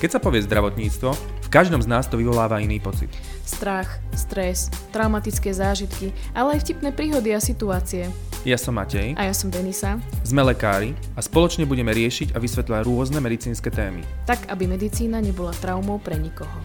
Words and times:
Keď 0.00 0.16
sa 0.16 0.24
povie 0.24 0.40
zdravotníctvo, 0.40 1.12
v 1.44 1.48
každom 1.52 1.84
z 1.84 1.84
nás 1.84 2.08
to 2.08 2.16
vyvoláva 2.16 2.56
iný 2.56 2.80
pocit. 2.80 3.12
Strach, 3.44 4.00
stres, 4.16 4.72
traumatické 4.96 5.52
zážitky, 5.52 6.16
ale 6.32 6.56
aj 6.56 6.64
vtipné 6.64 6.88
príhody 6.88 7.36
a 7.36 7.40
situácie. 7.42 8.08
Ja 8.48 8.56
som 8.56 8.80
Matej. 8.80 9.12
A 9.20 9.28
ja 9.28 9.36
som 9.36 9.52
Denisa. 9.52 10.00
Sme 10.24 10.40
lekári 10.40 10.96
a 11.12 11.20
spoločne 11.20 11.68
budeme 11.68 11.92
riešiť 11.92 12.32
a 12.32 12.40
vysvetľovať 12.40 12.82
rôzne 12.88 13.20
medicínske 13.20 13.68
témy. 13.68 14.00
Tak, 14.24 14.48
aby 14.48 14.64
medicína 14.64 15.20
nebola 15.20 15.52
traumou 15.60 16.00
pre 16.00 16.16
nikoho. 16.16 16.56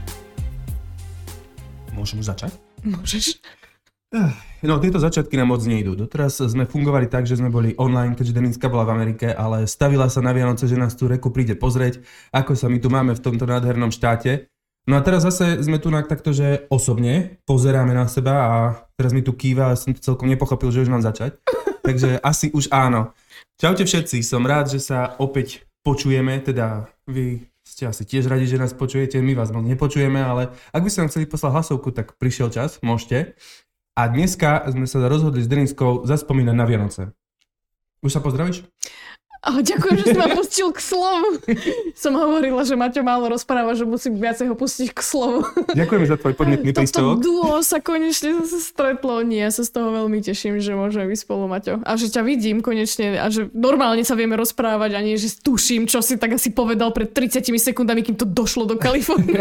Môžem 1.91 2.23
už 2.23 2.31
začať? 2.31 2.55
Môžeš. 2.87 3.43
No, 4.65 4.81
tieto 4.81 4.97
začiatky 4.97 5.37
nám 5.37 5.53
moc 5.53 5.61
nejdú. 5.61 5.93
Doteraz 5.93 6.41
sme 6.41 6.65
fungovali 6.65 7.05
tak, 7.05 7.29
že 7.29 7.37
sme 7.37 7.53
boli 7.53 7.77
online, 7.77 8.17
keďže 8.17 8.33
Deniska 8.33 8.65
bola 8.65 8.89
v 8.89 8.97
Amerike, 8.97 9.29
ale 9.29 9.69
stavila 9.69 10.09
sa 10.09 10.25
na 10.25 10.33
Vianoce, 10.33 10.65
že 10.65 10.73
nás 10.73 10.97
tu 10.97 11.05
reku 11.05 11.29
príde 11.29 11.53
pozrieť, 11.53 12.01
ako 12.33 12.57
sa 12.57 12.65
my 12.65 12.81
tu 12.81 12.89
máme 12.89 13.13
v 13.13 13.21
tomto 13.21 13.45
nádhernom 13.45 13.93
štáte. 13.93 14.49
No 14.89 14.97
a 14.97 15.05
teraz 15.05 15.21
zase 15.21 15.61
sme 15.61 15.77
tu 15.77 15.93
takto, 15.93 16.33
že 16.33 16.65
osobne 16.69 17.41
pozeráme 17.45 17.93
na 17.93 18.09
seba 18.09 18.33
a 18.37 18.55
teraz 18.97 19.13
mi 19.13 19.21
tu 19.21 19.33
kýva 19.37 19.73
a 19.73 19.77
som 19.77 19.93
to 19.93 20.01
celkom 20.01 20.29
nepochopil, 20.29 20.73
že 20.73 20.85
už 20.85 20.93
mám 20.93 21.05
začať. 21.05 21.37
Takže 21.87 22.17
asi 22.25 22.49
už 22.49 22.73
áno. 22.73 23.13
Čaute 23.61 23.85
všetci, 23.85 24.25
som 24.25 24.45
rád, 24.45 24.73
že 24.73 24.81
sa 24.81 25.13
opäť 25.21 25.65
počujeme, 25.85 26.41
teda 26.41 26.89
vy 27.05 27.49
ste 27.65 27.89
asi 27.89 28.05
tiež 28.05 28.29
radi, 28.29 28.45
že 28.45 28.61
nás 28.61 28.77
počujete, 28.77 29.17
my 29.21 29.33
vás 29.33 29.49
moc 29.49 29.65
nepočujeme, 29.65 30.21
ale 30.21 30.53
ak 30.69 30.81
by 30.85 30.89
ste 30.89 31.01
nám 31.01 31.09
chceli 31.09 31.25
poslať 31.25 31.51
hlasovku, 31.53 31.89
tak 31.89 32.13
prišiel 32.21 32.53
čas, 32.53 32.77
môžete. 32.85 33.33
A 33.95 34.11
dneska 34.11 34.67
sme 34.67 34.83
sa 34.91 34.99
rozhodli 35.07 35.39
s 35.39 35.47
Deninskou 35.47 36.03
zaspomínať 36.03 36.51
na 36.51 36.67
Vianoce. 36.67 37.15
Už 38.03 38.11
sa 38.11 38.19
pozdravíš? 38.19 38.67
Oh, 39.45 39.61
ďakujem, 39.61 39.95
že 40.01 40.05
si 40.11 40.17
ma 40.17 40.27
pustil 40.35 40.73
k 40.73 40.81
slovu. 40.81 41.37
Som 41.93 42.17
hovorila, 42.17 42.65
že 42.65 42.73
Maťo 42.75 43.05
málo 43.05 43.29
rozpráva, 43.29 43.77
že 43.77 43.85
musím 43.85 44.17
viacej 44.17 44.51
ho 44.51 44.55
pustiť 44.57 44.89
k 44.89 44.99
slovu. 44.99 45.47
Ďakujem 45.71 46.11
za 46.11 46.17
tvoj 46.17 46.33
podnetný 46.33 46.73
príspevok. 46.73 47.21
Toto 47.21 47.23
duo 47.23 47.61
sa 47.61 47.77
konečne 47.79 48.41
zase 48.41 48.59
stretlo. 48.59 49.21
Nie, 49.21 49.47
ja 49.47 49.51
sa 49.53 49.63
z 49.63 49.71
toho 49.71 49.93
veľmi 49.93 50.19
teším, 50.19 50.57
že 50.59 50.73
môžeme 50.73 51.07
byť 51.07 51.19
spolu, 51.21 51.45
Maťo. 51.45 51.79
A 51.85 51.93
že 51.93 52.09
ťa 52.09 52.25
vidím 52.25 52.65
konečne 52.65 53.21
a 53.21 53.29
že 53.31 53.47
normálne 53.53 54.01
sa 54.03 54.17
vieme 54.17 54.35
rozprávať 54.35 54.97
a 54.97 54.99
nie, 54.99 55.15
že 55.15 55.31
tuším, 55.39 55.87
čo 55.87 56.01
si 56.01 56.19
tak 56.19 56.35
asi 56.35 56.51
povedal 56.51 56.89
pred 56.91 57.13
30 57.13 57.47
sekundami, 57.55 58.01
kým 58.01 58.17
to 58.17 58.25
došlo 58.25 58.65
do 58.65 58.75
Kalifornie. 58.75 59.39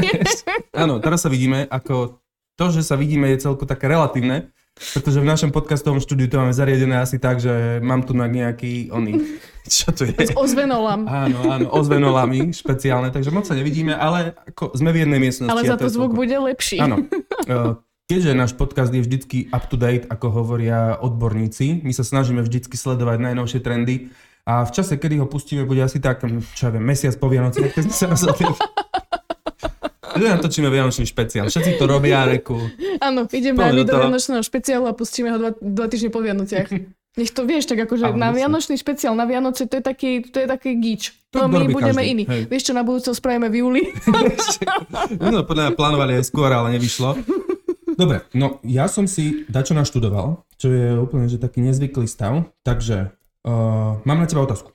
Áno, 0.76 1.00
teraz 1.00 1.24
sa 1.24 1.32
vidíme, 1.32 1.64
ako 1.66 2.22
to, 2.54 2.70
že 2.70 2.86
sa 2.86 2.94
vidíme, 2.94 3.26
je 3.34 3.42
celko 3.42 3.66
také 3.66 3.90
relatívne, 3.90 4.54
pretože 4.74 5.22
v 5.22 5.26
našom 5.26 5.50
podcastovom 5.54 6.02
štúdiu 6.02 6.26
to 6.26 6.42
máme 6.42 6.50
zariadené 6.50 6.98
asi 6.98 7.22
tak, 7.22 7.38
že 7.38 7.78
mám 7.78 8.02
tu 8.02 8.10
na 8.10 8.26
nejaký 8.26 8.90
oný, 8.90 9.38
čo 9.70 9.94
to 9.94 10.06
je? 10.06 10.18
S 10.18 10.34
ozvenolam. 10.34 11.06
Áno, 11.06 11.38
áno, 11.46 11.66
ozvenolami 11.70 12.50
špeciálne, 12.50 13.14
takže 13.14 13.30
moc 13.30 13.46
sa 13.46 13.54
nevidíme, 13.54 13.94
ale 13.94 14.34
ako 14.54 14.74
sme 14.74 14.90
v 14.90 15.06
jednej 15.06 15.20
miestnosti. 15.22 15.50
Ale 15.50 15.62
za 15.62 15.78
to, 15.78 15.86
to 15.86 15.94
zvuk 15.94 16.10
celko... 16.10 16.18
bude 16.18 16.36
lepší. 16.50 16.78
Áno. 16.82 17.06
E, 17.44 17.78
keďže 18.10 18.32
náš 18.34 18.52
podcast 18.58 18.90
je 18.90 19.04
vždycky 19.04 19.52
up 19.54 19.70
to 19.70 19.78
date, 19.78 20.10
ako 20.10 20.42
hovoria 20.42 20.98
odborníci, 20.98 21.86
my 21.86 21.92
sa 21.94 22.02
snažíme 22.02 22.42
vždycky 22.42 22.74
sledovať 22.74 23.20
najnovšie 23.20 23.60
trendy 23.62 24.10
a 24.44 24.66
v 24.68 24.70
čase, 24.76 25.00
kedy 25.00 25.22
ho 25.22 25.26
pustíme, 25.30 25.64
bude 25.64 25.80
asi 25.80 26.02
tak, 26.02 26.20
čo 26.52 26.62
ja 26.68 26.70
viem, 26.74 26.84
mesiac 26.84 27.16
po 27.16 27.32
Vianoci, 27.32 27.64
keď 27.64 27.82
sme 27.88 27.96
sa 27.96 28.06
rozhodli. 28.12 28.52
Že 30.14 30.26
natočíme 30.38 30.68
Vianočný 30.70 31.04
špeciál. 31.10 31.50
Všetci 31.50 31.74
to 31.74 31.84
robia, 31.90 32.22
reku. 32.24 32.56
Áno, 33.02 33.26
ideme 33.34 33.66
aj 33.66 33.72
do 33.82 33.94
Vianočného 33.98 34.42
špeciálu 34.46 34.86
a 34.86 34.94
pustíme 34.94 35.34
ho 35.34 35.38
dva, 35.38 35.50
dva 35.58 35.86
týždne 35.90 36.14
po 36.14 36.22
Vianociach. 36.22 36.70
Nech 37.14 37.30
to 37.30 37.46
vieš, 37.46 37.70
tak 37.70 37.78
akože 37.78 38.10
na 38.18 38.34
Vianočný 38.34 38.74
špeciál, 38.74 39.14
na 39.14 39.22
Vianoce, 39.22 39.70
to 39.70 39.78
je 39.78 39.84
taký, 39.86 40.26
to 40.26 40.42
je 40.42 40.46
taký 40.50 40.74
gíč. 40.82 41.14
No 41.30 41.46
my 41.46 41.70
budeme 41.70 42.02
každý. 42.02 42.10
iní. 42.10 42.24
Hej. 42.26 42.42
Vieš 42.50 42.62
čo, 42.70 42.72
na 42.74 42.82
budúce 42.82 43.14
spravíme 43.14 43.46
v 43.50 43.62
júli? 43.62 43.82
no, 45.22 45.46
podľa 45.46 45.62
mňa 45.70 45.78
plánovali 45.78 46.18
aj 46.18 46.24
skôr, 46.26 46.50
ale 46.50 46.74
nevyšlo. 46.74 47.14
Dobre, 47.94 48.26
no 48.34 48.58
ja 48.66 48.90
som 48.90 49.06
si 49.06 49.46
dačo 49.46 49.78
naštudoval, 49.78 50.42
čo 50.58 50.74
je 50.74 50.98
úplne 50.98 51.30
že 51.30 51.38
taký 51.38 51.62
nezvyklý 51.62 52.10
stav, 52.10 52.50
takže 52.66 53.14
uh, 53.46 54.02
mám 54.02 54.18
na 54.18 54.26
teba 54.26 54.42
otázku. 54.42 54.73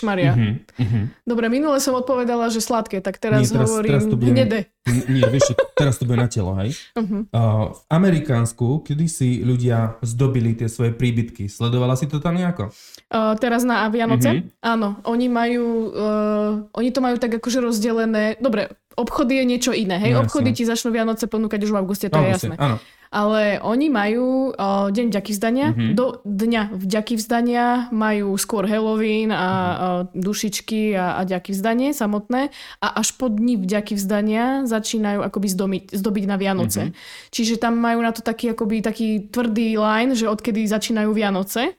Maria. 0.00 0.32
Uh-huh, 0.32 0.56
uh-huh. 0.80 1.04
Dobre, 1.28 1.52
minule 1.52 1.76
som 1.84 1.92
odpovedala, 1.92 2.48
že 2.48 2.64
sladké, 2.64 3.04
tak 3.04 3.20
teraz, 3.20 3.44
Nie, 3.44 3.60
teraz 3.60 3.68
hovorím 3.68 3.90
teraz 3.92 4.04
to 4.08 4.16
budem, 4.16 4.32
hnedé. 4.32 4.58
Nie, 4.88 5.28
vieš, 5.28 5.52
teraz 5.76 6.00
to 6.00 6.08
bude 6.08 6.16
na 6.16 6.26
telo, 6.26 6.56
hej? 6.56 6.72
Uh-huh. 6.96 7.28
Uh, 7.28 7.76
v 7.76 7.80
Amerikánsku, 7.92 8.80
kedy 8.80 9.06
si 9.12 9.44
ľudia 9.44 10.00
zdobili 10.00 10.56
tie 10.56 10.72
svoje 10.72 10.96
príbytky, 10.96 11.52
sledovala 11.52 12.00
si 12.00 12.08
to 12.08 12.16
tam 12.16 12.40
nejako? 12.40 12.72
Uh, 13.12 13.36
teraz 13.36 13.62
na 13.62 13.84
Vianoce? 13.92 14.40
Uh-huh. 14.40 14.64
Áno, 14.64 14.88
oni 15.04 15.28
majú, 15.28 15.92
uh, 15.92 16.52
oni 16.72 16.90
to 16.96 17.04
majú 17.04 17.20
tak 17.20 17.36
akože 17.36 17.60
rozdelené, 17.60 18.40
dobre, 18.40 18.72
obchody 18.96 19.38
je 19.38 19.44
niečo 19.44 19.72
iné, 19.76 20.00
hej? 20.00 20.16
No, 20.16 20.24
obchody 20.24 20.56
ti 20.56 20.64
začnú 20.64 20.90
Vianoce 20.90 21.28
ponúkať 21.28 21.60
už 21.60 21.76
v 21.76 21.78
auguste, 21.78 22.08
to 22.08 22.16
auguste, 22.16 22.48
je 22.48 22.56
jasné. 22.56 22.56
Áno 22.56 22.80
ale 23.10 23.58
oni 23.58 23.90
majú 23.90 24.54
o, 24.54 24.66
Deň 24.90 25.10
vďaky 25.10 25.30
vzdania. 25.34 25.66
Mm-hmm. 25.74 25.92
Do 25.98 26.22
dňa 26.22 26.62
vďaky 26.78 27.14
vzdania 27.18 27.90
majú 27.90 28.38
skôr 28.38 28.70
Halloween 28.70 29.34
a 29.34 29.46
mm-hmm. 29.50 29.74
o, 29.74 29.90
dušičky 30.14 30.94
a, 30.94 31.18
a 31.18 31.20
vďaky 31.26 31.50
vzdanie 31.50 31.90
samotné 31.90 32.54
a 32.78 32.86
až 33.02 33.18
po 33.18 33.26
dni 33.26 33.58
vďaky 33.58 33.98
vzdania 33.98 34.62
začínajú 34.70 35.26
akoby 35.26 35.48
zdobiť, 35.50 35.84
zdobiť 35.90 36.24
na 36.30 36.36
Vianoce. 36.38 36.82
Mm-hmm. 36.88 37.28
Čiže 37.34 37.54
tam 37.58 37.74
majú 37.82 37.98
na 37.98 38.14
to 38.14 38.22
taký, 38.22 38.54
akoby, 38.54 38.78
taký 38.78 39.26
tvrdý 39.26 39.74
line, 39.74 40.14
že 40.14 40.30
odkedy 40.30 40.62
začínajú 40.70 41.10
Vianoce. 41.10 41.74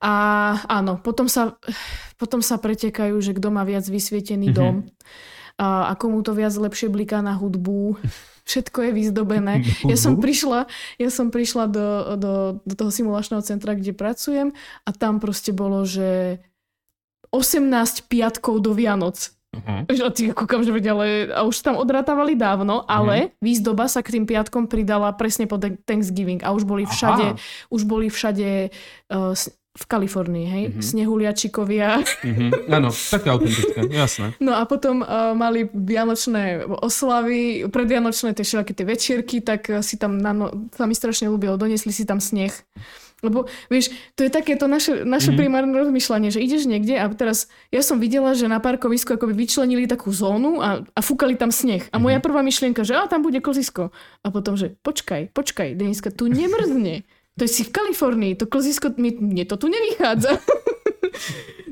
A 0.00 0.12
áno, 0.68 1.00
potom 1.00 1.28
sa, 1.28 1.56
potom 2.20 2.44
sa 2.44 2.60
pretekajú, 2.60 3.16
že 3.20 3.36
kto 3.36 3.48
má 3.48 3.64
viac 3.64 3.88
vysvietený 3.88 4.52
mm-hmm. 4.52 4.60
dom 4.60 4.84
a, 5.60 5.88
a 5.88 5.92
komu 5.96 6.24
to 6.24 6.32
viac 6.32 6.56
lepšie 6.56 6.88
bliká 6.88 7.20
na 7.20 7.36
hudbu 7.36 8.00
všetko 8.50 8.82
je 8.82 8.90
vyzdobené. 8.90 9.54
Ja 9.86 9.94
som 9.94 10.18
prišla, 10.18 10.66
ja 10.98 11.10
som 11.12 11.30
prišla 11.30 11.70
do, 11.70 11.86
do, 12.18 12.32
do 12.66 12.74
toho 12.74 12.90
simulačného 12.90 13.46
centra, 13.46 13.78
kde 13.78 13.94
pracujem 13.94 14.50
a 14.82 14.90
tam 14.90 15.22
proste 15.22 15.54
bolo, 15.54 15.86
že 15.86 16.42
18 17.30 18.10
piatkov 18.10 18.58
do 18.58 18.74
Vianoc. 18.74 19.30
Uh-huh. 19.50 19.82
A 19.82 20.10
ty 20.14 20.30
kúkam, 20.30 20.62
že 20.62 20.70
ale 20.70 21.26
a 21.34 21.42
už 21.42 21.58
tam 21.66 21.74
odratávali 21.74 22.38
dávno, 22.38 22.86
ale 22.86 23.34
uh-huh. 23.34 23.42
výzdoba 23.42 23.90
sa 23.90 23.98
k 23.98 24.14
tým 24.14 24.24
piatkom 24.24 24.70
pridala 24.70 25.10
presne 25.10 25.50
po 25.50 25.58
Thanksgiving 25.58 26.46
a 26.46 26.54
už 26.54 26.62
boli 26.62 26.86
všade, 26.86 27.34
Aha. 27.34 27.38
už 27.74 27.82
boli 27.82 28.06
všade 28.06 28.70
uh, 29.10 29.34
v 29.70 29.84
Kalifornii, 29.86 30.46
hej? 30.50 30.64
Mm-hmm. 30.66 30.82
Snehuliačikovia. 30.82 32.02
Mm-hmm. 32.02 32.50
Áno, 32.74 32.90
také 32.90 33.30
autentické, 33.30 33.80
jasné. 33.90 34.34
No 34.42 34.54
a 34.58 34.66
potom 34.66 35.02
uh, 35.02 35.30
mali 35.34 35.70
vianočné 35.70 36.66
oslavy, 36.66 37.70
predvianočné 37.70 38.34
tie 38.34 38.42
všelaké 38.42 38.74
tie 38.74 38.86
večierky, 38.86 39.36
tak 39.42 39.70
si 39.86 39.94
tam, 39.94 40.18
na 40.18 40.34
no, 40.34 40.46
sa 40.74 40.90
mi 40.90 40.94
strašne 40.94 41.30
ľúbilo, 41.30 41.54
donesli 41.54 41.94
si 41.94 42.02
tam 42.02 42.18
sneh. 42.18 42.50
Lebo, 43.20 43.48
vieš, 43.68 43.92
to 44.16 44.24
je 44.24 44.30
takéto 44.32 44.64
naše, 44.64 45.04
naše 45.04 45.30
mm-hmm. 45.32 45.40
primárne 45.40 45.74
rozmýšľanie, 45.76 46.32
že 46.32 46.40
ideš 46.40 46.64
niekde 46.64 46.96
a 46.96 47.06
teraz 47.12 47.52
ja 47.68 47.84
som 47.84 48.00
videla, 48.00 48.32
že 48.32 48.48
na 48.48 48.58
parkovisku 48.58 49.16
akoby 49.16 49.36
vyčlenili 49.36 49.84
takú 49.84 50.08
zónu 50.08 50.64
a, 50.64 50.80
a 50.82 51.00
fúkali 51.04 51.36
tam 51.36 51.52
sneh. 51.52 51.84
A 51.92 52.00
moja 52.00 52.18
mm-hmm. 52.18 52.26
prvá 52.26 52.40
myšlienka, 52.40 52.82
že 52.82 52.96
a 52.96 53.04
tam 53.06 53.20
bude 53.20 53.44
klzisko. 53.44 53.92
A 54.24 54.26
potom, 54.32 54.56
že 54.56 54.76
počkaj, 54.80 55.36
počkaj, 55.36 55.76
Deniska, 55.76 56.08
tu 56.12 56.32
nemrzne. 56.32 57.04
To 57.38 57.46
je 57.46 57.50
si 57.50 57.62
v 57.64 57.72
Kalifornii, 57.72 58.36
to 58.36 58.44
klzisko, 58.48 58.92
mne 58.96 59.44
to 59.48 59.56
tu 59.56 59.68
nevychádza. 59.68 60.36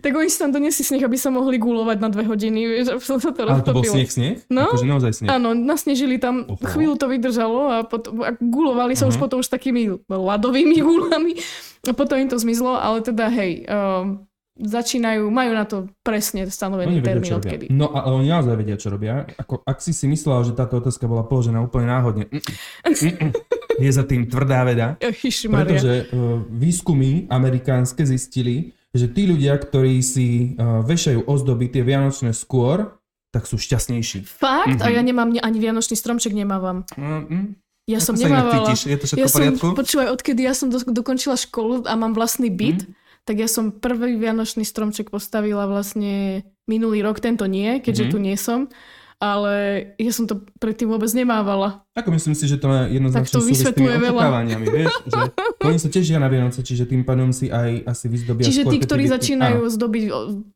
tak 0.09 0.17
oni 0.17 0.31
si 0.33 0.41
tam 0.41 0.49
doniesli 0.49 0.89
sneh, 0.89 1.05
aby 1.05 1.21
sa 1.21 1.29
mohli 1.29 1.61
gulovať 1.61 2.01
na 2.01 2.09
dve 2.09 2.25
hodiny. 2.25 2.65
Vieš, 2.65 3.05
som 3.05 3.21
sa 3.21 3.29
to 3.29 3.45
Ale 3.45 3.61
to 3.61 3.77
bol 3.77 3.85
sneh, 3.85 4.09
sneh? 4.09 4.37
No, 4.49 4.73
akože 4.73 4.89
naozaj 4.89 5.13
sneh. 5.21 5.29
Áno, 5.29 5.53
nasnežili 5.53 6.17
tam, 6.17 6.49
Oho. 6.49 6.57
chvíľu 6.65 6.97
to 6.97 7.13
vydržalo 7.13 7.61
a, 7.69 7.77
potom, 7.85 8.25
a 8.25 8.33
gulovali 8.41 8.97
sa 8.97 9.05
uh-huh. 9.05 9.13
už 9.13 9.21
potom 9.21 9.45
už 9.45 9.53
takými 9.53 10.01
ľadovými 10.09 10.81
gulami 10.89 11.37
a 11.85 11.93
potom 11.93 12.17
im 12.17 12.33
to 12.33 12.41
zmizlo, 12.41 12.73
ale 12.73 13.05
teda 13.05 13.29
hej, 13.29 13.69
um, 13.69 14.25
začínajú, 14.57 15.29
majú 15.29 15.53
na 15.53 15.69
to 15.69 15.93
presne 16.01 16.49
stanovený 16.49 17.05
termín 17.05 17.37
odkedy. 17.37 17.69
No 17.69 17.93
a 17.93 18.09
oni 18.09 18.33
naozaj 18.33 18.57
vedia, 18.57 18.81
čo 18.81 18.89
robia. 18.89 19.29
Ako, 19.37 19.61
ak 19.63 19.79
si 19.85 19.93
si 19.93 20.09
myslela, 20.09 20.43
že 20.49 20.57
táto 20.57 20.81
otázka 20.81 21.05
bola 21.05 21.29
položená 21.29 21.61
úplne 21.61 21.93
náhodne, 21.93 22.25
mm, 22.27 22.43
mm, 22.89 22.97
mm, 22.97 23.33
je 23.79 23.91
za 23.93 24.03
tým 24.09 24.27
tvrdá 24.27 24.65
veda. 24.65 24.97
Pretože 25.61 26.11
uh, 26.11 26.43
výskumy 26.49 27.29
amerikánske 27.29 28.03
zistili, 28.09 28.73
že 28.97 29.07
tí 29.13 29.29
ľudia, 29.29 29.57
ktorí 29.57 30.01
si 30.01 30.57
uh, 30.57 30.81
vešajú 30.85 31.29
ozdoby 31.29 31.69
tie 31.69 31.85
vianočné 31.85 32.33
skôr, 32.33 32.97
tak 33.29 33.45
sú 33.45 33.61
šťastnejší. 33.61 34.25
Fakt? 34.25 34.81
Mm-hmm. 34.81 34.87
A 34.89 34.95
ja 34.95 35.03
nemám 35.05 35.29
ani 35.37 35.59
vianočný 35.61 35.95
stromček 35.95 36.33
nemávam. 36.33 36.89
Mm-hmm. 36.97 37.61
Ja 37.89 38.01
som 38.01 38.17
nemávala. 38.17 38.73
Je 38.73 38.97
to 39.01 39.05
všetko 39.05 39.21
ja? 39.25 39.29
Som, 39.57 39.77
počúvaj, 39.77 40.09
odkedy 40.13 40.45
ja 40.45 40.53
som 40.53 40.69
do, 40.69 40.81
dokončila 40.81 41.37
školu 41.37 41.89
a 41.89 41.97
mám 41.97 42.13
vlastný 42.13 42.49
byt, 42.53 42.85
mm 42.85 43.07
tak 43.29 43.45
ja 43.45 43.45
som 43.45 43.77
prvý 43.77 44.17
vianočný 44.17 44.65
stromček 44.65 45.13
postavila 45.13 45.69
vlastne 45.69 46.49
minulý 46.65 47.05
rok, 47.05 47.21
tento 47.21 47.45
nie, 47.45 47.77
keďže 47.77 48.09
mm-hmm. 48.09 48.15
tu 48.17 48.25
nie 48.25 48.37
som. 48.41 48.73
Ale 49.19 49.55
ja 49.99 50.13
som 50.15 50.31
to 50.31 50.47
predtým 50.63 50.87
vôbec 50.87 51.11
nemávala. 51.11 51.83
Ako 51.99 52.15
myslím 52.15 52.39
si, 52.39 52.47
že 52.47 52.55
to 52.55 52.71
má 52.71 52.87
jednoznačne 52.87 53.27
tak 53.27 53.35
to 53.35 53.43
súvisí 53.43 53.67
s 53.67 53.75
tými 53.75 53.91
očakávaniami, 53.99 54.67
vieš, 54.71 54.95
že 55.11 55.21
oni 55.67 55.79
sa 55.83 55.89
tešia 55.91 56.19
na 56.23 56.31
Vianoce, 56.31 56.63
čiže 56.63 56.87
tým 56.87 57.03
pádom 57.03 57.35
si 57.35 57.51
aj 57.51 57.83
asi 57.83 58.07
vyzdobia 58.07 58.47
Čiže 58.47 58.71
tí, 58.71 58.79
ktorí 58.79 59.11
začínajú 59.11 59.67
áno. 59.67 59.75
zdobiť 59.75 60.03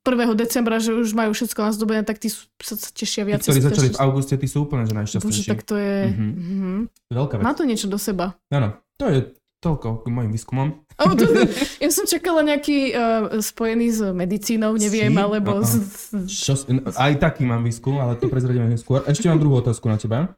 1. 0.06 0.38
decembra, 0.38 0.78
že 0.78 0.94
už 0.94 1.10
majú 1.18 1.34
všetko 1.34 1.58
nazdobené, 1.58 2.06
tak 2.06 2.22
tí 2.22 2.30
sa 2.30 2.74
tešia 2.94 3.26
viac. 3.26 3.42
Tí, 3.42 3.50
ktorí 3.50 3.60
začali 3.66 3.88
v 3.90 3.98
auguste, 3.98 4.38
tí 4.38 4.46
sú 4.46 4.62
úplne 4.62 4.86
že 4.86 4.94
najšťastnejší. 4.94 5.42
Bože, 5.42 5.50
tak 5.50 5.60
to 5.66 5.74
je... 5.74 5.96
Mm-hmm. 6.14 6.30
Mm-hmm. 6.38 6.78
Veľká 7.10 7.34
vec. 7.42 7.44
Má 7.44 7.52
to 7.58 7.66
niečo 7.66 7.90
do 7.90 7.98
seba. 7.98 8.38
Áno, 8.54 8.78
to 8.94 9.10
je 9.10 9.34
toľko 9.62 10.02
k 10.02 10.06
mojim 10.10 10.30
výskumom. 10.34 10.81
Oh, 11.00 11.16
to, 11.16 11.24
ja 11.80 11.88
som 11.88 12.04
čakala 12.04 12.44
nejaký 12.44 12.92
uh, 12.92 13.40
spojený 13.40 13.86
s 13.88 14.00
medicínou, 14.12 14.76
neviem, 14.76 15.12
alebo... 15.16 15.62
Uh-uh. 15.62 16.26
Z... 16.26 16.28
Čo, 16.28 16.52
aj 16.96 17.12
taký 17.20 17.48
mám 17.48 17.64
výskum, 17.64 17.96
ale 17.96 18.20
to 18.20 18.28
prezradíme 18.28 18.68
neskôr. 18.68 19.00
Ešte 19.08 19.28
mám 19.32 19.40
druhú 19.40 19.64
otázku 19.64 19.88
na 19.88 19.96
teba. 19.96 20.32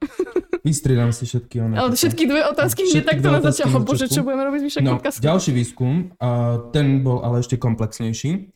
Vystriedam 0.64 1.12
si 1.12 1.28
všetky. 1.28 1.60
One, 1.60 1.76
ale 1.76 1.92
všetky 1.92 2.24
dve 2.24 2.40
otázky 2.48 2.88
hneď 2.88 3.04
takto 3.04 3.28
na 3.28 3.40
začiatku. 3.44 3.84
Bože, 3.84 4.08
čo 4.08 4.24
budeme 4.24 4.48
robiť 4.48 4.60
vyššie 4.64 4.80
no, 4.80 4.96
podcastu? 4.96 5.20
Ďalší 5.20 5.50
výskum, 5.52 6.16
uh, 6.16 6.72
ten 6.72 7.04
bol 7.04 7.20
ale 7.20 7.44
ešte 7.44 7.60
komplexnejší. 7.60 8.48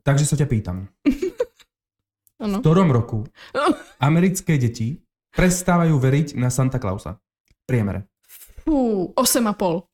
Takže 0.00 0.24
sa 0.24 0.40
ťa 0.40 0.46
pýtam. 0.48 0.88
v 2.40 2.54
ktorom 2.64 2.88
roku 2.88 3.28
americké 4.08 4.56
deti 4.56 5.04
prestávajú 5.36 6.00
veriť 6.00 6.40
na 6.40 6.48
Santa 6.48 6.80
Clausa? 6.80 7.20
Priemere. 7.68 8.08
Fú, 8.64 9.12
8,5. 9.12 9.89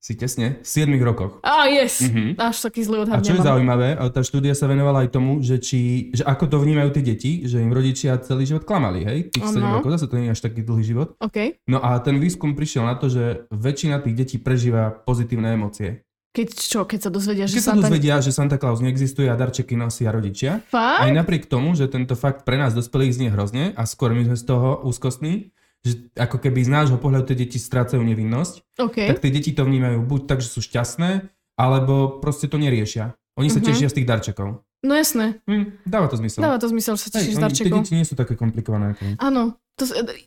Si 0.00 0.16
tesne, 0.16 0.64
v 0.64 0.66
7 0.66 0.96
rokoch. 1.04 1.44
Á, 1.44 1.68
yes. 1.68 2.00
Mm-hmm. 2.00 2.40
Až 2.40 2.56
taký 2.64 2.88
zlý 2.88 3.04
odhad 3.04 3.20
A 3.20 3.22
čo 3.22 3.36
nemám. 3.36 3.44
je 3.44 3.48
zaujímavé, 3.52 3.88
tá 4.08 4.24
štúdia 4.24 4.56
sa 4.56 4.64
venovala 4.64 5.04
aj 5.04 5.12
tomu, 5.12 5.44
že, 5.44 5.60
či, 5.60 6.08
že 6.16 6.24
ako 6.24 6.48
to 6.48 6.56
vnímajú 6.56 6.88
tie 6.96 7.04
deti, 7.04 7.44
že 7.44 7.60
im 7.60 7.68
rodičia 7.68 8.16
celý 8.24 8.48
život 8.48 8.64
klamali, 8.64 9.04
hej? 9.04 9.18
Tých 9.28 9.44
uh-huh. 9.44 9.60
7 9.60 9.76
rokov, 9.76 9.92
zase 10.00 10.08
to 10.08 10.16
nie 10.16 10.32
je 10.32 10.34
až 10.34 10.40
taký 10.40 10.64
dlhý 10.64 10.84
život. 10.88 11.12
Okay. 11.20 11.60
No 11.68 11.84
a 11.84 12.00
ten 12.00 12.16
výskum 12.16 12.56
prišiel 12.56 12.88
na 12.88 12.96
to, 12.96 13.12
že 13.12 13.44
väčšina 13.52 14.00
tých 14.00 14.16
detí 14.16 14.36
prežíva 14.40 14.88
pozitívne 15.04 15.52
emócie. 15.52 16.00
Keď 16.30 16.48
čo, 16.56 16.80
keď 16.86 17.00
sa 17.04 17.10
dozvedia, 17.10 17.44
že 17.44 17.58
keď 17.58 17.64
Santa... 17.66 17.74
sa 17.74 17.82
dozvedia, 17.84 18.14
že 18.22 18.30
Santa 18.32 18.56
Claus 18.56 18.80
neexistuje 18.80 19.26
a 19.26 19.36
darčeky 19.36 19.74
nosia 19.76 20.14
rodičia. 20.14 20.62
Fakt? 20.70 21.02
Aj 21.02 21.10
napriek 21.10 21.50
tomu, 21.50 21.74
že 21.74 21.90
tento 21.90 22.16
fakt 22.16 22.46
pre 22.46 22.54
nás 22.54 22.70
dospelých 22.70 23.18
znie 23.18 23.30
hrozne 23.34 23.74
a 23.74 23.82
skôr 23.82 24.14
my 24.14 24.22
sme 24.24 24.36
z 24.38 24.44
toho 24.46 24.78
úzkostní, 24.86 25.50
že 25.80 26.12
ako 26.12 26.36
keby 26.36 26.60
z 26.60 26.70
nášho 26.70 26.98
pohľadu 27.00 27.32
tie 27.32 27.38
deti 27.40 27.56
strácajú 27.56 28.04
nevinnosť, 28.04 28.76
okay. 28.76 29.08
tak 29.08 29.24
tie 29.24 29.32
deti 29.32 29.56
to 29.56 29.64
vnímajú 29.64 30.04
buď 30.04 30.20
tak, 30.28 30.38
že 30.44 30.52
sú 30.52 30.60
šťastné, 30.60 31.24
alebo 31.56 32.20
proste 32.20 32.48
to 32.48 32.60
neriešia. 32.60 33.16
Oni 33.40 33.48
sa 33.48 33.60
uh-huh. 33.60 33.72
tešia 33.72 33.88
z 33.88 34.00
tých 34.00 34.08
darčekov. 34.08 34.60
No 34.80 34.92
jasné. 34.96 35.40
Hm, 35.44 35.84
dáva 35.84 36.08
to 36.08 36.16
zmysel. 36.16 36.40
Dáva 36.40 36.56
to 36.56 36.68
zmysel, 36.72 36.96
že 36.96 37.08
sa 37.08 37.10
tešíš 37.20 37.36
z 37.36 37.40
darčekov. 37.40 37.84
Tie 37.84 37.84
deti 37.84 37.94
nie 37.96 38.08
sú 38.08 38.16
také 38.16 38.36
komplikované. 38.36 38.96
Ako... 38.96 39.20
Áno. 39.20 39.60
To, 39.76 39.84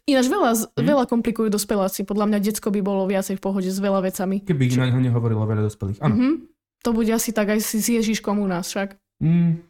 ináč 0.10 0.26
veľa, 0.30 0.52
hm? 0.54 0.82
veľa 0.82 1.06
komplikujú 1.10 1.50
dospeláci. 1.50 2.06
Podľa 2.06 2.26
mňa 2.30 2.40
detsko 2.42 2.70
by 2.74 2.82
bolo 2.82 3.06
viacej 3.10 3.38
v 3.38 3.42
pohode 3.42 3.70
s 3.70 3.78
veľa 3.78 4.06
vecami. 4.06 4.46
Keby 4.46 4.66
Či... 4.70 4.78
na 4.82 4.90
neho 4.94 5.02
nehovorilo 5.02 5.46
veľa 5.46 5.70
dospelých. 5.70 6.02
Áno. 6.02 6.14
Uh-huh. 6.14 6.34
To 6.86 6.90
bude 6.94 7.10
asi 7.14 7.34
tak 7.34 7.54
aj 7.54 7.62
s 7.62 7.86
Ježiškom 7.86 8.42
u 8.42 8.48
nás 8.50 8.70
však. 8.70 8.98
Mm, 9.24 9.64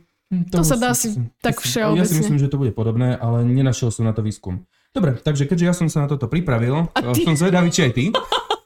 to, 0.49 0.59
to 0.59 0.61
sa 0.65 0.75
dá 0.81 0.97
si 0.97 1.13
tak 1.45 1.61
všeobecne. 1.61 2.01
Ja 2.01 2.09
si 2.09 2.17
myslím, 2.25 2.41
že 2.41 2.49
to 2.49 2.57
bude 2.57 2.73
podobné, 2.73 3.13
ale 3.13 3.45
nenašiel 3.45 3.93
som 3.93 4.09
na 4.09 4.17
to 4.17 4.25
výskum. 4.25 4.65
Dobre, 4.93 5.17
takže 5.17 5.49
keďže 5.49 5.65
ja 5.65 5.73
som 5.73 5.89
sa 5.89 6.05
na 6.05 6.07
toto 6.07 6.29
pripravil, 6.29 6.85
a 6.93 6.99
ty? 7.17 7.25
som 7.25 7.33
zvedavý, 7.33 7.73
či 7.73 7.89
aj 7.89 7.91
ty. 7.97 8.03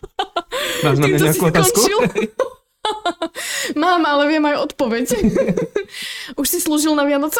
Máš 0.84 1.00
na 1.00 1.08
mňa 1.08 1.20
nejakú 1.24 1.44
otázku? 1.48 1.82
Mám, 3.82 4.04
ale 4.04 4.24
viem 4.28 4.44
aj 4.44 4.68
odpoveď. 4.68 5.06
Už 6.40 6.48
si 6.48 6.60
slúžil 6.60 7.00
na 7.00 7.08
Vianoce? 7.08 7.40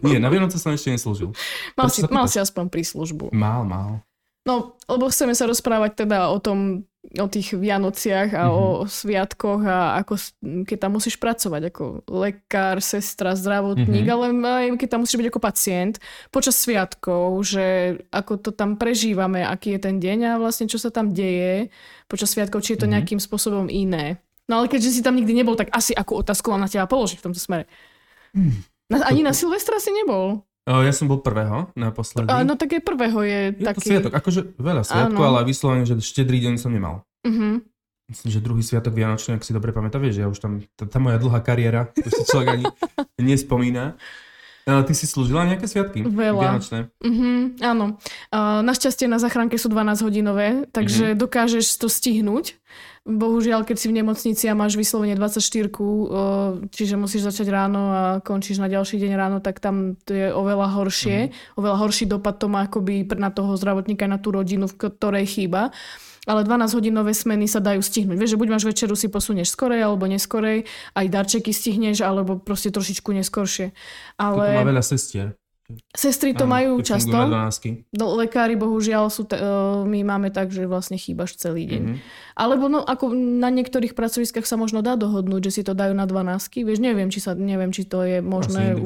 Nie, 0.00 0.16
na 0.16 0.32
Vianoce 0.32 0.56
som 0.56 0.72
ešte 0.72 0.96
neslúžil. 0.96 1.36
Mal, 1.76 1.88
si, 1.92 2.00
mal 2.08 2.24
si 2.24 2.40
aspoň 2.40 2.72
príslužbu. 2.72 3.36
Mal, 3.36 3.68
mal. 3.68 4.00
No, 4.44 4.76
lebo 4.84 5.08
chceme 5.08 5.32
sa 5.32 5.48
rozprávať 5.48 6.04
teda 6.04 6.28
o 6.28 6.36
tom, 6.36 6.84
o 7.16 7.28
tých 7.28 7.56
Vianociach 7.56 8.36
a 8.36 8.48
mm-hmm. 8.48 8.60
o 8.60 8.66
sviatkoch 8.84 9.62
a 9.64 10.00
ako, 10.04 10.20
keď 10.68 10.76
tam 10.84 10.92
musíš 10.96 11.16
pracovať 11.16 11.72
ako 11.72 11.84
lekár, 12.12 12.80
sestra, 12.84 13.36
zdravotník, 13.36 14.04
mm-hmm. 14.04 14.36
ale 14.36 14.68
aj 14.72 14.80
keď 14.80 14.88
tam 14.88 15.00
musíš 15.04 15.20
byť 15.20 15.28
ako 15.32 15.40
pacient 15.40 15.94
počas 16.28 16.56
sviatkov, 16.60 17.40
že 17.44 17.98
ako 18.12 18.32
to 18.40 18.50
tam 18.52 18.76
prežívame, 18.76 19.44
aký 19.44 19.76
je 19.76 19.80
ten 19.80 19.96
deň 19.96 20.18
a 20.36 20.40
vlastne 20.40 20.68
čo 20.68 20.76
sa 20.76 20.92
tam 20.92 21.12
deje 21.12 21.72
počas 22.08 22.32
sviatkov, 22.32 22.64
či 22.64 22.76
je 22.76 22.84
to 22.84 22.88
mm-hmm. 22.88 23.00
nejakým 23.00 23.20
spôsobom 23.20 23.68
iné. 23.72 24.20
No 24.44 24.60
ale 24.60 24.68
keďže 24.68 25.00
si 25.00 25.00
tam 25.00 25.16
nikdy 25.16 25.32
nebol, 25.40 25.56
tak 25.56 25.72
asi 25.72 25.96
akú 25.96 26.20
otázku 26.20 26.52
mám 26.52 26.60
na 26.60 26.68
teba 26.68 26.84
položiť 26.84 27.16
v 27.20 27.24
tomto 27.24 27.40
smere. 27.40 27.64
Mm. 28.36 28.60
Na, 28.92 29.08
ani 29.08 29.24
na 29.24 29.32
Silvestra 29.32 29.80
si 29.80 29.88
nebol. 29.88 30.44
Ja 30.64 30.92
som 30.96 31.12
bol 31.12 31.20
prvého 31.20 31.68
naposledy. 31.76 32.32
A, 32.32 32.40
no 32.40 32.56
tak 32.56 32.72
aj 32.72 32.82
prvého 32.88 33.20
je, 33.20 33.40
je 33.52 33.64
taký... 33.68 33.84
to 33.84 33.88
sviatok, 33.92 34.12
akože 34.16 34.40
veľa 34.56 34.82
sviatkov, 34.88 35.24
ale 35.28 35.44
vyslovene, 35.44 35.84
že 35.84 36.00
štedrý 36.00 36.40
deň 36.40 36.54
som 36.56 36.72
nemal. 36.72 37.04
Uh-huh. 37.20 37.60
Myslím, 38.08 38.28
že 38.32 38.40
druhý 38.40 38.64
sviatok 38.64 38.96
Vianočný, 38.96 39.36
ak 39.36 39.44
si 39.44 39.52
dobre 39.52 39.76
pamätám, 39.76 40.00
vieš, 40.00 40.24
ja 40.24 40.28
už 40.28 40.40
tam, 40.40 40.64
tá, 40.76 40.88
tá 40.88 40.96
moja 40.96 41.20
dlhá 41.20 41.40
kariéra, 41.44 41.92
už 41.92 42.12
si 42.12 42.24
človek 42.32 42.48
ani 42.56 42.64
nespomína. 43.36 44.00
A 44.64 44.80
ty 44.80 44.96
si 44.96 45.04
slúžila 45.04 45.44
nejaké 45.44 45.68
sviatky? 45.68 46.08
Veľa. 46.08 46.56
Vianočné? 46.56 46.78
Uh-huh, 46.96 47.52
áno. 47.60 48.00
Uh, 48.32 48.64
našťastie 48.64 49.04
na 49.04 49.20
zachránke 49.20 49.60
sú 49.60 49.68
12 49.68 50.00
hodinové, 50.00 50.64
takže 50.72 51.12
uh-huh. 51.12 51.20
dokážeš 51.20 51.76
to 51.76 51.92
stihnúť. 51.92 52.56
Bohužiaľ, 53.04 53.68
keď 53.68 53.76
si 53.76 53.86
v 53.92 54.00
nemocnici 54.00 54.48
a 54.48 54.56
máš 54.56 54.80
vyslovene 54.80 55.12
24, 55.12 55.44
čiže 56.72 56.94
musíš 56.96 57.28
začať 57.28 57.52
ráno 57.52 57.82
a 57.92 58.02
končíš 58.24 58.56
na 58.56 58.64
ďalší 58.64 58.96
deň 58.96 59.12
ráno, 59.12 59.38
tak 59.44 59.60
tam 59.60 60.00
to 60.08 60.16
je 60.16 60.32
oveľa 60.32 60.72
horšie. 60.72 61.28
Mm. 61.28 61.30
Oveľa 61.60 61.76
horší 61.84 62.08
dopad 62.08 62.40
to 62.40 62.48
má 62.48 62.64
akoby 62.64 63.04
na 63.20 63.28
toho 63.28 63.60
zdravotníka, 63.60 64.08
na 64.08 64.16
tú 64.16 64.32
rodinu, 64.32 64.64
v 64.64 64.88
ktorej 64.88 65.28
chýba 65.28 65.68
ale 66.24 66.40
12-hodinové 66.40 67.12
smeny 67.12 67.44
sa 67.44 67.60
dajú 67.60 67.84
stihnúť. 67.84 68.16
Vieš, 68.16 68.32
že 68.36 68.40
buď 68.40 68.48
máš 68.48 68.64
večeru 68.64 68.96
si 68.96 69.12
posunieš 69.12 69.52
skorej 69.52 69.84
alebo 69.84 70.08
neskorej, 70.08 70.64
aj 70.96 71.06
darčeky 71.12 71.52
stihneš, 71.52 72.00
alebo 72.00 72.40
proste 72.40 72.72
trošičku 72.72 73.12
neskoršie. 73.12 73.76
Ale... 74.16 74.56
To 74.56 74.64
má 74.64 74.72
veľa 74.72 74.84
sestier. 74.84 75.36
Sestry 75.96 76.36
to 76.36 76.44
ano, 76.44 76.52
majú 76.60 76.72
často. 76.84 77.16
Do, 77.88 78.06
lekári 78.20 78.52
bohužiaľ 78.52 79.08
sú, 79.08 79.24
t- 79.24 79.40
uh, 79.40 79.80
my 79.88 80.04
máme 80.04 80.28
tak, 80.28 80.52
že 80.52 80.68
vlastne 80.68 81.00
chýbaš 81.00 81.40
celý 81.40 81.64
deň. 81.64 81.82
Mm-hmm. 81.88 81.98
Alebo 82.36 82.68
no, 82.68 82.84
ako 82.84 83.16
na 83.16 83.48
niektorých 83.48 83.96
pracoviskách 83.96 84.44
sa 84.44 84.60
možno 84.60 84.84
dá 84.84 84.92
dohodnúť, 85.00 85.48
že 85.48 85.54
si 85.56 85.62
to 85.64 85.72
dajú 85.72 85.96
na 85.96 86.04
12. 86.04 86.68
Vieš, 86.68 86.84
neviem, 86.84 87.08
či 87.08 87.24
sa, 87.24 87.32
neviem, 87.32 87.72
či 87.72 87.88
to 87.88 88.04
je 88.04 88.20
možné, 88.20 88.76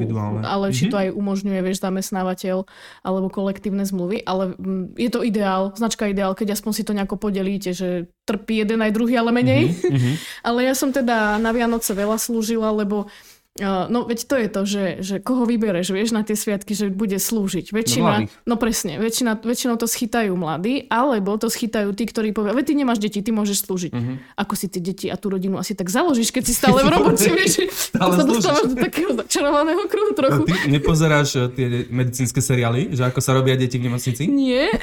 ale 0.47 0.71
mm-hmm. 0.71 0.77
či 0.79 0.83
to 0.87 0.95
mhm. 0.95 1.03
aj 1.03 1.09
umožňuje, 1.19 1.59
vieš, 1.67 1.83
zamestnávateľ 1.83 2.63
alebo 3.03 3.27
kolektívne 3.27 3.83
zmluvy. 3.83 4.23
Ale 4.23 4.55
mm, 4.55 4.95
je 4.95 5.09
to 5.11 5.19
ideál, 5.27 5.75
značka 5.75 6.07
ideál, 6.07 6.31
keď 6.31 6.55
aspoň 6.55 6.71
si 6.71 6.87
to 6.87 6.95
nejako 6.95 7.19
podelíte, 7.19 7.75
že 7.75 8.07
trpí 8.23 8.63
jeden 8.63 8.79
aj 8.79 8.95
druhý, 8.95 9.19
ale 9.19 9.35
menej. 9.35 9.75
Mm-hmm. 9.75 10.15
ale 10.47 10.59
ja 10.63 10.71
som 10.71 10.95
teda 10.95 11.35
na 11.43 11.51
Vianoce 11.51 11.91
veľa 11.91 12.15
slúžila, 12.15 12.71
lebo 12.71 13.11
No 13.59 14.07
veď 14.07 14.19
to 14.23 14.35
je 14.39 14.47
to, 14.47 14.61
že, 14.63 14.85
že 15.03 15.15
koho 15.19 15.43
vybereš, 15.43 15.91
vieš, 15.91 16.15
na 16.15 16.23
tie 16.23 16.37
sviatky, 16.37 16.71
že 16.77 16.87
bude 16.93 17.19
slúžiť. 17.19 17.75
Väčšina, 17.75 18.13
no, 18.23 18.55
no 18.55 18.55
presne, 18.55 18.95
väčšina, 19.01 19.35
väčšinou 19.41 19.75
to 19.75 19.89
schytajú 19.89 20.31
mladí, 20.37 20.87
alebo 20.87 21.35
to 21.35 21.51
schytajú 21.51 21.91
tí, 21.91 22.07
ktorí 22.07 22.31
povedia, 22.31 22.55
veď 22.55 22.65
ty 22.71 22.73
nemáš 22.79 23.03
deti, 23.03 23.19
ty 23.19 23.35
môžeš 23.35 23.67
slúžiť. 23.67 23.91
Uh-huh. 23.91 24.15
Ako 24.39 24.53
si 24.55 24.71
tie 24.71 24.79
deti 24.79 25.11
a 25.11 25.19
tú 25.19 25.27
rodinu 25.33 25.59
asi 25.59 25.75
tak 25.75 25.91
založíš, 25.91 26.31
keď 26.31 26.43
si 26.47 26.53
stále 26.55 26.87
v 26.87 26.89
robote, 26.95 27.27
vieš, 27.27 27.67
stále 27.91 28.11
sa 28.15 28.23
dostávaš 28.23 28.65
do 28.71 28.75
takého 28.79 29.11
začarovaného 29.17 29.83
kruhu 29.91 30.11
trochu. 30.15 30.41
ty 30.47 30.69
nepozeráš 30.71 31.29
eh, 31.35 31.41
tie 31.51 31.65
medicínske 31.91 32.39
seriály, 32.39 32.95
že 32.95 33.03
ako 33.11 33.19
sa 33.19 33.35
robia 33.35 33.59
deti 33.59 33.75
v 33.75 33.91
nemocnici? 33.91 34.23
Nie. 34.29 34.71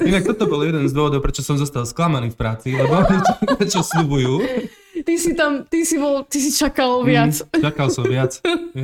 Inak 0.00 0.24
toto 0.24 0.48
bol 0.48 0.62
jeden 0.64 0.86
z 0.86 0.92
dôvodov, 0.94 1.20
prečo 1.20 1.44
som 1.44 1.60
zostal 1.60 1.84
sklamaný 1.84 2.32
v 2.32 2.36
práci, 2.38 2.72
lebo 2.72 3.04
niečo, 3.58 3.84
slúbujú 3.84 4.40
ty 5.02 5.14
si 5.18 5.32
tam, 5.34 5.64
ty 5.66 5.84
si 5.84 5.96
bol, 5.96 6.22
ty 6.26 6.38
si 6.40 6.50
čakal 6.54 7.02
viac. 7.02 7.32
Mm, 7.52 7.62
čakal 7.64 7.88
som 7.88 8.04
viac. 8.06 8.38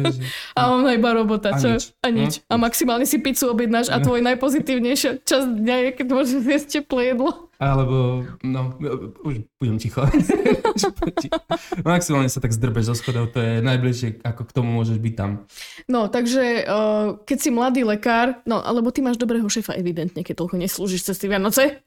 a 0.58 0.60
on 0.72 0.86
iba 0.88 1.10
robota, 1.14 1.56
čo? 1.56 1.74
A 1.74 1.76
nič. 1.76 1.84
A, 2.02 2.08
nič. 2.12 2.32
No. 2.46 2.58
a 2.58 2.68
maximálne 2.68 3.06
si 3.08 3.20
pizzu 3.22 3.52
objednáš 3.52 3.92
a 3.92 4.02
tvoj 4.02 4.24
najpozitívnejšia 4.24 5.22
časť 5.22 5.48
dňa 5.48 5.76
je, 5.76 5.88
keď 5.96 6.06
môžeš 6.10 6.40
jesť 6.42 6.68
teplé 6.82 7.14
jedlo. 7.14 7.46
Alebo, 7.56 8.20
no, 8.44 8.76
už 9.24 9.48
budem 9.56 9.80
ticho. 9.80 10.04
Maximálne 11.88 12.28
sa 12.28 12.44
tak 12.44 12.52
zdrbeš 12.52 12.92
zo 12.92 12.94
schodov, 13.00 13.32
to 13.32 13.40
je 13.40 13.64
najbližšie, 13.64 14.20
ako 14.20 14.44
k 14.44 14.50
tomu 14.52 14.76
môžeš 14.76 15.00
byť 15.00 15.14
tam. 15.16 15.48
No, 15.88 16.12
takže 16.12 16.68
uh, 16.68 17.16
keď 17.24 17.38
si 17.40 17.48
mladý 17.48 17.88
lekár, 17.88 18.44
no, 18.44 18.60
alebo 18.60 18.92
ty 18.92 19.00
máš 19.00 19.16
dobrého 19.16 19.48
šéfa 19.48 19.72
evidentne, 19.72 20.20
keď 20.20 20.44
toľko 20.44 20.56
neslúžiš 20.60 21.08
cez 21.08 21.16
tie 21.16 21.32
Vianoce. 21.32 21.80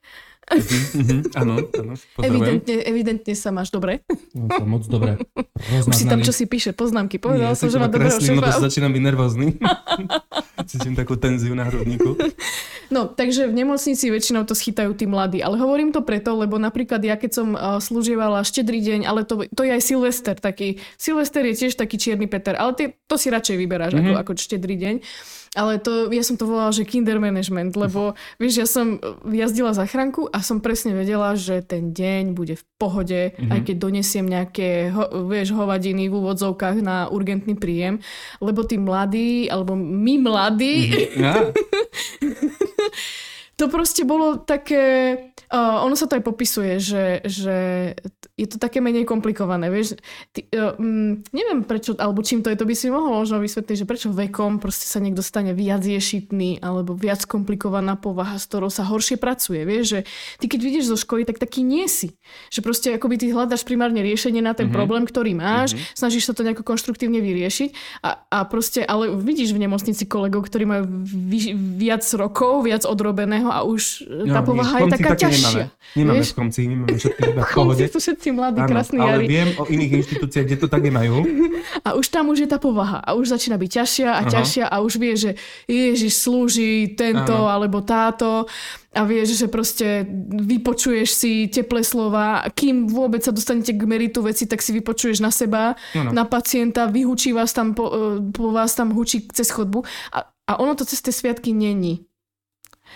Mm-hmm, 0.49 1.37
áno, 1.37 1.61
áno. 1.61 1.93
Evidentne, 2.25 2.75
evidentne 2.81 3.33
sa 3.37 3.53
máš 3.53 3.69
dobre. 3.69 4.01
No, 4.33 4.49
to 4.49 4.65
moc 4.65 4.83
dobre. 4.89 5.21
Už 5.85 5.93
si 5.93 6.09
tam 6.09 6.25
čo 6.25 6.33
si 6.33 6.49
píše, 6.49 6.73
poznámky. 6.73 7.21
Povedal 7.21 7.53
som, 7.53 7.69
že 7.69 7.77
má 7.77 7.85
dobrého 7.85 8.17
šéfa. 8.17 8.41
No 8.41 8.49
to 8.49 8.65
začínam 8.65 8.89
byť 8.89 9.03
nervózny. 9.03 9.47
Cítim 10.69 10.97
takú 10.97 11.15
tenziu 11.15 11.53
na 11.53 11.69
hrudníku. 11.69 12.17
No, 12.89 13.05
takže 13.05 13.45
v 13.45 13.53
nemocnici 13.53 14.09
väčšinou 14.09 14.49
to 14.49 14.57
schytajú 14.57 14.97
tí 14.97 15.05
mladí. 15.05 15.45
Ale 15.45 15.61
hovorím 15.61 15.93
to 15.93 16.01
preto, 16.01 16.33
lebo 16.33 16.57
napríklad 16.57 17.01
ja 17.05 17.15
keď 17.21 17.31
som 17.31 17.47
uh, 17.53 17.77
slúžievala 17.77 18.41
štedrý 18.41 18.81
deň, 18.81 18.99
ale 19.05 19.21
to, 19.29 19.45
to 19.53 19.61
je 19.61 19.71
aj 19.77 19.81
Silvester 19.85 20.33
taký. 20.33 20.81
Silvester 20.97 21.45
je 21.45 21.53
tiež 21.53 21.77
taký 21.77 22.01
čierny 22.01 22.25
Peter, 22.25 22.57
ale 22.57 22.73
ty, 22.73 22.83
to 23.05 23.15
si 23.21 23.29
radšej 23.29 23.55
vyberáš 23.61 23.93
mm-hmm. 23.93 24.17
ako, 24.17 24.33
ako 24.33 24.41
štedrý 24.41 24.75
deň. 24.81 24.95
Ale 25.57 25.81
to, 25.81 26.13
ja 26.13 26.21
som 26.21 26.37
to 26.37 26.45
volala, 26.45 26.69
že 26.69 26.85
kinder 26.85 27.17
management, 27.17 27.73
lebo 27.73 28.13
vieš, 28.37 28.53
ja 28.61 28.67
som 28.69 29.01
jazdila 29.25 29.73
zachránku 29.73 30.29
a 30.29 30.45
som 30.45 30.61
presne 30.61 30.93
vedela, 30.93 31.33
že 31.33 31.65
ten 31.65 31.89
deň 31.89 32.37
bude 32.37 32.53
v 32.53 32.63
pohode, 32.77 33.33
mm-hmm. 33.33 33.49
aj 33.49 33.59
keď 33.65 33.75
donesiem 33.81 34.25
nejaké, 34.29 34.93
ho, 34.93 35.25
vieš, 35.25 35.57
hovadiny 35.57 36.05
v 36.05 36.17
úvodzovkách 36.21 36.85
na 36.85 37.09
urgentný 37.09 37.57
príjem, 37.57 37.97
lebo 38.37 38.61
tí 38.61 38.77
mladí, 38.77 39.49
alebo 39.49 39.73
my 39.73 40.15
mladí, 40.21 40.77
ja. 41.17 41.49
to 43.59 43.65
proste 43.67 44.05
bolo 44.05 44.37
také 44.37 45.17
Uh, 45.49 45.81
ono 45.81 45.97
sa 45.97 46.05
to 46.05 46.13
aj 46.13 46.21
popisuje, 46.29 46.77
že, 46.77 47.25
že 47.25 47.57
je 48.39 48.47
to 48.47 48.57
také 48.57 48.79
menej 48.79 49.03
komplikované, 49.03 49.67
vieš. 49.67 49.99
Ty, 50.31 50.47
uh, 50.55 50.79
um, 50.79 51.19
neviem 51.35 51.67
prečo, 51.67 51.91
alebo 51.99 52.23
čím 52.23 52.39
to 52.39 52.47
je, 52.47 52.55
to 52.55 52.63
by 52.63 52.71
si 52.71 52.87
mohol 52.87 53.19
možno 53.19 53.43
vysvetliť, 53.43 53.83
že 53.83 53.85
prečo 53.85 54.07
vekom 54.15 54.63
proste 54.63 54.87
sa 54.87 55.03
niekto 55.03 55.19
stane 55.19 55.51
viac 55.51 55.83
ješitný 55.83 56.63
alebo 56.63 56.95
viac 56.95 57.27
komplikovaná 57.27 57.99
povaha, 57.99 58.39
s 58.39 58.47
ktorou 58.47 58.71
sa 58.71 58.87
horšie 58.87 59.19
pracuje, 59.19 59.67
vieš, 59.67 59.85
že 59.91 59.99
ty 60.39 60.45
keď 60.47 60.59
vidíš 60.63 60.85
zo 60.95 60.97
školy, 60.97 61.27
tak 61.27 61.43
taký 61.43 61.67
nie 61.67 61.91
si. 61.91 62.15
Že 62.47 62.59
proste 62.63 62.87
akoby 62.95 63.19
ty 63.19 63.25
hľadaš 63.35 63.67
primárne 63.67 63.99
riešenie 63.99 64.39
na 64.39 64.55
ten 64.55 64.71
mm-hmm. 64.71 64.77
problém, 64.79 65.03
ktorý 65.03 65.35
máš, 65.35 65.75
mm-hmm. 65.75 65.99
snažíš 65.99 66.31
sa 66.31 66.33
to 66.33 66.47
nejako 66.47 66.63
konštruktívne 66.63 67.19
vyriešiť 67.19 67.99
a, 68.07 68.23
a 68.31 68.37
proste, 68.47 68.87
ale 68.87 69.11
vidíš 69.11 69.51
v 69.51 69.67
nemocnici 69.67 70.07
kolegov, 70.07 70.47
ktorí 70.47 70.63
majú 70.63 70.87
vi, 71.03 71.51
viac 71.55 72.07
rokov, 72.15 72.63
viac 72.63 72.87
odrobeného 72.87 73.51
a 73.51 73.67
už 73.67 74.07
tá 74.07 74.39
no, 74.39 74.47
povaha 74.47 74.87
je 74.87 74.95
taká 74.95 75.13
ťažšia 75.19 75.49
nemáme. 75.49 75.63
Nemáme 75.95 76.23
v 76.31 76.33
komci, 76.33 76.59
my 76.67 76.75
máme 76.85 76.97
všetky 76.97 77.21
v 77.21 77.35
pohode. 77.53 77.83
Sú 78.29 78.35
všetci 78.35 78.37
mladí, 78.37 78.59
krásni 78.69 78.97
Ale 79.01 79.25
viem 79.25 79.49
o 79.57 79.65
iných 79.65 79.91
inštitúciách, 80.05 80.45
kde 80.45 80.57
to 80.61 80.67
tak 80.69 80.81
nemajú. 80.85 81.25
A 81.87 81.97
už 81.97 82.07
tam 82.13 82.29
už 82.29 82.45
je 82.45 82.49
tá 82.49 82.61
povaha. 82.61 83.01
A 83.01 83.17
už 83.17 83.33
začína 83.33 83.57
byť 83.57 83.69
ťažšia 83.69 84.09
a 84.09 84.21
ťažšia 84.25 84.65
a 84.69 84.75
už 84.81 84.93
vie, 84.97 85.13
že 85.15 85.31
Ježiš 85.69 86.23
slúži 86.23 86.95
tento 86.97 87.35
ano. 87.35 87.51
alebo 87.51 87.81
táto 87.83 88.49
a 88.89 89.05
vieš, 89.05 89.37
že 89.37 89.47
proste 89.47 90.01
vypočuješ 90.33 91.09
si 91.13 91.45
teplé 91.45 91.85
slova, 91.85 92.41
kým 92.57 92.89
vôbec 92.89 93.21
sa 93.21 93.29
dostanete 93.29 93.77
k 93.77 93.85
meritu 93.85 94.25
veci, 94.25 94.49
tak 94.49 94.65
si 94.65 94.73
vypočuješ 94.73 95.21
na 95.21 95.29
seba, 95.29 95.77
ano. 95.93 96.09
na 96.09 96.25
pacienta, 96.25 96.89
vyhučí 96.89 97.29
vás 97.29 97.53
tam, 97.53 97.77
po, 97.77 97.85
po 98.33 98.49
vás 98.49 98.73
tam 98.73 98.89
hučí 98.89 99.29
cez 99.29 99.53
chodbu 99.53 99.85
a, 100.09 100.25
a 100.25 100.51
ono 100.57 100.73
to 100.73 100.89
cez 100.89 101.05
tie 101.05 101.13
sviatky 101.13 101.53
není. 101.53 102.08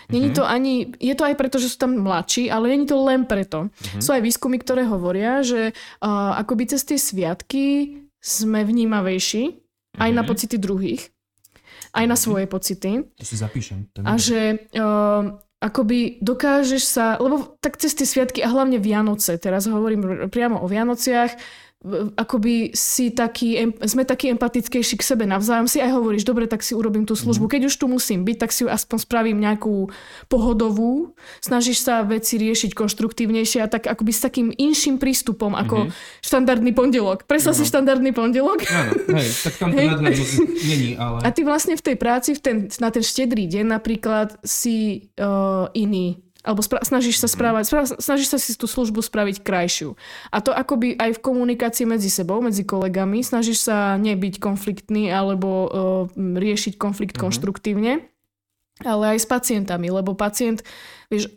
Není 0.09 0.31
mm-hmm. 0.31 0.39
to 0.39 0.43
ani, 0.43 0.73
je 0.99 1.15
to 1.15 1.23
aj 1.23 1.35
preto, 1.39 1.57
že 1.59 1.71
sú 1.71 1.77
tam 1.79 1.95
mladší, 1.99 2.51
ale 2.51 2.73
není 2.73 2.83
to 2.89 2.99
len 2.99 3.23
preto. 3.23 3.69
Mm-hmm. 3.69 4.01
Sú 4.03 4.09
aj 4.11 4.21
výskumy, 4.23 4.57
ktoré 4.59 4.83
hovoria, 4.83 5.45
že 5.45 5.71
uh, 5.71 6.35
akoby 6.39 6.75
cez 6.75 6.83
tie 6.83 6.99
sviatky 6.99 7.97
sme 8.19 8.63
vnímavejší 8.67 9.43
mm-hmm. 9.51 10.01
aj 10.03 10.09
na 10.11 10.23
mhm. 10.23 10.29
pocity 10.29 10.55
druhých, 10.59 11.01
aj 11.95 12.05
na 12.07 12.17
mhm. 12.17 12.21
svoje 12.21 12.45
pocity. 12.47 12.91
To 13.19 13.25
si 13.27 13.35
zapíšem. 13.39 13.87
To 13.95 14.03
a 14.03 14.13
že 14.19 14.67
uh, 14.75 15.39
akoby 15.63 16.19
dokážeš 16.19 16.83
sa, 16.83 17.15
lebo 17.23 17.55
tak 17.63 17.79
cez 17.79 17.95
tie 17.95 18.03
sviatky 18.03 18.43
a 18.43 18.51
hlavne 18.51 18.83
Vianoce, 18.83 19.39
teraz 19.39 19.63
hovorím 19.71 20.27
priamo 20.27 20.59
o 20.59 20.67
Vianociach, 20.67 21.31
akoby 22.15 22.71
si 22.71 23.11
taký, 23.11 23.75
sme 23.83 24.07
taký 24.07 24.31
empatickejší 24.31 24.95
k 24.95 25.03
sebe 25.03 25.27
navzájom, 25.27 25.67
si 25.67 25.83
aj 25.83 25.91
hovoríš, 25.91 26.23
dobre, 26.23 26.47
tak 26.47 26.63
si 26.63 26.71
urobím 26.71 27.03
tú 27.03 27.19
službu. 27.19 27.45
Mhm. 27.47 27.51
Keď 27.51 27.61
už 27.67 27.75
tu 27.75 27.85
musím 27.91 28.23
byť, 28.23 28.37
tak 28.39 28.55
si 28.55 28.63
aspoň 28.63 28.97
spravím 29.03 29.37
nejakú 29.43 29.91
pohodovú, 30.31 31.11
snažíš 31.43 31.83
sa 31.83 32.07
veci 32.07 32.39
riešiť 32.39 32.71
konštruktívnejšie 32.71 33.59
a 33.59 33.67
tak 33.67 33.91
akoby 33.91 34.11
s 34.15 34.21
takým 34.23 34.49
inším 34.55 34.95
prístupom 34.95 35.51
ako 35.53 35.87
mm-hmm. 35.87 36.23
štandardný 36.23 36.71
pondelok. 36.71 37.27
Predstav 37.27 37.51
si 37.51 37.67
štandardný 37.67 38.15
pondelok. 38.15 38.63
Áno, 38.71 38.91
hej, 39.19 39.29
tak 39.43 39.53
tam 39.59 39.69
to 39.75 39.79
hej. 39.79 39.87
není, 40.63 40.91
ale... 40.95 41.19
A 41.19 41.29
ty 41.35 41.43
vlastne 41.43 41.75
v 41.75 41.83
tej 41.83 41.95
práci 41.99 42.31
v 42.31 42.39
ten, 42.39 42.57
na 42.79 42.89
ten 42.89 43.03
štedrý 43.03 43.43
deň 43.51 43.65
napríklad 43.67 44.39
si 44.47 45.09
uh, 45.19 45.67
iný 45.75 46.23
alebo 46.43 46.59
spra- 46.59 46.83
snažíš 46.83 47.23
sa 47.23 47.31
mhm. 47.31 47.33
správať, 47.33 47.63
spra- 47.71 47.97
snažíš 47.97 48.29
sa 48.35 48.37
si 48.37 48.53
tú 48.59 48.67
službu 48.67 48.99
spraviť 48.99 49.41
krajšiu. 49.41 49.95
A 50.29 50.43
to 50.43 50.51
akoby 50.51 50.99
aj 50.99 51.17
v 51.17 51.23
komunikácii 51.23 51.87
medzi 51.87 52.11
sebou, 52.11 52.43
medzi 52.43 52.67
kolegami, 52.67 53.23
snažíš 53.23 53.65
sa 53.71 53.95
nebyť 53.95 54.43
konfliktný 54.43 55.09
alebo 55.09 55.49
uh, 55.49 55.69
riešiť 56.13 56.75
konflikt 56.75 57.15
mm-hmm. 57.15 57.23
konštruktívne, 57.23 57.93
ale 58.81 59.15
aj 59.15 59.19
s 59.23 59.27
pacientami, 59.29 59.93
lebo 59.93 60.17
pacient, 60.17 60.65
vieš, 61.07 61.29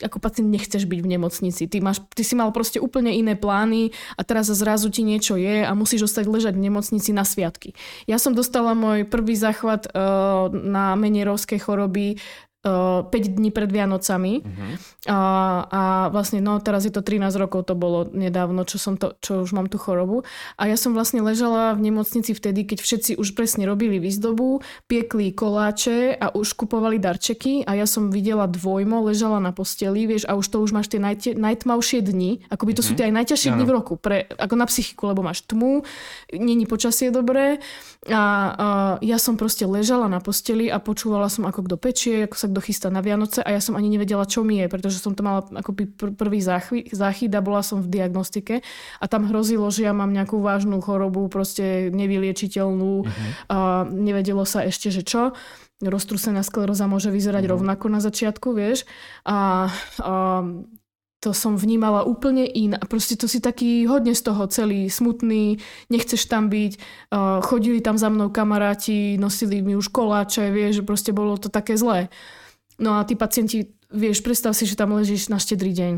ako 0.00 0.16
pacient 0.16 0.48
nechceš 0.48 0.88
byť 0.88 1.00
v 1.04 1.10
nemocnici. 1.12 1.68
Ty, 1.68 1.78
máš, 1.84 2.00
ty 2.16 2.24
si 2.24 2.32
mal 2.32 2.48
proste 2.56 2.80
úplne 2.80 3.12
iné 3.12 3.36
plány 3.36 3.92
a 4.16 4.24
teraz 4.24 4.48
zrazu 4.48 4.88
ti 4.88 5.04
niečo 5.04 5.36
je 5.36 5.60
a 5.60 5.70
musíš 5.76 6.08
ostať 6.08 6.24
ležať 6.26 6.54
v 6.56 6.64
nemocnici 6.72 7.12
na 7.12 7.22
sviatky. 7.28 7.76
Ja 8.08 8.16
som 8.16 8.32
dostala 8.32 8.72
môj 8.72 9.04
prvý 9.04 9.36
záchvat 9.36 9.92
uh, 9.92 10.48
na 10.50 10.96
menierovskej 10.96 11.60
choroby 11.62 12.16
5 12.60 13.08
dní 13.08 13.48
pred 13.48 13.72
Vianocami 13.72 14.44
uh-huh. 14.44 14.72
a, 15.08 15.18
a 15.64 15.82
vlastne 16.12 16.44
no 16.44 16.60
teraz 16.60 16.84
je 16.84 16.92
to 16.92 17.00
13 17.00 17.32
rokov 17.40 17.64
to 17.64 17.72
bolo 17.72 18.04
nedávno, 18.12 18.68
čo, 18.68 18.76
som 18.76 19.00
to, 19.00 19.16
čo 19.24 19.48
už 19.48 19.56
mám 19.56 19.72
tú 19.72 19.80
chorobu 19.80 20.28
a 20.60 20.68
ja 20.68 20.76
som 20.76 20.92
vlastne 20.92 21.24
ležala 21.24 21.72
v 21.72 21.88
nemocnici 21.88 22.36
vtedy, 22.36 22.68
keď 22.68 22.84
všetci 22.84 23.12
už 23.16 23.32
presne 23.32 23.64
robili 23.64 23.96
výzdobu, 23.96 24.60
piekli 24.92 25.32
koláče 25.32 26.20
a 26.20 26.36
už 26.36 26.52
kupovali 26.52 27.00
darčeky 27.00 27.64
a 27.64 27.80
ja 27.80 27.88
som 27.88 28.12
videla 28.12 28.44
dvojmo, 28.44 29.08
ležala 29.08 29.40
na 29.40 29.56
posteli, 29.56 30.04
vieš, 30.04 30.28
a 30.28 30.36
už 30.36 30.52
to 30.52 30.60
už 30.60 30.76
máš 30.76 30.92
tie 30.92 31.00
najte, 31.00 31.32
najtmavšie 31.32 32.04
dni, 32.04 32.44
akoby 32.52 32.76
to 32.76 32.84
uh-huh. 32.84 32.92
sú 32.92 32.92
mhm. 32.92 32.98
tie 33.00 33.06
aj 33.08 33.14
najťažšie 33.24 33.50
dni 33.56 33.64
v 33.64 33.72
roku, 33.72 33.96
pre, 33.96 34.28
ako 34.36 34.54
na 34.60 34.68
psychiku, 34.68 35.08
lebo 35.08 35.24
máš 35.24 35.48
tmu, 35.48 35.80
není 36.28 36.68
počasie 36.68 37.08
dobré 37.08 37.56
a, 38.04 38.12
a 38.12 38.20
ja 39.00 39.16
som 39.16 39.40
proste 39.40 39.64
ležala 39.64 40.12
na 40.12 40.20
posteli 40.20 40.68
a 40.68 40.76
počúvala 40.76 41.32
som, 41.32 41.48
ako 41.48 41.64
kto 41.64 41.76
pečie, 41.80 42.28
ako 42.28 42.36
sa 42.36 42.49
kto 42.50 42.60
chystá 42.60 42.88
na 42.90 43.00
Vianoce 43.00 43.40
a 43.40 43.54
ja 43.54 43.62
som 43.62 43.78
ani 43.78 43.86
nevedela, 43.86 44.26
čo 44.26 44.42
mi 44.42 44.58
je, 44.60 44.66
pretože 44.66 44.98
som 44.98 45.14
to 45.14 45.22
mala 45.22 45.46
akoby 45.46 45.86
pr- 45.86 46.12
prvý 46.12 46.42
záchyt, 46.42 46.90
záchyt 46.90 47.30
a 47.32 47.40
bola 47.40 47.62
som 47.62 47.78
v 47.78 47.88
diagnostike 47.88 48.60
a 48.98 49.04
tam 49.06 49.30
hrozilo, 49.30 49.70
že 49.70 49.86
ja 49.86 49.94
mám 49.94 50.10
nejakú 50.10 50.42
vážnu 50.42 50.82
chorobu, 50.82 51.30
proste 51.30 51.88
nevyliečiteľnú 51.94 52.92
uh-huh. 53.06 53.30
a 53.48 53.56
nevedelo 53.86 54.42
sa 54.42 54.66
ešte, 54.66 54.90
že 54.90 55.06
čo 55.06 55.32
roztrusená 55.80 56.44
skleróza 56.44 56.84
môže 56.84 57.08
vyzerať 57.08 57.48
uh-huh. 57.48 57.56
rovnako 57.56 57.86
na 57.88 58.04
začiatku, 58.04 58.52
vieš. 58.52 58.84
A, 59.24 59.72
a 60.04 60.44
to 61.20 61.36
som 61.36 61.60
vnímala 61.60 62.04
úplne 62.08 62.48
in. 62.48 62.72
A 62.72 62.84
proste 62.88 63.12
to 63.12 63.28
si 63.28 63.44
taký 63.44 63.84
hodne 63.84 64.16
z 64.16 64.24
toho 64.24 64.48
celý 64.48 64.88
smutný, 64.88 65.60
nechceš 65.92 66.24
tam 66.24 66.48
byť. 66.48 66.72
Uh, 67.12 67.44
chodili 67.44 67.84
tam 67.84 68.00
za 68.00 68.08
mnou 68.08 68.32
kamaráti, 68.32 69.20
nosili 69.20 69.60
mi 69.60 69.76
už 69.76 69.92
koláče, 69.92 70.48
vieš, 70.48 70.80
že 70.80 70.88
proste 70.88 71.12
bolo 71.12 71.36
to 71.36 71.52
také 71.52 71.76
zlé. 71.76 72.08
No 72.80 72.96
a 72.96 73.04
tí 73.04 73.14
pacienti, 73.14 73.76
vieš, 73.92 74.24
predstav 74.24 74.56
si, 74.56 74.64
že 74.64 74.74
tam 74.74 74.96
ležíš 74.96 75.28
na 75.28 75.36
štedrý 75.36 75.70
deň. 75.76 75.94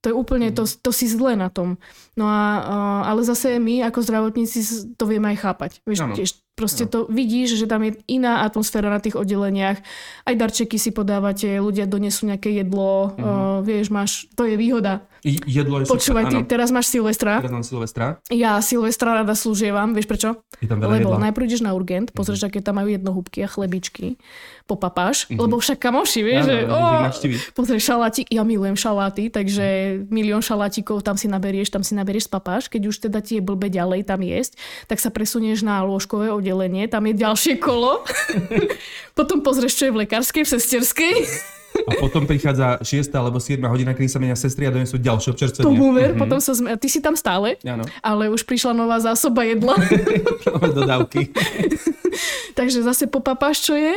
To 0.00 0.06
je 0.08 0.14
úplne, 0.16 0.48
to, 0.54 0.64
mhm. 0.64 0.80
to 0.80 0.90
si 0.96 1.04
zle 1.10 1.36
na 1.36 1.52
tom. 1.52 1.76
No 2.16 2.24
a, 2.24 2.40
ale 3.04 3.20
zase 3.20 3.60
my 3.60 3.84
ako 3.84 4.00
zdravotníci 4.00 4.94
to 4.96 5.04
vieme 5.04 5.28
aj 5.36 5.38
chápať. 5.44 5.70
Vieš, 5.84 5.98
tiež 6.16 6.30
Proste 6.60 6.84
no. 6.84 6.90
to 6.92 6.98
vidíš, 7.08 7.56
že 7.56 7.64
tam 7.64 7.80
je 7.88 7.96
iná 8.04 8.44
atmosféra 8.44 8.92
na 8.92 9.00
tých 9.00 9.16
oddeleniach. 9.16 9.80
Aj 10.28 10.34
darčeky 10.36 10.76
si 10.76 10.92
podávate, 10.92 11.56
ľudia 11.56 11.88
donesú 11.88 12.28
nejaké 12.28 12.52
jedlo, 12.52 13.16
mm-hmm. 13.16 13.24
uh, 13.24 13.58
vieš, 13.64 13.88
máš, 13.88 14.28
to 14.36 14.44
je 14.44 14.60
výhoda. 14.60 15.00
I, 15.20 15.36
jedlo 15.44 15.80
je 15.80 15.84
Počúvaj, 15.84 16.32
ty, 16.32 16.36
teraz 16.48 16.72
máš 16.72 16.88
Silvestra. 16.88 17.44
Teraz 17.44 17.52
mám 17.52 17.64
Silvestra. 17.64 18.24
Ja 18.32 18.56
Silvestra 18.64 19.20
rada 19.20 19.36
slúžievam, 19.36 19.92
vieš 19.92 20.08
prečo? 20.08 20.40
Je 20.60 20.68
tam 20.68 20.80
veľa 20.80 20.96
Lebo 20.96 21.12
jedla. 21.12 21.24
najprv 21.28 21.44
ideš 21.44 21.60
na 21.60 21.76
urgent, 21.76 22.08
pozrieš, 22.16 22.44
mm-hmm. 22.44 22.56
aké 22.56 22.64
tam 22.64 22.80
majú 22.80 22.88
jednohúbky 22.88 23.44
a 23.44 23.48
chlebičky, 23.48 24.16
popapáš, 24.64 25.28
mm-hmm. 25.28 25.40
lebo 25.44 25.60
však 25.60 25.76
kamoši, 25.76 26.20
vieš, 26.24 26.44
ja, 26.44 26.48
že 26.48 26.56
no, 26.64 26.76
oh, 26.76 27.04
pozrieš 27.52 27.84
šalátik, 27.84 28.26
ja 28.32 28.42
milujem 28.48 28.80
šaláty, 28.80 29.28
takže 29.28 29.64
mm-hmm. 29.64 30.08
milión 30.08 30.40
šalátikov 30.40 31.04
tam 31.04 31.20
si 31.20 31.28
naberieš, 31.28 31.68
tam 31.68 31.84
si 31.84 31.92
naberieš, 31.92 32.24
spapáš, 32.24 32.72
keď 32.72 32.82
už 32.88 32.96
teda 33.04 33.20
ti 33.20 33.36
je 33.36 33.42
blbe 33.44 33.68
ďalej 33.68 34.08
tam 34.08 34.24
jesť, 34.24 34.56
tak 34.88 35.04
sa 35.04 35.12
presunieš 35.12 35.60
na 35.60 35.84
lôžkové 35.84 36.32
oddelenie, 36.32 36.49
tam 36.90 37.06
je 37.06 37.14
ďalšie 37.14 37.54
kolo. 37.60 38.02
Potom 39.18 39.44
pozrieš, 39.44 39.78
čo 39.78 39.84
je 39.88 39.94
v 39.94 40.00
lekárskej, 40.06 40.42
v 40.46 40.50
sesterskej. 40.56 41.14
A 41.86 41.92
potom 41.98 42.26
prichádza 42.26 42.78
6 42.82 43.10
alebo 43.14 43.42
7 43.42 43.58
hodina, 43.66 43.94
kedy 43.94 44.08
sa 44.10 44.18
menia 44.22 44.38
sestry 44.38 44.66
a 44.66 44.74
donesú 44.74 44.98
ďalšie 44.98 45.34
občerstvenie. 45.34 45.66
Tomu 45.66 45.90
ver, 45.94 46.12
mm-hmm. 46.14 46.22
potom 46.22 46.38
sa 46.38 46.52
sme... 46.54 46.74
Ty 46.78 46.88
si 46.90 47.00
tam 47.02 47.14
stále, 47.18 47.58
ano. 47.66 47.86
ale 48.02 48.30
už 48.30 48.46
prišla 48.46 48.74
nová 48.74 48.98
zásoba 49.02 49.42
jedla. 49.42 49.74
Nové 50.46 50.68
dodávky. 50.70 51.30
Takže 52.58 52.82
zase 52.82 53.06
popapáš, 53.06 53.64
čo 53.64 53.74
je. 53.78 53.94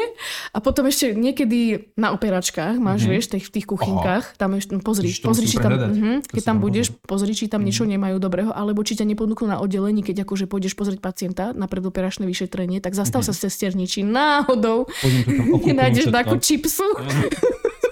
A 0.53 0.57
potom 0.61 0.85
ešte 0.87 1.11
niekedy 1.17 1.91
na 1.97 2.13
operačkách 2.13 2.77
máš, 2.77 3.03
mm-hmm. 3.03 3.11
vieš, 3.11 3.25
tých, 3.33 3.45
v 3.49 3.51
tých 3.59 3.67
kuchynkách, 3.67 4.23
Aha. 4.33 4.37
tam 4.39 4.55
ešte 4.55 4.77
pozri, 4.79 5.09
pozri, 5.19 5.45
či 5.49 5.57
tam, 5.59 5.73
uh-huh, 5.73 6.17
keď 6.29 6.43
tam 6.45 6.57
budeš, 6.61 6.93
povedal. 6.93 7.09
pozri, 7.09 7.31
či 7.33 7.45
tam 7.49 7.61
mm-hmm. 7.61 7.65
niečo 7.67 7.83
nemajú 7.83 8.17
dobrého, 8.21 8.51
alebo 8.53 8.85
či 8.85 8.95
ťa 8.95 9.05
nepodnúknú 9.09 9.49
na 9.49 9.57
oddelení, 9.59 10.05
keď 10.05 10.23
akože 10.23 10.45
pôjdeš 10.47 10.77
pozrieť 10.77 11.01
pacienta 11.01 11.51
na 11.51 11.65
predoperačné 11.65 12.23
vyšetrenie, 12.29 12.79
tak 12.79 12.93
zastav 12.93 13.25
mm-hmm. 13.25 13.33
sa 13.33 13.37
v 13.37 13.43
sesterniči 13.49 14.01
náhodou. 14.05 14.87
Nenájdeš 15.67 16.13
takú 16.13 16.37
čipsu. 16.37 16.85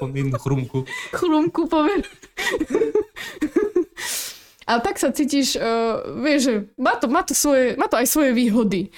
Jednu 0.10 0.38
chrumku. 0.42 0.80
Chrumku, 1.14 1.70
poviem. 1.70 2.02
Ale 4.66 4.80
tak 4.82 4.98
sa 4.98 5.14
cítiš, 5.14 5.60
uh, 5.60 6.22
vieš, 6.22 6.40
že 6.48 6.54
má 6.80 6.96
to, 6.98 7.06
má, 7.12 7.22
to 7.22 7.36
svoje, 7.36 7.76
má 7.76 7.92
to 7.92 8.00
aj 8.00 8.08
svoje 8.08 8.32
výhody 8.32 8.90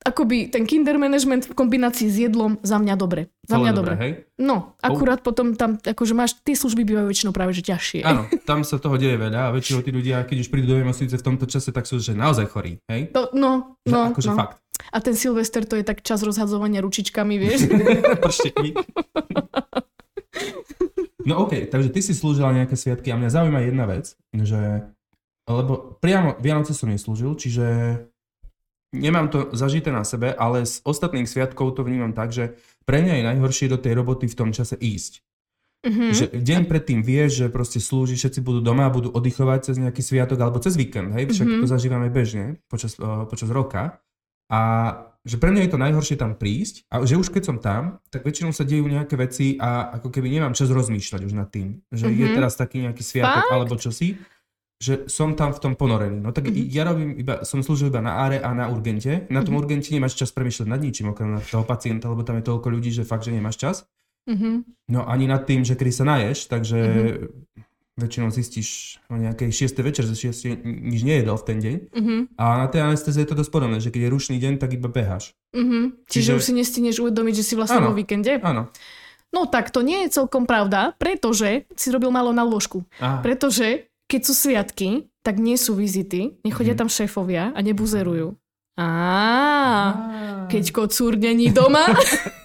akoby 0.00 0.48
ten 0.48 0.64
kinder 0.64 0.96
management 0.96 1.52
v 1.52 1.54
kombinácii 1.54 2.08
s 2.08 2.16
jedlom 2.24 2.56
za 2.64 2.80
mňa 2.80 2.94
dobre. 2.96 3.28
Za 3.44 3.60
mňa 3.60 3.72
dobre. 3.76 3.94
Hej? 4.00 4.12
No, 4.40 4.72
akurát 4.80 5.20
oh. 5.20 5.24
potom 5.28 5.52
tam, 5.52 5.76
akože 5.76 6.16
máš, 6.16 6.40
tie 6.40 6.56
služby 6.56 6.88
bývajú 6.88 7.06
väčšinou 7.12 7.36
práve 7.36 7.52
že 7.52 7.68
ťažšie. 7.68 8.00
Áno, 8.08 8.24
tam 8.48 8.64
sa 8.64 8.80
toho 8.80 8.96
deje 8.96 9.20
veľa 9.20 9.52
a 9.52 9.52
väčšinou 9.52 9.84
tí 9.84 9.92
ľudia, 9.92 10.24
keď 10.24 10.36
už 10.40 10.48
prídu 10.48 10.72
do 10.72 10.80
nemocnice 10.80 11.20
v 11.20 11.24
tomto 11.24 11.44
čase, 11.44 11.68
tak 11.68 11.84
sú 11.84 12.00
že 12.00 12.16
naozaj 12.16 12.48
chorí, 12.48 12.80
hej? 12.88 13.12
To, 13.12 13.28
no, 13.36 13.76
že, 13.84 13.92
no, 13.92 14.16
akože 14.16 14.32
no. 14.32 14.36
fakt. 14.40 14.56
A 14.90 14.98
ten 15.04 15.12
Silvester 15.12 15.68
to 15.68 15.76
je 15.76 15.84
tak 15.84 16.00
čas 16.00 16.24
rozhadzovania 16.24 16.80
ručičkami, 16.80 17.36
vieš? 17.36 17.68
no 21.26 21.44
okay, 21.44 21.66
takže 21.66 21.90
ty 21.90 22.00
si 22.00 22.12
slúžila 22.12 22.54
nejaké 22.54 22.78
sviatky 22.78 23.10
a 23.10 23.18
mňa 23.18 23.30
zaujíma 23.30 23.60
jedna 23.66 23.84
vec, 23.88 24.14
že 24.32 24.88
lebo 25.50 25.98
priamo 25.98 26.38
Vianoce 26.38 26.76
som 26.76 26.86
neslúžil, 26.86 27.34
čiže 27.34 27.66
Nemám 28.90 29.30
to 29.30 29.54
zažité 29.54 29.94
na 29.94 30.02
sebe, 30.02 30.34
ale 30.34 30.66
z 30.66 30.82
ostatných 30.82 31.30
sviatkov 31.30 31.78
to 31.78 31.86
vnímam 31.86 32.10
tak, 32.10 32.34
že 32.34 32.58
pre 32.82 32.98
mňa 32.98 33.22
je 33.22 33.28
najhoršie 33.30 33.70
do 33.70 33.78
tej 33.78 33.94
roboty 33.94 34.26
v 34.26 34.34
tom 34.34 34.50
čase 34.50 34.74
ísť. 34.74 35.22
Mm-hmm. 35.86 36.10
Že 36.10 36.24
deň 36.42 36.62
predtým 36.66 37.00
vieš, 37.06 37.46
že 37.46 37.46
proste 37.54 37.78
slúži, 37.78 38.18
všetci 38.18 38.42
budú 38.42 38.58
doma 38.58 38.90
a 38.90 38.92
budú 38.92 39.14
oddychovať 39.14 39.70
cez 39.70 39.76
nejaký 39.78 40.02
sviatok 40.02 40.42
alebo 40.42 40.58
cez 40.58 40.74
víkend, 40.74 41.14
hej, 41.14 41.30
však 41.30 41.46
mm-hmm. 41.46 41.62
to 41.62 41.66
zažívame 41.70 42.08
bežne 42.10 42.58
počas, 42.66 42.98
uh, 42.98 43.30
počas 43.30 43.48
roka. 43.54 44.02
A 44.50 44.60
že 45.20 45.36
pre 45.36 45.52
mňa 45.52 45.68
je 45.68 45.72
to 45.76 45.82
najhoršie 45.82 46.16
tam 46.16 46.32
prísť 46.32 46.88
a 46.88 47.04
že 47.04 47.20
už 47.20 47.28
keď 47.28 47.42
som 47.44 47.56
tam, 47.60 48.00
tak 48.08 48.24
väčšinou 48.24 48.56
sa 48.56 48.64
dejú 48.64 48.88
nejaké 48.88 49.20
veci 49.20 49.60
a 49.60 50.00
ako 50.00 50.08
keby 50.08 50.32
nemám 50.32 50.56
čas 50.56 50.72
rozmýšľať 50.72 51.20
už 51.28 51.34
nad 51.36 51.48
tým, 51.52 51.84
že 51.92 52.08
mm-hmm. 52.08 52.20
je 52.24 52.26
teraz 52.32 52.56
taký 52.56 52.88
nejaký 52.88 53.02
sviatok 53.04 53.44
Fakt? 53.44 53.52
alebo 53.52 53.74
čosi 53.76 54.16
že 54.80 55.04
som 55.12 55.36
tam 55.36 55.52
v 55.52 55.60
tom 55.60 55.72
ponorený. 55.76 56.24
No 56.24 56.32
tak 56.32 56.48
mm-hmm. 56.48 56.72
ja 56.72 56.88
robím 56.88 57.12
iba, 57.20 57.44
som 57.44 57.60
slúžil 57.60 57.92
iba 57.92 58.00
na 58.00 58.16
áre 58.16 58.40
a 58.40 58.48
na 58.56 58.72
urgente. 58.72 59.28
Na 59.28 59.44
tom 59.44 59.52
mm-hmm. 59.52 59.60
urgente 59.60 59.92
nemáš 59.92 60.16
čas 60.16 60.32
premýšľať 60.32 60.66
nad 60.72 60.80
ničím, 60.80 61.12
okrem 61.12 61.36
na 61.36 61.44
toho 61.44 61.68
pacienta, 61.68 62.08
lebo 62.08 62.24
tam 62.24 62.40
je 62.40 62.48
toľko 62.48 62.68
ľudí, 62.72 62.88
že 62.88 63.04
fakt, 63.04 63.28
že 63.28 63.36
nemáš 63.36 63.60
čas. 63.60 63.76
Mm-hmm. 64.24 64.54
No 64.96 65.04
ani 65.04 65.28
nad 65.28 65.44
tým, 65.44 65.68
že 65.68 65.76
kedy 65.76 65.92
sa 65.92 66.08
naješ, 66.08 66.48
takže 66.48 66.80
mm-hmm. 66.80 67.69
Väčšinou 68.00 68.32
zistíš 68.32 68.98
o 69.12 69.20
nejakej 69.20 69.70
6. 69.70 69.76
večer, 69.84 70.08
že 70.08 70.16
si 70.16 70.56
nič 70.64 71.04
nejedol 71.04 71.36
v 71.36 71.44
ten 71.44 71.58
deň. 71.60 71.76
Mm-hmm. 71.92 72.20
A 72.40 72.64
na 72.64 72.68
tej 72.72 72.80
anestéze 72.88 73.20
je 73.20 73.28
to 73.28 73.36
dosť 73.36 73.52
podobné, 73.52 73.78
že 73.78 73.92
keď 73.92 74.08
je 74.08 74.14
rušný 74.16 74.36
deň, 74.40 74.56
tak 74.56 74.72
iba 74.72 74.88
beháš. 74.88 75.36
Mm-hmm. 75.52 76.08
Čiže, 76.08 76.32
Čiže 76.32 76.36
už 76.40 76.42
si 76.42 76.52
nestineš 76.56 76.96
uvedomiť, 77.04 77.34
že 77.36 77.44
si 77.44 77.54
vlastne 77.54 77.84
áno, 77.84 77.92
vo 77.92 77.94
víkende? 77.94 78.40
Áno. 78.40 78.72
No 79.30 79.46
tak 79.46 79.70
to 79.70 79.84
nie 79.84 80.08
je 80.08 80.16
celkom 80.18 80.48
pravda, 80.48 80.96
pretože 80.98 81.68
si 81.78 81.88
robil 81.94 82.10
malo 82.10 82.34
na 82.34 82.42
lôžku. 82.42 82.82
Aha. 82.98 83.22
Pretože 83.22 83.92
keď 84.10 84.20
sú 84.26 84.34
sviatky, 84.34 84.88
tak 85.22 85.38
nie 85.38 85.54
sú 85.54 85.78
vizity, 85.78 86.40
nechodia 86.42 86.74
mm. 86.74 86.80
tam 86.80 86.88
šéfovia 86.90 87.54
a 87.54 87.58
nebuzerujú. 87.62 88.34
Á, 88.80 88.88
keď 90.48 90.64
kocúr 90.72 91.14
není 91.20 91.52
doma. 91.52 91.84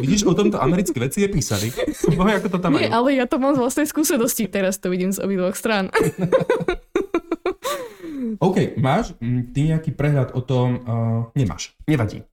Vidíš, 0.00 0.24
o 0.28 0.34
tomto 0.34 0.60
americké 0.60 1.00
veci 1.00 1.24
je 1.24 1.28
písali. 1.28 1.72
Bohe, 2.18 2.36
ako 2.36 2.48
to 2.52 2.58
tam 2.58 2.76
Nie, 2.76 2.88
majú. 2.92 2.96
ale 3.02 3.08
ja 3.16 3.24
to 3.28 3.40
mám 3.40 3.54
z 3.56 3.60
vlastnej 3.62 3.86
skúsenosti. 3.88 4.44
Teraz 4.48 4.76
to 4.78 4.92
vidím 4.92 5.12
z 5.12 5.22
obidvoch 5.22 5.56
strán. 5.56 5.88
OK, 8.40 8.76
máš 8.76 9.14
ty 9.52 9.70
nejaký 9.72 9.92
prehľad 9.94 10.32
o 10.36 10.40
tom? 10.42 10.68
Uh, 10.82 11.30
nemáš. 11.36 11.72
Nevadí. 11.88 12.24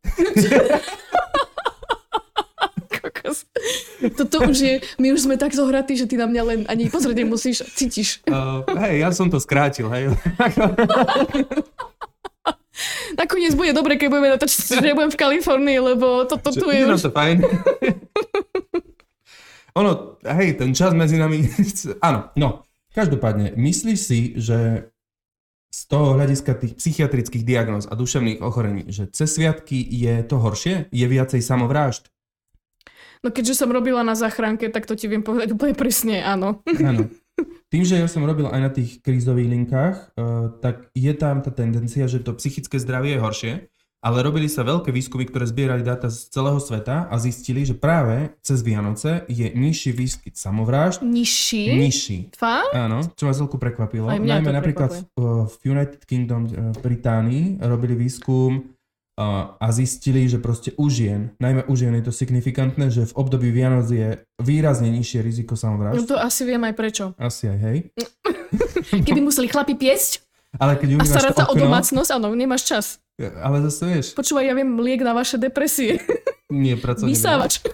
Toto 4.04 4.44
už 4.52 4.58
je, 4.60 4.74
my 5.00 5.16
už 5.16 5.24
sme 5.24 5.40
tak 5.40 5.56
zohratí, 5.56 5.96
že 5.96 6.04
ty 6.04 6.20
na 6.20 6.28
mňa 6.28 6.42
len 6.44 6.60
ani 6.68 6.92
pozrieť 6.92 7.24
nemusíš, 7.24 7.64
cítiš. 7.72 8.20
Uh, 8.28 8.68
hej, 8.84 9.00
ja 9.00 9.10
som 9.16 9.32
to 9.32 9.40
skrátil, 9.40 9.88
hej. 9.88 10.12
Nakoniec 13.14 13.54
bude 13.54 13.72
dobre, 13.72 14.02
keď 14.02 14.08
budeme 14.10 14.34
natočiť, 14.34 14.82
že 14.82 14.82
nebudem 14.82 15.14
v 15.14 15.20
Kalifornii, 15.20 15.80
lebo 15.94 16.26
toto 16.26 16.50
tu 16.50 16.74
je 16.74 16.82
už... 16.82 17.06
to 17.06 17.12
fajn. 17.14 17.46
ono, 19.80 20.18
hej, 20.26 20.58
ten 20.58 20.74
čas 20.74 20.98
medzi 20.98 21.22
nami... 21.22 21.46
Áno, 22.08 22.34
no. 22.34 22.66
Každopádne, 22.94 23.58
myslíš 23.58 24.00
si, 24.00 24.20
že 24.38 24.90
z 25.74 25.82
toho 25.90 26.14
hľadiska 26.14 26.54
tých 26.54 26.78
psychiatrických 26.78 27.42
diagnóz 27.42 27.90
a 27.90 27.98
duševných 27.98 28.46
ochorení, 28.46 28.86
že 28.94 29.10
cez 29.10 29.34
sviatky 29.34 29.82
je 29.82 30.22
to 30.22 30.38
horšie? 30.38 30.94
Je 30.94 31.06
viacej 31.10 31.42
samovrážd? 31.42 32.14
No 33.26 33.34
keďže 33.34 33.66
som 33.66 33.74
robila 33.74 34.06
na 34.06 34.14
záchranke, 34.14 34.70
tak 34.70 34.86
to 34.86 34.94
ti 34.94 35.10
viem 35.10 35.26
povedať 35.26 35.58
úplne 35.58 35.74
presne, 35.74 36.22
áno. 36.22 36.62
Áno. 36.70 37.10
Tým, 37.74 37.84
že 37.84 37.98
ja 37.98 38.06
som 38.06 38.22
robil 38.22 38.46
aj 38.46 38.62
na 38.62 38.70
tých 38.70 39.02
krízových 39.02 39.50
linkách, 39.50 39.96
uh, 40.14 40.54
tak 40.62 40.94
je 40.94 41.14
tam 41.18 41.42
tá 41.42 41.50
tendencia, 41.50 42.06
že 42.06 42.22
to 42.22 42.38
psychické 42.38 42.78
zdravie 42.78 43.18
je 43.18 43.24
horšie, 43.24 43.54
ale 44.04 44.20
robili 44.20 44.52
sa 44.52 44.68
veľké 44.68 44.92
výskumy, 44.92 45.24
ktoré 45.32 45.48
zbierali 45.48 45.80
dáta 45.80 46.12
z 46.12 46.28
celého 46.28 46.60
sveta 46.60 47.08
a 47.08 47.16
zistili, 47.16 47.64
že 47.64 47.72
práve 47.72 48.36
cez 48.44 48.60
Vianoce 48.60 49.24
je 49.32 49.48
nižší 49.56 49.96
výskyt 49.96 50.36
samovrážd. 50.36 51.00
Nižší? 51.00 51.72
Nižší. 51.72 52.18
Fakt? 52.36 52.76
Áno, 52.76 53.00
čo 53.16 53.24
ma 53.24 53.34
celku 53.34 53.56
prekvapilo. 53.56 54.12
Najmä 54.12 54.52
napríklad 54.52 55.08
v, 55.16 55.48
v 55.48 55.56
United 55.64 56.04
Kingdom 56.04 56.52
v 56.52 56.78
Británii 56.84 57.64
robili 57.64 57.96
výskum 57.96 58.73
a 59.20 59.68
zistili, 59.70 60.26
že 60.26 60.42
proste 60.42 60.74
u 60.74 60.90
žien, 60.90 61.38
najmä 61.38 61.70
u 61.70 61.74
žien 61.78 61.94
je 62.02 62.10
to 62.10 62.14
signifikantné, 62.14 62.90
že 62.90 63.10
v 63.10 63.14
období 63.14 63.54
Vianoc 63.54 63.86
je 63.86 64.26
výrazne 64.42 64.90
nižšie 64.90 65.22
riziko 65.22 65.54
samovražd. 65.54 66.02
No 66.02 66.10
to 66.10 66.18
asi 66.18 66.42
viem 66.50 66.62
aj 66.66 66.74
prečo. 66.74 67.14
Asi 67.22 67.46
aj, 67.46 67.60
hej. 67.62 67.78
Keby 69.06 69.22
museli 69.22 69.46
chlapi 69.46 69.78
piesť 69.78 70.26
ale 70.62 70.78
keď 70.78 71.02
a 71.02 71.06
starať 71.06 71.34
sa 71.34 71.46
o 71.50 71.56
domácnosť, 71.58 72.10
áno, 72.14 72.30
nemáš 72.38 72.64
čas. 72.70 72.86
Ale 73.18 73.62
zase 73.70 73.90
vieš. 73.90 74.06
Počúvaj, 74.14 74.46
ja 74.46 74.54
viem 74.54 74.78
liek 74.78 75.02
na 75.02 75.18
vaše 75.18 75.42
depresie. 75.42 75.98
Nie, 76.54 76.78
pracovne. 76.78 77.10
Vysávač. 77.10 77.62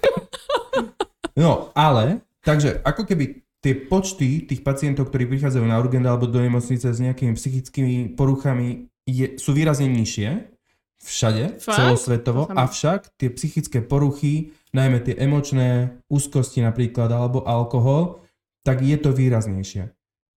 No, 1.40 1.72
ale, 1.72 2.20
takže 2.44 2.84
ako 2.84 3.08
keby 3.08 3.48
tie 3.64 3.72
počty 3.88 4.44
tých 4.44 4.60
pacientov, 4.60 5.08
ktorí 5.08 5.24
prichádzajú 5.24 5.64
na 5.64 5.80
urgent 5.80 6.04
alebo 6.04 6.28
do 6.28 6.36
nemocnice 6.36 6.92
s 6.92 7.00
nejakými 7.00 7.32
psychickými 7.32 8.12
poruchami 8.20 8.92
je, 9.08 9.40
sú 9.40 9.56
výrazne 9.56 9.88
nižšie, 9.88 10.59
všade, 11.00 11.60
Fakt? 11.60 11.78
celosvetovo, 11.80 12.48
avšak 12.52 13.16
tie 13.16 13.32
psychické 13.32 13.80
poruchy, 13.80 14.52
najmä 14.76 15.00
tie 15.02 15.16
emočné 15.16 16.00
úzkosti 16.12 16.62
napríklad, 16.62 17.10
alebo 17.10 17.44
alkohol, 17.48 18.22
tak 18.62 18.84
je 18.84 18.98
to 19.00 19.16
výraznejšie. 19.16 19.90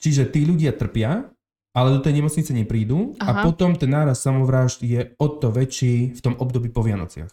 Čiže 0.02 0.30
tí 0.34 0.45
ľudia 0.45 0.74
trpia, 0.74 1.30
ale 1.71 1.88
do 1.95 2.00
tej 2.04 2.19
nemocnice 2.19 2.52
neprídu 2.52 3.15
Aha. 3.21 3.32
a 3.32 3.32
potom 3.47 3.78
ten 3.78 3.89
náraz 3.89 4.21
samovrážd 4.21 4.84
je 4.84 5.02
o 5.17 5.28
to 5.30 5.54
väčší 5.54 6.12
v 6.13 6.19
tom 6.19 6.36
období 6.36 6.67
po 6.67 6.84
Vianociach. 6.84 7.32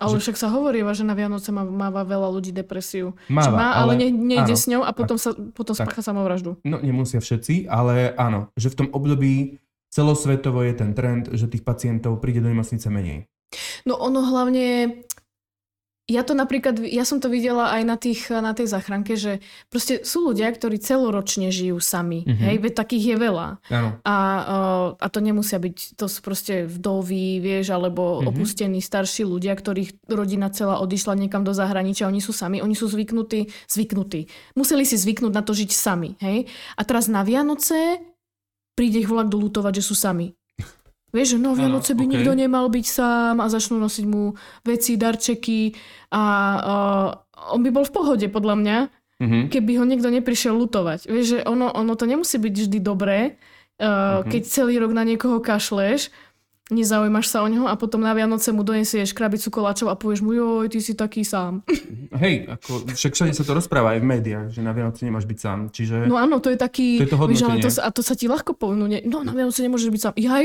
Ale 0.00 0.16
že... 0.16 0.24
však 0.24 0.36
sa 0.40 0.48
hovorí, 0.48 0.80
že 0.96 1.04
na 1.04 1.12
Vianoce 1.12 1.52
má, 1.52 1.60
máva 1.60 2.08
veľa 2.08 2.32
ľudí 2.32 2.56
depresiu. 2.56 3.12
Máva, 3.28 3.52
má, 3.52 3.68
ale, 3.76 4.00
ale 4.00 4.08
ne, 4.08 4.08
nejde 4.08 4.56
áno, 4.56 4.60
s 4.60 4.64
ňou 4.64 4.82
a 4.88 4.90
potom, 4.96 5.20
tak, 5.20 5.24
sa, 5.28 5.30
potom 5.36 5.74
spácha 5.76 6.00
samovraždu. 6.00 6.56
No 6.64 6.80
nemusia 6.80 7.20
všetci, 7.20 7.68
ale 7.68 8.16
áno, 8.16 8.48
že 8.56 8.72
v 8.72 8.78
tom 8.80 8.88
období 8.96 9.60
celosvetovo 9.90 10.62
je 10.62 10.74
ten 10.74 10.94
trend, 10.94 11.28
že 11.34 11.50
tých 11.50 11.66
pacientov 11.66 12.22
príde 12.22 12.40
do 12.40 12.48
nemocnice 12.48 12.86
menej. 12.88 13.26
No 13.82 13.98
ono 13.98 14.22
hlavne, 14.22 15.02
ja 16.06 16.22
to 16.22 16.34
napríklad, 16.38 16.78
ja 16.86 17.02
som 17.02 17.18
to 17.18 17.26
videla 17.26 17.74
aj 17.74 17.82
na, 17.82 17.98
tých, 17.98 18.30
na 18.30 18.54
tej 18.54 18.70
záchranke, 18.70 19.18
že 19.18 19.42
proste 19.66 20.06
sú 20.06 20.30
ľudia, 20.30 20.50
ktorí 20.50 20.78
celoročne 20.78 21.50
žijú 21.50 21.82
sami. 21.82 22.22
Mm-hmm. 22.22 22.46
Hej, 22.46 22.56
veď 22.62 22.72
takých 22.78 23.04
je 23.14 23.16
veľa. 23.18 23.48
A, 24.06 24.16
a 24.94 25.06
to 25.10 25.18
nemusia 25.18 25.58
byť, 25.58 25.98
to 25.98 26.06
sú 26.06 26.18
proste 26.22 26.70
vdovy, 26.70 27.42
vieš, 27.42 27.74
alebo 27.74 28.18
mm-hmm. 28.18 28.30
opustení 28.30 28.78
starší 28.78 29.26
ľudia, 29.26 29.54
ktorých 29.54 30.10
rodina 30.10 30.50
celá 30.50 30.78
odišla 30.78 31.18
niekam 31.18 31.42
do 31.42 31.54
zahraničia, 31.54 32.10
oni 32.10 32.22
sú 32.22 32.30
sami, 32.30 32.62
oni 32.62 32.74
sú 32.74 32.90
zvyknutí, 32.90 33.50
zvyknutí. 33.70 34.30
Museli 34.54 34.86
si 34.86 34.94
zvyknúť 34.94 35.34
na 35.34 35.42
to 35.42 35.54
žiť 35.54 35.70
sami. 35.70 36.14
Hej? 36.22 36.50
A 36.74 36.82
teraz 36.82 37.06
na 37.06 37.22
Vianoce 37.22 38.09
príde 38.80 39.04
ich 39.04 39.12
vlak 39.12 39.28
dolutovať, 39.28 39.84
že 39.84 39.84
sú 39.84 39.92
sami. 39.92 40.32
Vieš, 41.12 41.36
že 41.36 41.38
no 41.42 41.52
Vianoce 41.52 41.92
by 41.92 42.08
okay. 42.08 42.12
nikto 42.16 42.32
nemal 42.32 42.72
byť 42.72 42.86
sám 42.88 43.44
a 43.44 43.46
začnú 43.52 43.76
nosiť 43.76 44.04
mu 44.08 44.32
veci, 44.64 44.96
darčeky 44.96 45.76
a 46.16 46.22
uh, 46.56 47.52
on 47.52 47.60
by 47.60 47.68
bol 47.68 47.84
v 47.84 47.92
pohode 47.92 48.26
podľa 48.30 48.54
mňa, 48.56 48.78
mm-hmm. 49.20 49.42
keby 49.52 49.72
ho 49.76 49.84
niekto 49.84 50.08
neprišiel 50.08 50.56
lutovať. 50.56 51.10
Vieš, 51.10 51.26
že 51.26 51.38
ono, 51.44 51.68
ono 51.68 51.92
to 51.98 52.08
nemusí 52.08 52.40
byť 52.40 52.54
vždy 52.54 52.78
dobré, 52.80 53.18
uh, 53.20 53.84
mm-hmm. 53.84 54.30
keď 54.32 54.42
celý 54.48 54.78
rok 54.80 54.96
na 54.96 55.04
niekoho 55.04 55.42
kašleš, 55.42 56.14
nezaujímaš 56.70 57.26
sa 57.28 57.42
o 57.42 57.48
neho 57.50 57.66
a 57.66 57.74
potom 57.74 58.00
na 58.00 58.14
Vianoce 58.14 58.54
mu 58.54 58.62
donesieš 58.62 59.12
krabicu 59.12 59.50
koláčov 59.50 59.90
a 59.90 59.98
povieš 59.98 60.22
mu, 60.22 60.32
joj, 60.32 60.70
ty 60.70 60.78
si 60.78 60.94
taký 60.94 61.26
sám. 61.26 61.66
Hej, 62.22 62.46
ako, 62.46 62.90
však 62.94 63.12
všade 63.12 63.32
sa 63.34 63.44
to 63.44 63.52
rozpráva 63.52 63.98
aj 63.98 64.00
v 64.02 64.06
médiách, 64.06 64.48
že 64.54 64.62
na 64.62 64.70
Vianoce 64.70 65.02
nemáš 65.02 65.26
byť 65.26 65.38
sám. 65.38 65.58
Čiže... 65.74 66.06
No 66.06 66.16
áno, 66.16 66.38
to 66.38 66.48
je 66.48 66.58
taký... 66.58 67.02
To 67.02 67.04
je 67.06 67.12
to 67.12 67.18
víš, 67.26 67.42
ale 67.42 67.58
to, 67.60 67.70
a 67.70 67.88
to 67.90 68.00
sa 68.00 68.14
ti 68.14 68.30
ľahko 68.30 68.54
povie. 68.54 68.78
No, 68.78 68.86
no 68.86 69.18
na 69.26 69.32
Vianoce 69.34 69.60
nemôžeš 69.66 69.90
byť 69.90 70.00
sám. 70.00 70.14
Jaj, 70.16 70.44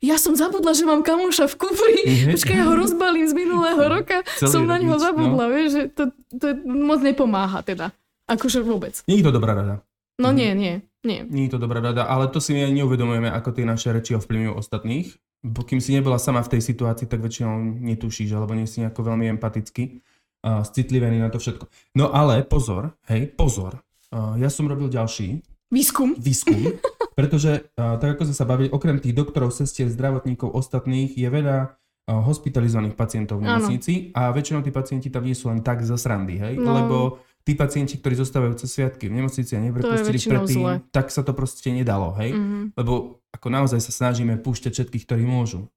ja 0.00 0.16
som 0.16 0.32
zabudla, 0.38 0.72
že 0.72 0.86
mám 0.86 1.02
kamoša 1.02 1.50
v 1.50 1.54
kufri. 1.58 1.98
Mm-hmm. 2.06 2.32
Počkaj, 2.38 2.54
ja 2.54 2.64
ho 2.70 2.74
rozbalím 2.78 3.26
z 3.26 3.34
minulého 3.34 3.82
roka. 3.84 4.22
Celý 4.38 4.50
som 4.50 4.62
na 4.64 4.78
neho 4.78 4.96
zabudla, 4.96 5.44
no. 5.46 5.52
vieš, 5.52 5.68
že 5.74 5.82
to, 5.90 6.02
to 6.38 6.46
moc 6.64 7.02
nepomáha 7.02 7.60
teda. 7.66 7.90
Akože 8.24 8.64
vôbec. 8.64 9.04
Nie 9.04 9.20
je 9.20 9.26
to 9.28 9.36
dobrá 9.36 9.52
rada. 9.52 9.84
No 10.16 10.30
mm. 10.30 10.36
nie, 10.38 10.50
nie, 10.54 10.74
nie. 11.02 11.20
Nie 11.26 11.44
je 11.50 11.58
to 11.58 11.60
dobrá 11.60 11.82
rada, 11.82 12.06
ale 12.06 12.30
to 12.30 12.38
si 12.38 12.54
my 12.54 12.70
neuvedomujeme, 12.70 13.28
ako 13.28 13.50
tie 13.50 13.66
naše 13.66 13.90
reči 13.90 14.14
ovplyvňujú 14.14 14.54
ostatných 14.54 15.18
pokým 15.44 15.78
si 15.84 15.92
nebola 15.92 16.16
sama 16.16 16.40
v 16.40 16.56
tej 16.56 16.62
situácii, 16.64 17.04
tak 17.04 17.20
väčšinou 17.20 17.60
netušíš, 17.84 18.32
alebo 18.32 18.56
nie 18.56 18.64
si 18.64 18.80
nejako 18.80 19.12
veľmi 19.12 19.28
empatický, 19.36 20.00
uh, 20.48 20.64
citlivený 20.64 21.20
na 21.20 21.28
to 21.28 21.36
všetko. 21.36 21.68
No 22.00 22.08
ale 22.08 22.40
pozor, 22.48 22.96
hej, 23.12 23.28
pozor. 23.36 23.84
Uh, 24.08 24.40
ja 24.40 24.48
som 24.48 24.64
robil 24.64 24.88
ďalší 24.88 25.44
Výskum. 25.74 26.14
Výskum. 26.14 26.78
Pretože, 27.18 27.66
uh, 27.74 27.98
tak 27.98 28.18
ako 28.18 28.30
sme 28.30 28.36
sa 28.36 28.46
bavili, 28.46 28.68
okrem 28.70 29.02
tých 29.02 29.14
doktorov, 29.14 29.50
sestier, 29.50 29.90
zdravotníkov, 29.90 30.54
ostatných, 30.54 31.18
je 31.18 31.26
veľa 31.26 31.56
uh, 31.66 32.22
hospitalizovaných 32.22 32.94
pacientov 32.94 33.42
v 33.42 33.50
nemocnici 33.50 34.14
a 34.14 34.30
väčšinou 34.30 34.62
tí 34.62 34.70
pacienti 34.70 35.08
tam 35.10 35.26
nie 35.26 35.34
sú 35.34 35.50
len 35.50 35.66
tak 35.66 35.82
za 35.82 35.98
srandy, 35.98 36.38
hej? 36.38 36.54
No. 36.58 36.74
Lebo 36.74 36.96
tí 37.44 37.52
pacienti, 37.52 38.00
ktorí 38.00 38.16
zostávajú 38.16 38.56
cez 38.56 38.72
sviatky 38.72 39.12
v 39.12 39.20
nemocnici 39.20 39.52
a 39.52 39.60
neprepustili 39.60 40.16
predtým, 40.16 40.64
zle. 40.64 40.74
tak 40.88 41.12
sa 41.12 41.20
to 41.20 41.36
proste 41.36 41.68
nedalo, 41.68 42.16
hej? 42.16 42.32
Mm-hmm. 42.32 42.64
Lebo 42.72 43.20
ako 43.36 43.46
naozaj 43.52 43.84
sa 43.84 43.92
snažíme 43.92 44.40
púšťať 44.40 44.72
všetkých, 44.80 45.04
ktorí 45.04 45.24
môžu. 45.28 45.68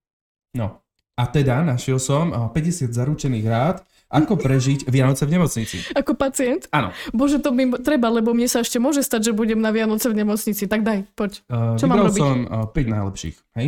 No. 0.55 0.79
A 1.17 1.27
teda 1.27 1.65
našiel 1.65 1.99
som 1.99 2.31
50 2.31 2.93
zaručených 2.93 3.45
rád, 3.51 3.77
ako 4.07 4.39
prežiť 4.45 4.87
Vianoce 4.87 5.27
v 5.27 5.35
nemocnici. 5.35 5.77
Ako 5.91 6.15
pacient? 6.15 6.71
Áno. 6.71 6.95
Bože, 7.11 7.43
to 7.43 7.51
mi 7.51 7.67
treba, 7.83 8.07
lebo 8.07 8.31
mne 8.31 8.47
sa 8.47 8.63
ešte 8.63 8.79
môže 8.79 9.03
stať, 9.03 9.31
že 9.31 9.31
budem 9.35 9.59
na 9.59 9.75
Vianoce 9.75 10.07
v 10.07 10.23
nemocnici. 10.23 10.63
Tak 10.71 10.87
daj, 10.87 11.03
poď. 11.19 11.43
Uh, 11.51 11.75
Čo 11.75 11.85
mám 11.91 12.07
robiť? 12.07 12.21
som 12.21 12.37
uh, 12.47 12.71
5 12.71 12.95
najlepších, 12.95 13.35
hej? 13.59 13.67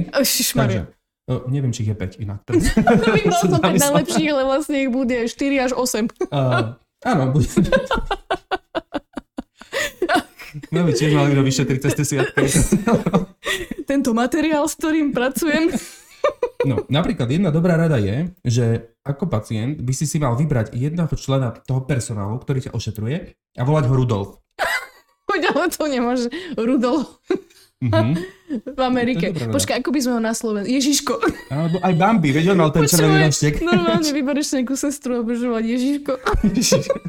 Takže, 0.56 0.80
uh, 1.28 1.44
neviem, 1.52 1.76
či 1.76 1.84
ich 1.84 1.92
je 1.92 1.98
5 2.00 2.24
inak. 2.24 2.40
Vybral 3.20 3.44
som 3.44 3.60
5 3.60 3.76
najlepších, 3.76 4.28
ale 4.32 4.44
vlastne 4.48 4.78
ich 4.88 4.92
bude 4.94 5.18
4 5.28 5.66
až 5.68 5.72
8. 5.76 6.08
uh, 6.32 6.80
áno, 7.06 7.32
bude. 7.32 7.50
No 10.74 10.82
by 10.82 10.92
tiež 10.98 11.14
mali 11.14 11.34
kto 11.34 11.46
vyšetriť 11.46 11.80
cez. 11.94 12.10
Tento 13.86 14.12
materiál, 14.18 14.66
s 14.66 14.74
ktorým 14.82 15.14
pracujem. 15.14 15.70
No, 16.66 16.84
napríklad 16.90 17.30
jedna 17.30 17.54
dobrá 17.54 17.78
rada 17.78 18.02
je, 18.02 18.34
že 18.44 18.98
ako 19.06 19.32
pacient 19.32 19.80
by 19.80 19.94
si 19.96 20.06
si 20.10 20.18
mal 20.20 20.36
vybrať 20.36 20.76
jedného 20.76 21.10
člena 21.16 21.56
toho 21.64 21.86
personálu, 21.86 22.42
ktorý 22.42 22.66
ťa 22.66 22.76
ošetruje 22.76 23.18
a 23.56 23.62
volať 23.64 23.86
ho 23.88 23.94
Rudolf. 23.94 24.30
Poď, 25.30 25.54
ale 25.54 25.66
to 25.70 25.84
nemôže. 25.88 26.28
Rudolf. 26.58 27.22
Mm-hmm. 27.80 28.15
V 28.76 28.82
Amerike. 28.82 29.32
Počkaj, 29.32 29.80
ako 29.80 29.89
by 29.94 30.00
sme 30.04 30.12
ho 30.18 30.22
na 30.22 30.34
Slovensku? 30.34 30.74
Ježiško. 30.74 31.13
Alebo 31.54 31.78
aj 31.80 31.94
Bambi, 31.96 32.34
on 32.50 32.60
mal 32.60 32.74
ten 32.74 32.84
červený 32.89 33.30
nožtek. 33.30 33.62
Normálne 33.62 34.10
vyberieš 34.10 34.58
nejakú 34.58 34.74
sestru 34.74 35.22
budeš 35.22 35.48
volať 35.48 35.65
Ježiško. 35.70 36.13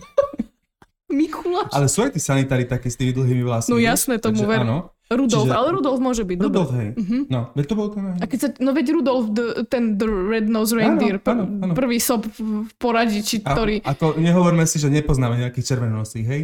Mikuláš. 1.10 1.72
Ale 1.74 1.86
sú 1.90 2.06
aj 2.06 2.14
tí 2.14 2.20
sanitári 2.22 2.68
také 2.70 2.86
s 2.86 2.94
tými 2.94 3.10
dlhými 3.10 3.42
vlasmi. 3.42 3.72
No 3.72 3.82
jasné, 3.82 4.22
tomu 4.22 4.46
ver. 4.46 4.62
Áno. 4.62 4.94
Rudolf, 5.10 5.50
Čiže... 5.50 5.58
ale 5.58 5.68
Rudolf 5.74 5.98
môže 5.98 6.22
byť. 6.22 6.38
Rudolf, 6.38 6.70
hej. 6.70 6.94
Uh-huh. 6.94 7.26
No, 7.26 7.50
veď 7.58 7.64
to 7.66 7.74
bol 7.74 7.90
ten... 7.90 8.14
A 8.14 8.24
keď 8.30 8.38
sa, 8.38 8.48
no 8.62 8.70
veď 8.70 8.86
Rudolf, 8.94 9.34
the, 9.34 9.66
ten 9.66 9.98
the 9.98 10.06
Red 10.06 10.46
Nose 10.46 10.70
Reindeer, 10.70 11.18
áno, 11.26 11.50
áno, 11.50 11.66
áno. 11.66 11.72
prvý 11.74 11.98
sob 11.98 12.30
v 12.30 12.70
poradí, 12.78 13.18
či 13.26 13.42
a, 13.42 13.50
ktorý... 13.50 13.82
Ako 13.82 14.22
nehovorme 14.22 14.62
si, 14.70 14.78
že 14.78 14.86
nepoznáme 14.86 15.34
nejakých 15.42 15.66
červenonosých, 15.74 16.24
hej? 16.30 16.40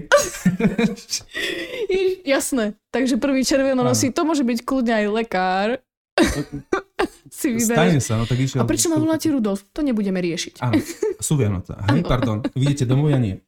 Jasné, 2.27 2.75
takže 2.91 3.23
prvý 3.23 3.47
červenonosý, 3.47 4.11
to 4.11 4.27
môže 4.27 4.43
byť 4.43 4.59
kľudne 4.67 4.99
aj 4.99 5.07
lekár. 5.15 5.69
si 7.31 7.55
vybereš. 7.55 7.71
Stane 7.71 8.01
sa, 8.03 8.19
no 8.19 8.25
tak 8.27 8.39
išiel. 8.41 8.59
A 8.63 8.67
prečo 8.67 8.91
ma 8.91 8.99
voláte 8.99 9.31
Rudolf? 9.31 9.63
To 9.77 9.87
nebudeme 9.87 10.19
riešiť. 10.19 10.59
Áno, 10.65 10.81
sú 11.23 11.39
Vianoce. 11.39 11.77
Hej, 11.93 12.03
pardon, 12.03 12.43
vidíte 12.57 12.83
domov, 12.83 13.15
ja 13.15 13.21
nie. 13.21 13.39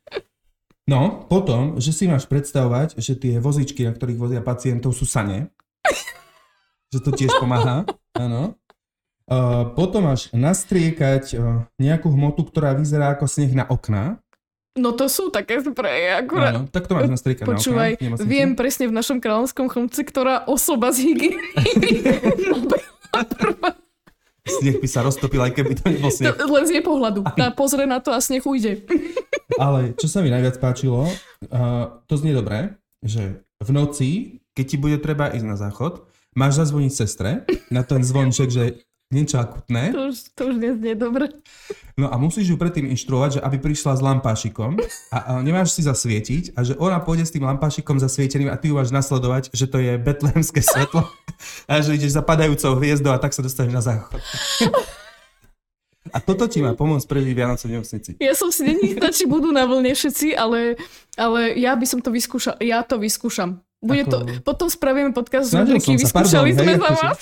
No, 0.88 1.28
potom, 1.28 1.76
že 1.76 1.92
si 1.92 2.08
máš 2.08 2.24
predstavovať, 2.24 2.96
že 2.96 3.12
tie 3.12 3.36
vozičky, 3.36 3.84
na 3.84 3.92
ktorých 3.92 4.16
vozia 4.16 4.40
pacientov, 4.40 4.96
sú 4.96 5.04
sane. 5.04 5.52
že 6.92 7.04
to 7.04 7.12
tiež 7.12 7.36
pomáha. 7.36 7.84
Áno. 8.16 8.56
Uh, 9.28 9.68
potom 9.76 10.08
máš 10.08 10.32
nastriekať 10.32 11.36
uh, 11.36 11.68
nejakú 11.76 12.08
hmotu, 12.08 12.48
ktorá 12.48 12.72
vyzerá 12.72 13.12
ako 13.12 13.28
sneh 13.28 13.52
na 13.52 13.68
okná. 13.68 14.16
No 14.80 14.96
to 14.96 15.12
sú 15.12 15.28
také 15.28 15.60
spreje, 15.60 16.16
akurát. 16.16 16.56
Áno, 16.56 16.64
tak 16.72 16.88
to 16.88 16.96
máš 16.96 17.12
nastriekať 17.12 17.44
Počúvaj, 17.44 18.00
na 18.00 18.16
okná. 18.16 18.24
viem 18.24 18.56
presne 18.56 18.88
v 18.88 18.96
našom 18.96 19.20
kráľovskom 19.20 19.68
chlumci, 19.68 20.00
ktorá 20.08 20.48
osoba 20.48 20.88
z 20.96 21.12
hygieny 21.12 21.36
Sneh 24.48 24.80
by 24.80 24.88
sa 24.88 25.04
roztopil, 25.04 25.44
aj 25.44 25.52
keby 25.52 25.76
to 25.76 25.92
nebol 25.92 26.08
sneh. 26.08 26.32
To, 26.32 26.48
len 26.48 26.64
z 26.64 26.80
jej 26.80 26.84
pohľadu. 26.84 27.20
Tá 27.36 27.52
pozrie 27.52 27.84
na 27.84 28.00
to 28.00 28.16
a 28.16 28.20
sneh 28.24 28.40
ujde. 28.40 28.80
Ale 29.56 29.96
čo 29.96 30.10
sa 30.12 30.20
mi 30.20 30.28
najviac 30.28 30.60
páčilo, 30.60 31.08
uh, 31.08 32.04
to 32.04 32.14
znie 32.20 32.36
dobré, 32.36 32.76
že 33.00 33.40
v 33.64 33.70
noci, 33.72 34.10
keď 34.52 34.64
ti 34.68 34.76
bude 34.76 34.98
treba 35.00 35.32
ísť 35.32 35.46
na 35.48 35.56
záchod, 35.56 36.04
máš 36.36 36.60
zazvoniť 36.60 36.92
sestre 36.92 37.48
na 37.72 37.80
ten 37.80 38.04
zvonček, 38.04 38.52
že 38.52 38.64
niečo 39.08 39.40
akutné. 39.40 39.96
To 39.96 40.12
už, 40.12 40.16
to 40.36 40.42
už 40.52 40.56
neznie 40.60 40.92
dobre. 40.92 41.32
No 41.96 42.12
a 42.12 42.20
musíš 42.20 42.52
ju 42.52 42.56
predtým 42.60 42.92
inštruovať, 42.92 43.40
že 43.40 43.44
aby 43.44 43.56
prišla 43.56 43.96
s 43.96 44.04
lampášikom 44.04 44.76
a, 45.08 45.16
a 45.16 45.32
nemáš 45.40 45.72
si 45.72 45.80
zasvietiť 45.80 46.52
a 46.52 46.60
že 46.60 46.76
ona 46.76 47.00
pôjde 47.00 47.24
s 47.24 47.32
tým 47.32 47.48
lampášikom 47.48 47.96
zasvieteným 47.96 48.52
a 48.52 48.60
ty 48.60 48.68
ju 48.68 48.76
máš 48.76 48.92
nasledovať, 48.92 49.48
že 49.56 49.64
to 49.64 49.80
je 49.80 49.96
betlehemské 49.96 50.60
svetlo 50.60 51.08
a 51.70 51.80
že 51.80 51.96
ideš 51.96 52.20
za 52.20 52.22
padajúcou 52.22 52.76
hviezdou 52.76 53.16
a 53.16 53.18
tak 53.18 53.32
sa 53.32 53.40
dostaneš 53.40 53.72
na 53.72 53.82
záchod. 53.82 54.20
A 56.08 56.18
toto 56.24 56.48
ti 56.48 56.64
má 56.64 56.72
pomôcť 56.72 57.04
prežiť 57.04 57.32
Vianoce 57.36 57.64
v 57.68 57.78
nemocnici. 57.78 58.10
Ja 58.22 58.32
som 58.32 58.48
si 58.48 58.64
není 58.64 58.96
či 58.96 59.24
budú 59.28 59.52
na 59.52 59.68
vlne 59.68 59.92
všetci, 59.92 60.32
ale, 60.32 60.78
ale 61.18 61.58
ja 61.58 61.76
by 61.76 61.84
som 61.84 62.00
to 62.00 62.08
vyskúšal. 62.08 62.56
Ja 62.62 62.80
to 62.86 62.96
vyskúšam. 62.96 63.60
Bude 63.78 64.06
Ako... 64.06 64.10
to, 64.10 64.18
potom 64.42 64.66
spravíme 64.66 65.14
podcast 65.14 65.54
z 65.54 65.62
rubriky 65.62 65.94
Vyskúšali 65.94 66.50
pardon, 66.50 66.64
sme 66.66 66.72
hej, 66.74 66.80
za 66.82 66.90
vás. 66.98 67.20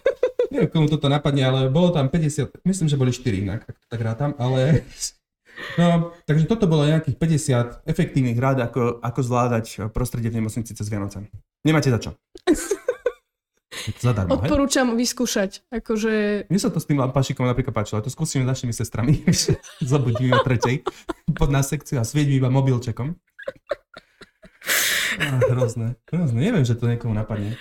Neviem, 0.52 0.70
komu 0.72 0.86
toto 0.90 1.06
napadne, 1.06 1.46
ale 1.46 1.60
bolo 1.68 1.94
tam 1.94 2.08
50, 2.08 2.64
myslím, 2.66 2.86
že 2.88 2.96
boli 2.98 3.12
4 3.12 3.44
inak, 3.44 3.60
ak 3.68 3.76
tak 3.88 4.00
rátam, 4.00 4.30
ale... 4.36 4.60
No, 5.76 6.16
takže 6.24 6.48
toto 6.48 6.64
bolo 6.64 6.88
nejakých 6.88 7.20
50 7.20 7.84
efektívnych 7.84 8.38
rád, 8.40 8.64
ako, 8.64 8.96
ako 9.04 9.20
zvládať 9.20 9.92
prostredie 9.92 10.32
v 10.32 10.40
nemocnici 10.40 10.72
cez 10.72 10.88
Vianoce. 10.88 11.28
Nemáte 11.68 11.92
za 11.92 12.00
čo. 12.00 12.16
Zadarmo, 14.00 14.36
Odporúčam 14.36 14.92
hej? 14.92 15.06
vyskúšať. 15.06 15.50
Akože... 15.70 16.44
Mne 16.50 16.60
sa 16.60 16.70
to 16.72 16.78
s 16.82 16.86
tým 16.86 17.00
lampašikom 17.00 17.44
napríklad 17.46 17.72
páčilo. 17.72 18.04
To 18.04 18.12
skúsime 18.12 18.44
s 18.44 18.50
našimi 18.58 18.72
sestrami. 18.74 19.24
Zabudíme 19.90 20.36
o 20.36 20.44
tretej 20.44 20.84
pod 21.32 21.48
nás 21.48 21.70
sekciu 21.70 22.00
a 22.00 22.04
svieť 22.04 22.28
iba 22.30 22.48
mobilčekom. 22.52 23.16
Ah, 25.20 25.40
hrozné. 25.52 25.98
Hrozné. 26.08 26.38
Neviem, 26.38 26.64
že 26.64 26.78
to 26.78 26.86
niekomu 26.86 27.12
napadne. 27.12 27.58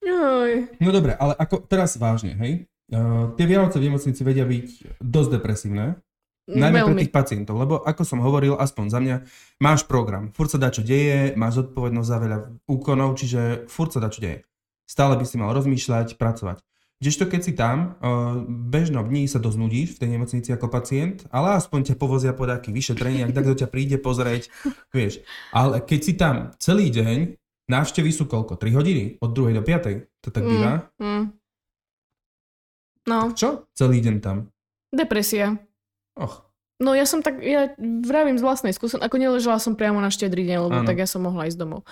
Joj. 0.00 0.70
No 0.78 0.94
dobre, 0.94 1.18
ale 1.18 1.34
ako 1.34 1.66
teraz 1.66 1.98
vážne, 1.98 2.38
hej? 2.38 2.70
Uh, 2.86 3.34
tie 3.34 3.50
Vianoce 3.50 3.82
v 3.82 3.90
nemocnici 3.90 4.22
vedia 4.22 4.46
byť 4.46 5.02
dosť 5.02 5.30
depresívne. 5.34 5.98
Najmä 6.46 6.78
Veľmi. 6.78 6.88
pre 6.94 7.02
tých 7.02 7.10
pacientov, 7.10 7.58
lebo 7.58 7.82
ako 7.82 8.02
som 8.06 8.22
hovoril, 8.22 8.54
aspoň 8.54 8.84
za 8.86 9.00
mňa, 9.02 9.16
máš 9.58 9.82
program, 9.82 10.30
furt 10.30 10.46
sa 10.46 10.62
dá 10.62 10.70
čo 10.70 10.86
deje, 10.86 11.34
máš 11.34 11.58
zodpovednosť 11.66 12.06
za 12.06 12.18
veľa 12.22 12.38
úkonov, 12.70 13.18
čiže 13.18 13.66
furt 13.66 13.90
sa 13.90 13.98
dá 13.98 14.06
čo 14.14 14.22
deje. 14.22 14.46
Stále 14.86 15.18
by 15.18 15.24
si 15.26 15.36
mal 15.36 15.50
rozmýšľať, 15.52 16.16
pracovať. 16.16 16.62
Kdežto 16.96 17.28
keď 17.28 17.40
si 17.44 17.52
tam, 17.52 18.00
uh, 18.00 18.40
bežnom 18.48 19.04
dní 19.04 19.28
sa 19.28 19.36
doznudíš 19.36 19.98
v 19.98 20.00
tej 20.00 20.10
nemocnici 20.16 20.48
ako 20.48 20.72
pacient, 20.72 21.28
ale 21.28 21.60
aspoň 21.60 21.92
ťa 21.92 22.00
povozia 22.00 22.32
po 22.32 22.48
nejakých 22.48 22.72
vyšetreniach, 22.72 23.36
tak 23.36 23.44
kto 23.44 23.66
ťa 23.66 23.68
príde 23.68 24.00
pozrieť, 24.00 24.48
vieš. 24.96 25.20
Ale 25.52 25.84
keď 25.84 26.00
si 26.00 26.12
tam 26.16 26.56
celý 26.56 26.88
deň, 26.88 27.36
Návštevy 27.66 28.14
sú 28.14 28.30
koľko? 28.30 28.54
3 28.62 28.78
hodiny? 28.78 29.04
Od 29.18 29.30
2. 29.34 29.58
do 29.58 29.62
5. 29.62 30.22
To 30.22 30.28
tak 30.30 30.46
mm, 30.46 30.50
býva? 30.50 30.72
Mm, 31.02 31.02
mm. 31.02 31.24
No. 33.10 33.18
Čo? 33.34 33.66
Celý 33.74 33.98
deň 34.02 34.16
tam? 34.22 34.50
Depresia. 34.94 35.58
Och. 36.14 36.46
No 36.78 36.94
ja 36.94 37.08
som 37.08 37.24
tak, 37.24 37.42
ja 37.42 37.72
vravím 37.80 38.36
z 38.38 38.44
vlastnej 38.44 38.70
skúsenosti, 38.76 39.02
ako 39.02 39.16
neležala 39.18 39.58
som 39.58 39.74
priamo 39.74 39.98
na 39.98 40.12
štedrý 40.12 40.44
deň, 40.46 40.58
lebo 40.68 40.78
ano. 40.84 40.86
tak 40.86 41.00
ja 41.00 41.08
som 41.08 41.24
mohla 41.24 41.48
ísť 41.48 41.58
domov. 41.58 41.82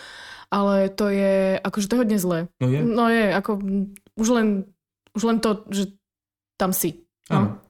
Ale 0.55 0.87
to 0.95 1.11
je, 1.11 1.59
akože 1.59 1.91
to 1.91 1.99
je 1.99 2.03
hodne 2.07 2.19
zlé. 2.23 2.39
No 2.63 2.67
je? 2.71 2.81
No 2.87 3.11
je, 3.11 3.35
ako 3.35 3.59
už 4.15 4.29
len 4.31 4.49
Už 5.15 5.31
len 5.31 5.39
to, 5.39 5.63
že 5.71 5.95
tam 6.59 6.75
si. 6.75 7.07
No. 7.31 7.63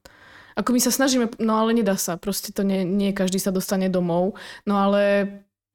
Ako 0.56 0.72
my 0.72 0.80
sa 0.80 0.88
snažíme, 0.88 1.28
no 1.36 1.60
ale 1.60 1.76
nedá 1.76 1.92
sa. 2.00 2.16
Proste 2.16 2.56
to 2.56 2.64
nie, 2.64 2.88
nie 2.88 3.12
každý 3.12 3.36
sa 3.36 3.52
dostane 3.52 3.92
domov. 3.92 4.40
No 4.64 4.80
ale, 4.80 5.28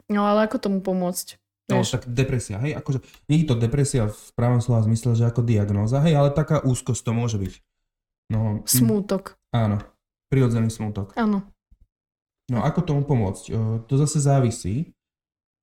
no 0.09 0.25
ale 0.25 0.49
ako 0.49 0.57
tomu 0.57 0.79
pomôcť? 0.81 1.37
No, 1.69 1.85
vieš? 1.85 1.93
tak 1.93 2.09
depresia, 2.09 2.57
hej, 2.65 2.73
akože, 2.73 3.05
nie 3.29 3.45
je 3.45 3.53
to 3.53 3.55
depresia 3.61 4.09
v 4.09 4.29
právom 4.33 4.57
slova 4.57 4.81
zmysle, 4.89 5.13
že 5.13 5.29
ako 5.29 5.45
diagnóza, 5.45 6.01
hej, 6.01 6.17
ale 6.17 6.33
taká 6.33 6.65
úzkosť 6.65 7.05
to 7.05 7.11
môže 7.13 7.37
byť. 7.37 7.53
No, 8.33 8.65
smútok. 8.65 9.37
Áno, 9.53 9.77
prirodzený 10.33 10.73
smútok. 10.73 11.13
Áno. 11.13 11.45
No 12.49 12.65
ako 12.65 12.81
tomu 12.81 13.01
pomôcť? 13.05 13.53
To 13.85 13.93
zase 14.01 14.17
závisí. 14.17 14.97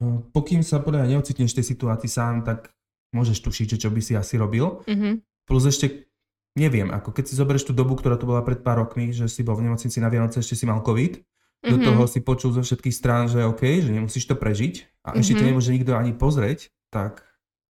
Pokým 0.04 0.60
sa 0.60 0.84
podľa 0.84 1.08
neocitneš 1.08 1.56
v 1.56 1.58
tej 1.60 1.66
situácii 1.72 2.10
sám, 2.10 2.44
tak 2.44 2.68
môžeš 3.16 3.40
tušiť, 3.40 3.66
že 3.76 3.80
čo 3.80 3.88
by 3.88 4.00
si 4.04 4.12
asi 4.12 4.36
robil. 4.36 4.84
Mm-hmm. 4.84 5.12
Plus 5.48 5.62
ešte, 5.64 6.12
neviem, 6.58 6.92
ako 6.92 7.16
keď 7.16 7.24
si 7.32 7.34
zoberieš 7.38 7.70
tú 7.70 7.72
dobu, 7.72 7.96
ktorá 7.96 8.20
tu 8.20 8.28
bola 8.28 8.44
pred 8.44 8.60
pár 8.60 8.84
rokmi, 8.84 9.14
že 9.16 9.24
si 9.30 9.40
bol 9.40 9.56
v 9.56 9.72
nemocnici 9.72 9.96
na 10.02 10.12
Vianoce, 10.12 10.44
ešte 10.44 10.52
si 10.52 10.68
mal 10.68 10.84
COVID, 10.84 11.12
mm-hmm. 11.16 11.70
do 11.72 11.76
mhm. 11.80 11.84
toho 11.88 12.02
si 12.04 12.20
počul 12.20 12.52
zo 12.52 12.60
všetkých 12.60 12.92
strán, 12.92 13.32
že 13.32 13.40
OK, 13.48 13.64
že 13.80 13.90
nemusíš 13.94 14.28
to 14.28 14.36
prežiť 14.36 14.74
a 15.06 15.16
mm-hmm. 15.16 15.20
ešte 15.24 15.34
mhm. 15.40 15.46
nemôže 15.48 15.70
nikto 15.72 15.92
ani 15.96 16.12
pozrieť, 16.12 16.68
tak... 16.92 17.24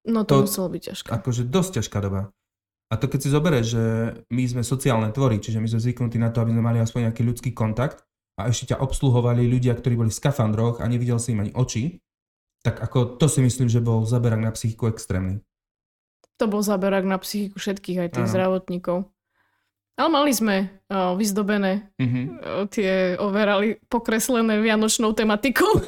No 0.07 0.23
to, 0.23 0.43
to 0.43 0.51
muselo 0.51 0.67
byť 0.71 0.81
ťažké. 0.83 1.07
Akože 1.11 1.43
dosť 1.47 1.71
ťažká 1.83 1.99
doba. 1.99 2.31
A 2.87 2.95
to 2.95 3.11
keď 3.11 3.19
si 3.19 3.29
zoberieš, 3.35 3.67
že 3.67 3.83
my 4.31 4.43
sme 4.47 4.63
sociálne 4.63 5.11
tvory, 5.11 5.43
čiže 5.43 5.59
my 5.59 5.67
sme 5.67 5.83
zvyknutí 5.83 6.15
na 6.15 6.31
to, 6.31 6.39
aby 6.39 6.55
sme 6.55 6.63
mali 6.63 6.79
aspoň 6.79 7.11
nejaký 7.11 7.27
ľudský 7.27 7.51
kontakt 7.51 8.07
a 8.39 8.47
ešte 8.47 8.71
ťa 8.71 8.79
obsluhovali 8.79 9.43
ľudia, 9.43 9.75
ktorí 9.75 9.99
boli 9.99 10.07
v 10.07 10.19
skafandroch 10.23 10.79
a 10.79 10.87
nevidel 10.87 11.19
si 11.19 11.35
im 11.35 11.43
ani 11.43 11.51
oči, 11.51 11.99
tak 12.67 12.83
ako 12.83 13.15
to 13.15 13.31
si 13.31 13.39
myslím, 13.39 13.71
že 13.71 13.79
bol 13.79 14.03
zaberak 14.03 14.43
na 14.43 14.51
psychiku 14.51 14.91
extrémny. 14.91 15.39
To 16.35 16.51
bol 16.51 16.59
zaberak 16.59 17.07
na 17.07 17.15
psychiku 17.15 17.63
všetkých, 17.63 17.97
aj 18.03 18.09
tých 18.11 18.27
Aha. 18.27 18.33
zdravotníkov. 18.35 19.07
Ale 19.95 20.09
mali 20.11 20.35
sme 20.35 20.83
o, 20.91 21.15
vyzdobené 21.15 21.89
mm-hmm. 21.95 22.25
o, 22.27 22.69
tie 22.69 23.15
overali 23.17 23.79
pokreslené 23.87 24.59
vianočnou 24.59 25.15
tematikou. 25.15 25.79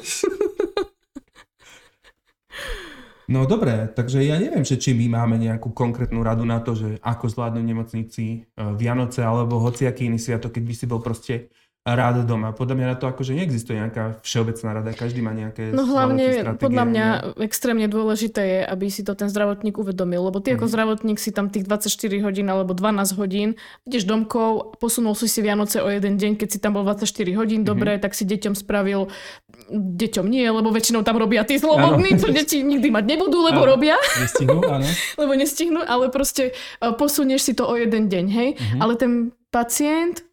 No 3.30 3.46
dobre, 3.46 3.86
takže 3.94 4.26
ja 4.26 4.42
neviem, 4.42 4.66
že 4.66 4.74
či 4.74 4.90
my 4.90 5.22
máme 5.22 5.38
nejakú 5.38 5.70
konkrétnu 5.70 6.18
radu 6.18 6.42
na 6.42 6.58
to, 6.58 6.74
že 6.74 6.98
ako 6.98 7.30
zvládnuť 7.30 7.62
nemocnici 7.62 8.24
e, 8.26 8.38
Vianoce 8.74 9.22
alebo 9.22 9.62
hociaký 9.62 10.10
iný 10.10 10.18
sviatok, 10.18 10.58
keď 10.58 10.64
by 10.66 10.74
si 10.74 10.84
bol 10.90 10.98
proste 10.98 11.46
rád 11.96 12.22
doma. 12.28 12.52
Podľa 12.52 12.74
mňa 12.76 12.86
na 12.92 12.96
to 12.96 13.08
akože 13.08 13.32
neexistuje 13.34 13.80
nejaká 13.80 14.20
všeobecná 14.22 14.68
rada, 14.76 14.90
každý 14.94 15.24
má 15.24 15.32
nejaké 15.32 15.72
No 15.72 15.88
hlavne 15.88 16.56
podľa 16.60 16.84
mňa 16.86 17.06
ne? 17.06 17.46
extrémne 17.46 17.86
dôležité 17.88 18.42
je, 18.42 18.60
aby 18.66 18.86
si 18.92 19.02
to 19.02 19.16
ten 19.16 19.32
zdravotník 19.32 19.78
uvedomil, 19.80 20.28
lebo 20.28 20.38
ty 20.38 20.52
mm. 20.52 20.56
ako 20.60 20.66
mhm. 20.68 20.72
zdravotník 20.72 21.18
si 21.18 21.30
tam 21.32 21.48
tých 21.48 21.64
24 21.66 21.90
hodín 22.26 22.46
alebo 22.50 22.76
12 22.76 23.18
hodín, 23.18 23.58
ideš 23.86 24.04
domkov, 24.04 24.76
posunul 24.78 25.14
si 25.16 25.30
si 25.30 25.40
Vianoce 25.40 25.78
o 25.80 25.88
jeden 25.88 26.18
deň, 26.18 26.36
keď 26.36 26.48
si 26.50 26.58
tam 26.58 26.76
bol 26.76 26.84
24 26.84 27.06
hodín, 27.38 27.62
mm-hmm. 27.62 27.70
dobre, 27.70 27.92
tak 28.02 28.12
si 28.12 28.26
deťom 28.26 28.54
spravil, 28.58 29.08
deťom 29.70 30.26
nie, 30.26 30.44
lebo 30.44 30.68
väčšinou 30.74 31.06
tam 31.06 31.16
robia 31.16 31.46
tí 31.46 31.56
slobodní, 31.56 32.18
čo 32.18 32.28
deti 32.34 32.60
nikdy 32.66 32.90
mať 32.90 33.04
nebudú, 33.06 33.38
lebo 33.46 33.62
ano. 33.64 33.70
robia. 33.76 33.96
Nestihnú, 34.18 34.60
áno. 34.66 34.86
lebo 35.20 35.32
nestihnú, 35.38 35.80
ale 35.86 36.10
proste 36.10 36.52
e, 36.52 36.84
posunieš 36.94 37.42
si 37.46 37.52
to 37.54 37.64
o 37.70 37.74
jeden 37.78 38.10
deň, 38.10 38.24
hej? 38.28 38.48
Mm-hmm. 38.54 38.80
Ale 38.82 38.92
ten 38.98 39.12
pacient 39.50 40.26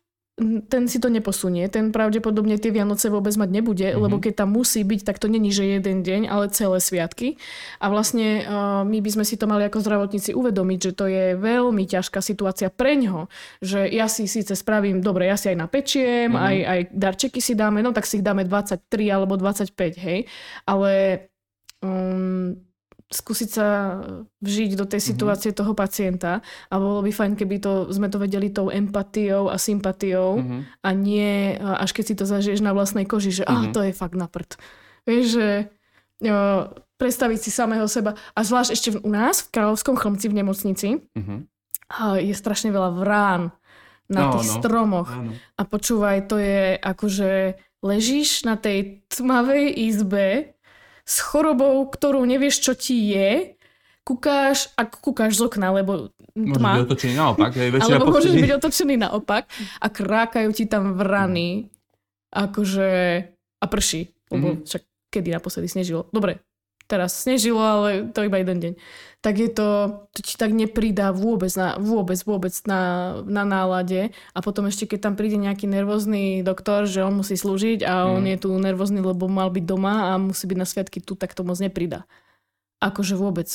ten 0.69 0.86
si 0.86 1.02
to 1.02 1.10
neposunie, 1.10 1.65
ten 1.65 1.89
pravdepodobne 1.89 2.62
tie 2.62 2.69
Vianoce 2.69 3.10
vôbec 3.10 3.34
mať 3.34 3.50
nebude, 3.50 3.89
mm-hmm. 3.89 4.04
lebo 4.06 4.21
keď 4.21 4.45
tam 4.45 4.54
musí 4.54 4.86
byť, 4.86 5.02
tak 5.02 5.17
to 5.17 5.26
není, 5.26 5.50
že 5.50 5.65
jeden 5.65 6.06
deň, 6.06 6.30
ale 6.30 6.54
celé 6.54 6.78
sviatky. 6.78 7.41
A 7.82 7.89
vlastne 7.89 8.45
uh, 8.45 8.86
my 8.86 9.02
by 9.02 9.10
sme 9.17 9.26
si 9.26 9.34
to 9.34 9.50
mali 9.50 9.65
ako 9.65 9.82
zdravotníci 9.82 10.38
uvedomiť, 10.38 10.80
že 10.80 10.91
to 10.93 11.06
je 11.10 11.26
veľmi 11.41 11.89
ťažká 11.89 12.21
situácia 12.21 12.69
pre 12.69 12.93
ňo, 13.02 13.34
že 13.65 13.89
ja 13.89 14.06
si 14.06 14.30
síce 14.30 14.54
spravím, 14.54 15.02
dobre, 15.02 15.26
ja 15.26 15.41
si 15.41 15.50
aj 15.50 15.58
napečiem, 15.58 16.30
mm-hmm. 16.30 16.47
aj, 16.54 16.58
aj 16.69 16.80
darčeky 16.93 17.41
si 17.41 17.58
dáme, 17.58 17.82
no 17.82 17.89
tak 17.89 18.06
si 18.06 18.21
ich 18.21 18.26
dáme 18.26 18.45
23 18.45 18.86
alebo 19.10 19.41
25, 19.41 19.73
hej, 19.97 20.30
ale 20.69 20.91
um, 21.82 22.66
skúsiť 23.08 23.50
sa 23.50 23.67
vžiť 24.43 24.76
do 24.76 24.84
tej 24.84 25.00
mhm. 25.00 25.08
situácie 25.08 25.50
mm-hmm. 25.52 25.62
toho 25.63 25.74
pacienta 25.74 26.32
a 26.67 26.76
bolo 26.76 27.00
by 27.00 27.12
fajn, 27.15 27.39
keby 27.39 27.63
to, 27.63 27.88
sme 27.96 28.12
to 28.12 28.20
vedeli 28.20 28.52
tou 28.52 28.67
empatiou 28.67 29.48
a 29.48 29.56
sympatiou 29.56 30.43
mm-hmm. 30.43 30.62
a 30.84 30.89
nie 30.91 31.56
až 31.56 31.96
keď 31.96 32.04
si 32.04 32.15
to 32.20 32.26
zažiješ 32.28 32.60
na 32.60 32.76
vlastnej 32.76 33.08
koži, 33.08 33.32
že 33.32 33.43
mm-hmm. 33.48 33.72
ah, 33.72 33.74
to 33.74 33.80
je 33.88 33.93
fakt 33.96 34.17
na 34.20 34.28
prd. 34.28 34.60
Vieš, 35.08 35.26
že 35.39 35.48
jo, 36.20 36.39
predstaviť 37.00 37.39
si 37.39 37.50
samého 37.54 37.88
seba 37.88 38.20
a 38.36 38.39
zvlášť 38.43 38.72
ešte 38.76 38.89
u 39.00 39.10
nás 39.12 39.48
v 39.48 39.52
Kráľovskom 39.56 39.96
chromci 39.96 40.28
v 40.28 40.38
nemocnici 40.43 40.88
mm-hmm. 41.00 41.39
je 42.28 42.36
strašne 42.36 42.76
veľa 42.76 42.91
vrán 42.91 43.56
na 44.12 44.32
no, 44.32 44.39
tých 44.39 44.52
no. 44.52 44.56
stromoch. 44.60 45.12
Áno. 45.12 45.32
A 45.56 45.62
počúvaj, 45.63 46.28
to 46.28 46.39
je 46.39 46.76
akože 46.80 47.60
ležíš 47.84 48.43
na 48.43 48.60
tej 48.60 49.04
tmavej 49.12 49.72
izbe 49.72 50.57
s 51.08 51.24
chorobou, 51.24 51.88
ktorú 51.88 52.28
nevieš, 52.28 52.60
čo 52.60 52.74
ti 52.76 53.15
je, 53.15 53.56
kúkáš, 54.04 54.76
ak 54.76 55.00
kúkáš 55.00 55.39
z 55.39 55.48
okna, 55.48 55.72
lebo 55.72 56.12
tma. 56.36 56.84
Môžeš 56.84 56.84
byť 56.84 56.88
otočený 56.88 57.13
naopak. 57.15 57.52
Hej, 57.56 57.70
Alebo 57.80 58.06
môžeš 58.12 58.34
byť 58.36 58.52
otočený 58.60 58.96
naopak 59.00 59.43
a 59.80 59.88
krákajú 59.88 60.50
ti 60.52 60.63
tam 60.67 61.00
vrany, 61.00 61.72
akože 62.32 62.91
a 63.58 63.65
prší. 63.65 64.12
Lebo 64.28 64.48
mm-hmm. 64.54 64.67
však 64.67 64.84
kedy 65.08 65.30
naposledy 65.32 65.67
snežilo. 65.72 66.12
Dobre, 66.12 66.43
teraz 66.88 67.28
snežilo, 67.28 67.60
ale 67.60 68.10
to 68.15 68.23
iba 68.23 68.39
jeden 68.39 68.58
deň. 68.63 68.73
Tak 69.19 69.36
je 69.36 69.50
to, 69.52 69.67
to 70.15 70.19
ti 70.23 70.39
tak 70.39 70.56
nepridá 70.56 71.12
vôbec, 71.12 71.52
na, 71.60 71.76
vôbec, 71.76 72.15
vôbec 72.23 72.56
na, 72.63 73.13
na 73.28 73.43
nálade. 73.43 74.15
A 74.32 74.39
potom 74.39 74.71
ešte, 74.71 74.88
keď 74.88 75.12
tam 75.12 75.13
príde 75.19 75.36
nejaký 75.36 75.67
nervózny 75.67 76.41
doktor, 76.47 76.88
že 76.88 77.04
on 77.04 77.19
musí 77.19 77.36
slúžiť 77.36 77.84
a 77.84 78.08
mm. 78.08 78.12
on 78.15 78.23
je 78.23 78.38
tu 78.39 78.50
nervózny, 78.56 79.04
lebo 79.04 79.28
mal 79.28 79.52
byť 79.52 79.63
doma 79.67 80.15
a 80.15 80.21
musí 80.21 80.47
byť 80.47 80.58
na 80.58 80.65
sviatky 80.65 81.04
tu, 81.04 81.19
tak 81.19 81.36
to 81.36 81.43
moc 81.43 81.60
nepridá. 81.60 82.08
Akože 82.80 83.19
vôbec. 83.19 83.52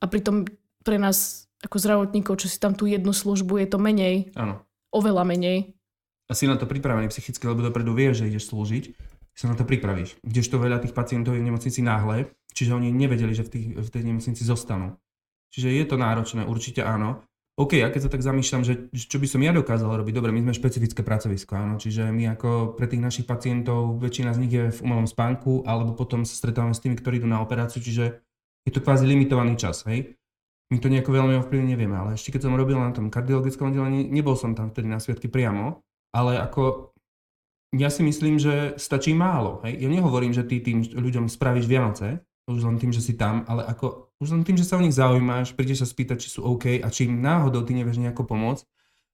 A 0.00 0.08
pritom 0.08 0.48
pre 0.80 0.96
nás 0.96 1.46
ako 1.62 1.76
zdravotníkov, 1.78 2.42
čo 2.42 2.50
si 2.50 2.58
tam 2.58 2.74
tú 2.74 2.88
jednu 2.88 3.14
službu, 3.14 3.60
je 3.62 3.68
to 3.70 3.78
menej. 3.78 4.32
Áno. 4.34 4.64
Oveľa 4.90 5.22
menej. 5.28 5.76
A 6.26 6.34
si 6.34 6.48
na 6.48 6.56
to 6.56 6.64
pripravený 6.64 7.12
psychicky, 7.12 7.44
lebo 7.44 7.60
dopredu 7.60 7.92
vieš, 7.92 8.24
že 8.24 8.32
ideš 8.32 8.48
slúžiť 8.50 9.12
sa 9.32 9.48
na 9.48 9.56
to 9.56 9.64
pripravíš. 9.64 10.20
Kdežto 10.20 10.60
veľa 10.60 10.84
tých 10.84 10.92
pacientov 10.92 11.34
je 11.34 11.40
v 11.40 11.48
nemocnici 11.48 11.80
náhle, 11.80 12.28
čiže 12.52 12.76
oni 12.76 12.92
nevedeli, 12.92 13.32
že 13.32 13.44
v, 13.44 13.50
tých, 13.50 13.66
v 13.76 13.88
tej 13.88 14.02
nemocnici 14.06 14.42
zostanú. 14.44 14.96
Čiže 15.52 15.68
je 15.68 15.84
to 15.84 15.96
náročné, 16.00 16.48
určite 16.48 16.80
áno. 16.80 17.24
OK, 17.60 17.76
ja 17.76 17.92
keď 17.92 18.08
sa 18.08 18.12
tak 18.12 18.24
zamýšľam, 18.24 18.64
že 18.64 18.88
čo 18.96 19.20
by 19.20 19.28
som 19.28 19.44
ja 19.44 19.52
dokázal 19.52 20.00
robiť, 20.00 20.14
dobre, 20.16 20.32
my 20.32 20.40
sme 20.48 20.56
špecifické 20.56 21.04
pracovisko, 21.04 21.52
áno, 21.52 21.76
čiže 21.76 22.08
my 22.08 22.32
ako 22.32 22.72
pre 22.80 22.88
tých 22.88 23.04
našich 23.04 23.26
pacientov, 23.28 24.00
väčšina 24.00 24.32
z 24.32 24.40
nich 24.40 24.52
je 24.56 24.72
v 24.72 24.80
umelom 24.80 25.04
spánku, 25.04 25.68
alebo 25.68 25.92
potom 25.92 26.24
sa 26.24 26.32
stretávame 26.32 26.72
s 26.72 26.80
tými, 26.80 26.96
ktorí 26.96 27.20
idú 27.20 27.28
na 27.28 27.44
operáciu, 27.44 27.84
čiže 27.84 28.24
je 28.64 28.72
to 28.72 28.80
kvázi 28.80 29.04
limitovaný 29.04 29.60
čas, 29.60 29.84
hej. 29.84 30.16
My 30.72 30.80
to 30.80 30.88
nejako 30.88 31.12
veľmi 31.12 31.36
ovplyvniť 31.44 31.68
nevieme, 31.68 31.92
ale 31.92 32.16
ešte 32.16 32.32
keď 32.32 32.48
som 32.48 32.56
robil 32.56 32.80
na 32.80 32.96
tom 32.96 33.12
kardiologickom 33.12 33.68
oddelení, 33.68 34.08
nebol 34.08 34.32
som 34.32 34.56
tam 34.56 34.72
vtedy 34.72 34.88
na 34.88 34.96
sviatky 34.96 35.28
priamo, 35.28 35.84
ale 36.16 36.40
ako 36.40 36.96
ja 37.76 37.92
si 37.92 38.00
myslím, 38.00 38.40
že 38.40 38.80
stačí 38.80 39.12
málo. 39.12 39.60
Hej? 39.68 39.84
Ja 39.84 39.88
nehovorím, 39.92 40.32
že 40.32 40.48
ty 40.48 40.64
tým 40.64 40.80
ľuďom 40.80 41.28
spravíš 41.28 41.68
Vianoce, 41.68 42.24
už 42.56 42.64
len 42.68 42.76
tým, 42.76 42.92
že 42.92 43.00
si 43.00 43.16
tam, 43.16 43.44
ale 43.48 43.64
ako, 43.64 44.12
už 44.20 44.28
len 44.36 44.42
tým, 44.44 44.56
že 44.60 44.68
sa 44.68 44.76
o 44.76 44.84
nich 44.84 44.94
zaujímaš, 44.94 45.56
prídeš 45.56 45.84
sa 45.84 45.88
spýtať, 45.88 46.22
či 46.22 46.28
sú 46.28 46.44
OK 46.44 46.80
a 46.80 46.86
či 46.92 47.08
im 47.08 47.20
náhodou 47.20 47.64
ty 47.64 47.72
nevieš 47.72 47.98
nejako 47.98 48.28
pomôcť, 48.28 48.64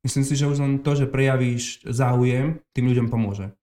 myslím 0.05 0.24
si, 0.24 0.35
že 0.35 0.51
už 0.51 0.59
len 0.59 0.72
to, 0.83 0.92
že 0.98 1.07
prejavíš 1.07 1.87
záujem, 1.87 2.61
tým 2.74 2.87
ľuďom 2.90 3.09
pomôže. 3.09 3.55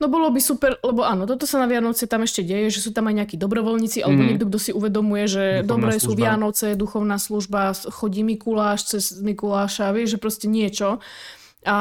No 0.00 0.08
bolo 0.08 0.32
by 0.32 0.40
super, 0.40 0.80
lebo 0.80 1.04
áno, 1.04 1.28
toto 1.28 1.44
sa 1.44 1.60
na 1.60 1.68
Vianoce 1.68 2.08
tam 2.08 2.24
ešte 2.24 2.40
deje, 2.40 2.72
že 2.72 2.80
sú 2.80 2.96
tam 2.96 3.12
aj 3.12 3.22
nejakí 3.22 3.36
dobrovoľníci 3.36 4.00
alebo 4.00 4.24
mm. 4.24 4.28
niekto, 4.32 4.46
kto 4.48 4.58
si 4.58 4.72
uvedomuje, 4.72 5.24
že 5.28 5.44
duchovná 5.60 5.68
dobre 5.68 5.92
služba. 6.00 6.06
sú 6.08 6.12
Vianoce, 6.16 6.66
duchovná 6.80 7.16
služba, 7.20 7.60
chodí 7.92 8.24
Mikuláš 8.24 8.88
cez 8.88 9.20
Mikuláša, 9.20 9.92
vieš, 9.92 10.16
že 10.16 10.18
proste 10.18 10.46
niečo. 10.48 11.04
A 11.68 11.76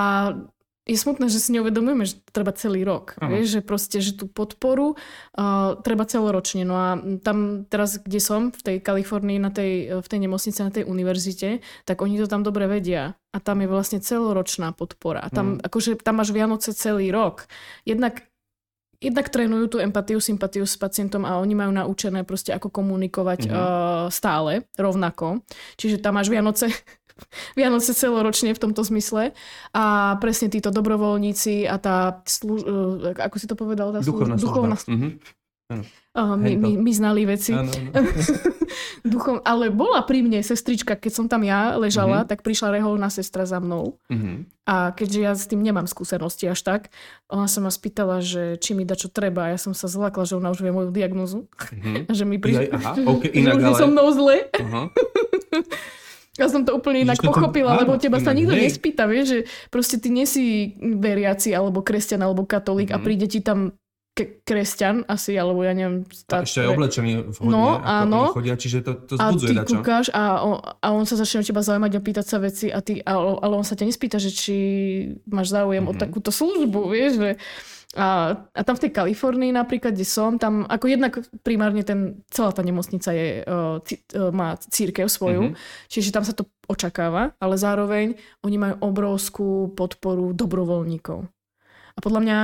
je 0.89 0.97
smutné, 0.97 1.29
že 1.29 1.37
si 1.37 1.53
neuvedomujeme, 1.53 2.01
že 2.09 2.17
to 2.17 2.31
treba 2.33 2.49
celý 2.57 2.81
rok. 2.81 3.13
Vieš, 3.21 3.47
že 3.47 3.61
proste, 3.61 3.97
že 4.01 4.17
tú 4.17 4.25
podporu 4.25 4.97
uh, 4.97 5.77
treba 5.85 6.09
celoročne. 6.09 6.65
No 6.65 6.73
a 6.73 6.97
tam 7.21 7.69
teraz, 7.69 8.01
kde 8.01 8.17
som, 8.17 8.49
v 8.49 8.61
tej 8.65 8.77
Kalifornii, 8.81 9.37
na 9.37 9.53
tej, 9.53 10.01
v 10.01 10.07
tej 10.09 10.19
nemocnici, 10.25 10.59
na 10.65 10.73
tej 10.73 10.89
univerzite, 10.89 11.61
tak 11.85 12.01
oni 12.01 12.17
to 12.17 12.25
tam 12.25 12.41
dobre 12.41 12.65
vedia. 12.65 13.13
A 13.29 13.37
tam 13.37 13.61
je 13.61 13.69
vlastne 13.69 14.01
celoročná 14.01 14.73
podpora. 14.73 15.29
Tam, 15.29 15.61
mm. 15.61 15.69
akože, 15.69 16.01
tam 16.01 16.17
máš 16.17 16.33
Vianoce 16.33 16.73
celý 16.73 17.13
rok. 17.13 17.45
Jednak 17.85 18.25
jednak 18.99 19.31
trénujú 19.31 19.65
tú 19.71 19.77
empatiu, 19.79 20.19
sympatiu 20.19 20.67
s 20.67 20.75
pacientom 20.75 21.23
a 21.23 21.39
oni 21.39 21.55
majú 21.55 21.71
naučené 21.71 22.27
proste 22.27 22.51
ako 22.51 22.67
komunikovať 22.67 23.47
mm-hmm. 23.47 23.55
uh, 23.55 24.07
stále, 24.11 24.67
rovnako. 24.75 25.39
Čiže 25.79 26.03
tam 26.03 26.19
máš 26.19 26.27
Vianoce 26.27 26.67
Vianoce 27.59 27.91
celoročne 27.95 28.53
v 28.55 28.61
tomto 28.61 28.81
zmysle. 28.85 29.35
A 29.75 30.15
presne 30.23 30.47
títo 30.51 30.69
dobrovoľníci 30.69 31.67
a 31.69 31.75
tá 31.77 32.21
služ... 32.25 32.59
E, 32.63 33.17
ako 33.17 33.35
si 33.37 33.45
to 33.47 33.55
povedal? 33.55 33.95
Tá 33.95 33.99
služ... 34.03 34.13
duchovná, 34.13 34.35
duchovná... 34.35 34.75
služba. 34.77 34.95
Mm-hmm. 34.95 35.39
Uh, 35.69 36.33
my, 36.33 36.57
my, 36.57 36.81
my 36.81 36.91
znali 36.91 37.29
veci. 37.29 37.53
Ano, 37.53 37.69
ano. 37.69 38.09
Duchom, 39.05 39.37
ale 39.45 39.69
bola 39.69 40.01
pri 40.01 40.25
mne 40.25 40.41
sestrička, 40.41 40.97
keď 40.97 41.11
som 41.13 41.25
tam 41.29 41.45
ja 41.45 41.77
ležala, 41.77 42.25
uh-huh. 42.25 42.29
tak 42.29 42.41
prišla 42.41 42.73
reholná 42.73 43.13
sestra 43.13 43.45
za 43.45 43.61
mnou. 43.61 44.01
Uh-huh. 44.09 44.43
A 44.65 44.89
keďže 44.97 45.19
ja 45.21 45.31
s 45.37 45.45
tým 45.45 45.61
nemám 45.61 45.85
skúsenosti 45.85 46.49
až 46.49 46.65
tak, 46.65 46.81
ona 47.29 47.45
sa 47.45 47.61
ma 47.61 47.69
spýtala, 47.69 48.17
že 48.19 48.57
či 48.57 48.73
mi 48.73 48.81
da 48.83 48.97
čo 48.97 49.13
treba. 49.13 49.45
A 49.45 49.53
ja 49.53 49.59
som 49.61 49.77
sa 49.77 49.85
zlakla, 49.85 50.25
že 50.25 50.41
ona 50.41 50.49
už 50.49 50.65
vie 50.65 50.73
moju 50.73 50.89
diagnozu. 50.89 51.45
Uh-huh. 51.45 52.09
že 52.17 52.25
mi 52.25 52.41
prišla, 52.41 52.73
okay, 53.05 53.29
inak, 53.45 53.61
ale... 53.61 53.77
so 53.77 53.85
mnou 53.85 54.09
zle. 54.09 54.49
Uh-huh. 54.57 54.89
Ja 56.37 56.47
som 56.47 56.63
to 56.63 56.77
úplne 56.77 57.03
inak 57.03 57.19
to, 57.19 57.31
pochopila, 57.31 57.75
áno, 57.75 57.79
lebo 57.83 57.91
teba 57.97 58.21
sa 58.21 58.31
nikto 58.31 58.53
hej. 58.53 58.69
nespýta, 58.69 59.09
vieš, 59.09 59.25
že 59.27 59.39
proste 59.73 59.97
ty 59.97 60.13
nie 60.13 60.29
si 60.29 60.75
veriaci, 60.79 61.51
alebo 61.51 61.81
kresťan, 61.81 62.21
alebo 62.21 62.45
katolík 62.45 62.93
mm-hmm. 62.93 62.95
a 62.95 63.01
mhm. 63.01 63.05
príde 63.05 63.27
ti 63.27 63.39
tam 63.41 63.75
ke- 64.19 64.43
kresťan 64.43 65.07
asi, 65.07 65.39
alebo 65.39 65.63
ja 65.63 65.71
neviem. 65.71 66.03
Tá, 66.27 66.43
ešte 66.43 66.63
aj 66.63 66.69
oblečený 66.75 67.11
vhodne, 67.39 67.51
no, 67.55 67.79
ako 67.79 67.87
áno. 67.87 68.19
chodia, 68.35 68.55
čiže 68.59 68.77
to, 68.83 68.91
to 69.07 69.13
zbudzuje 69.15 69.55
A 69.55 69.63
ty 69.63 69.73
kúkaš 69.73 70.07
a 70.11 70.23
on, 70.43 70.55
a 70.59 70.87
on 70.91 71.05
sa 71.07 71.15
začne 71.15 71.39
o 71.39 71.47
teba 71.47 71.63
zaujímať 71.63 71.91
a 71.95 72.01
pýtať 72.03 72.25
sa 72.27 72.37
veci, 72.43 72.67
a 72.67 72.79
ty, 72.83 72.99
ale 73.03 73.53
on 73.55 73.63
sa 73.63 73.79
ťa 73.79 73.87
nespýta, 73.87 74.19
že 74.19 74.35
či 74.35 74.55
máš 75.23 75.55
záujem 75.55 75.87
mm-hmm. 75.87 75.91
o 75.91 75.93
mhm. 75.95 76.01
takúto 76.03 76.29
službu, 76.35 76.79
vieš, 76.91 77.11
že 77.15 77.29
a, 77.97 78.37
a 78.53 78.61
tam 78.61 78.77
v 78.77 78.83
tej 78.85 78.91
Kalifornii 78.93 79.49
napríklad, 79.49 79.97
kde 79.97 80.05
som, 80.05 80.37
tam 80.37 80.61
ako 80.69 80.85
jednak 80.93 81.13
primárne 81.41 81.81
ten, 81.81 82.21
celá 82.29 82.53
tá 82.53 82.61
nemocnica 82.61 83.09
je, 83.09 83.41
uh, 83.41 83.81
c, 83.81 84.05
uh, 84.13 84.29
má 84.29 84.53
církev 84.61 85.09
svoju, 85.09 85.49
mm-hmm. 85.49 85.89
čiže 85.89 86.13
tam 86.13 86.21
sa 86.21 86.37
to 86.37 86.45
očakáva, 86.69 87.33
ale 87.41 87.57
zároveň 87.57 88.13
oni 88.45 88.57
majú 88.61 88.75
obrovskú 88.85 89.73
podporu 89.73 90.37
dobrovoľníkov. 90.37 91.25
A 91.97 91.99
podľa 91.99 92.21
mňa 92.21 92.37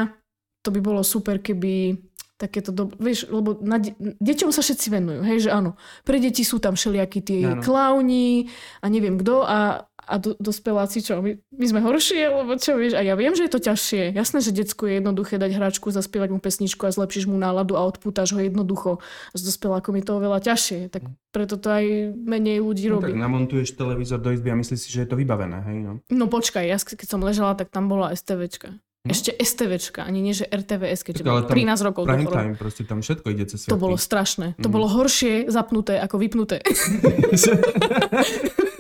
to 0.66 0.74
by 0.74 0.82
bolo 0.82 1.06
super, 1.06 1.38
keby 1.38 1.94
takéto, 2.36 2.76
do... 2.76 2.92
vieš, 3.00 3.32
lebo 3.32 3.62
na 3.64 3.80
de- 3.80 3.96
deťom 4.20 4.52
sa 4.52 4.60
všetci 4.60 4.88
venujú, 4.92 5.22
hej, 5.24 5.48
že 5.48 5.50
áno, 5.56 5.80
pre 6.04 6.20
deti 6.20 6.44
sú 6.44 6.60
tam 6.60 6.76
všelijakí 6.76 7.20
tie 7.24 7.42
ano. 7.48 7.64
klauni 7.64 8.52
a 8.84 8.92
neviem 8.92 9.16
kto 9.16 9.46
a, 9.46 9.88
a 10.06 10.22
do, 10.22 10.38
dospeláci, 10.38 11.02
čo, 11.02 11.20
my, 11.20 11.34
my 11.50 11.66
sme 11.66 11.80
horšie, 11.82 12.30
lebo 12.30 12.54
čo, 12.62 12.78
vieš, 12.78 12.94
a 12.94 13.02
ja 13.02 13.18
viem, 13.18 13.34
že 13.34 13.50
je 13.50 13.52
to 13.52 13.62
ťažšie. 13.62 14.14
Jasné, 14.14 14.40
že 14.46 14.54
decku 14.54 14.86
je 14.86 15.02
jednoduché 15.02 15.42
dať 15.42 15.52
hračku, 15.58 15.90
zaspievať 15.90 16.30
mu 16.30 16.40
pesničku 16.40 16.86
a 16.86 16.94
zlepšíš 16.94 17.26
mu 17.26 17.42
náladu 17.42 17.74
a 17.74 17.82
odpútaš 17.84 18.38
ho 18.38 18.40
jednoducho. 18.40 19.02
S 19.34 19.42
dospelákom 19.42 19.98
je 19.98 20.06
to 20.06 20.22
oveľa 20.22 20.40
ťažšie, 20.46 20.94
tak 20.94 21.10
preto 21.34 21.58
to 21.58 21.74
aj 21.74 22.14
menej 22.14 22.62
ľudí 22.62 22.88
no, 22.88 23.02
robí. 23.02 23.12
Tak 23.12 23.20
namontuješ 23.20 23.74
televízor 23.74 24.22
do 24.22 24.32
izby 24.32 24.54
a 24.54 24.58
myslíš 24.62 24.80
si, 24.80 24.90
že 24.94 25.04
je 25.04 25.10
to 25.10 25.18
vybavené, 25.18 25.66
hej, 25.68 25.78
no? 25.82 25.92
No 26.14 26.30
počkaj, 26.30 26.64
ja 26.64 26.78
keď 26.78 27.08
som 27.10 27.26
ležala, 27.26 27.58
tak 27.58 27.74
tam 27.74 27.90
bola 27.90 28.14
STVčka. 28.14 28.78
No. 29.06 29.14
Ešte 29.14 29.38
STVčka, 29.38 30.02
ani 30.02 30.18
nie, 30.18 30.34
že 30.34 30.50
RTVS, 30.50 31.06
keďže 31.06 31.22
bolo 31.22 31.46
13 31.46 31.78
rokov. 31.86 32.10
Prime 32.10 32.26
time, 32.26 32.58
proste 32.58 32.90
tam 32.90 33.06
všetko 33.06 33.38
ide 33.38 33.46
cez 33.46 33.70
To 33.70 33.78
bolo 33.78 34.02
strašné. 34.02 34.58
Mm. 34.58 34.66
To 34.66 34.70
bolo 34.74 34.90
horšie 34.90 35.46
zapnuté 35.46 36.02
ako 36.02 36.18
vypnuté. 36.18 36.66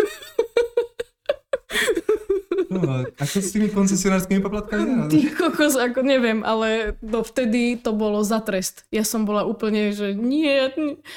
no, 2.80 3.08
ako 3.16 3.38
s 3.42 3.50
tými 3.56 3.68
koncesionárskymi 3.72 4.40
poplatkami? 4.44 5.08
Ty 5.08 5.20
kokos, 5.34 5.80
ako 5.80 6.04
neviem, 6.04 6.44
ale 6.44 7.00
do 7.00 7.24
vtedy 7.24 7.80
to 7.80 7.96
bolo 7.96 8.22
za 8.22 8.44
trest. 8.44 8.84
Ja 8.92 9.08
som 9.08 9.24
bola 9.24 9.48
úplne, 9.48 9.96
že 9.96 10.14
nie. 10.14 10.72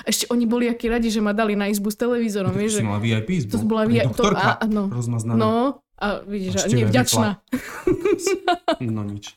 Ešte 0.06 0.30
oni 0.30 0.44
boli 0.46 0.70
akí 0.70 0.86
radi, 0.86 1.10
že 1.10 1.18
ma 1.18 1.34
dali 1.34 1.58
na 1.58 1.66
izbu 1.68 1.90
s 1.90 1.98
televízorom. 1.98 2.54
No, 2.54 2.58
vieš, 2.58 2.80
že... 2.80 2.86
mala 2.86 3.02
VIP 3.02 3.44
izbu. 3.44 3.52
To 3.54 3.58
bola 3.66 3.84
VIP. 3.84 4.14
To, 4.14 4.30
a, 4.32 4.62
no, 4.66 4.86
rozmaznaná. 4.88 5.38
No, 5.38 5.54
a 5.98 6.22
vidíš, 6.22 6.66
že 6.66 6.76
nevďačná. 6.78 7.28
No 8.78 9.02
nič. 9.02 9.34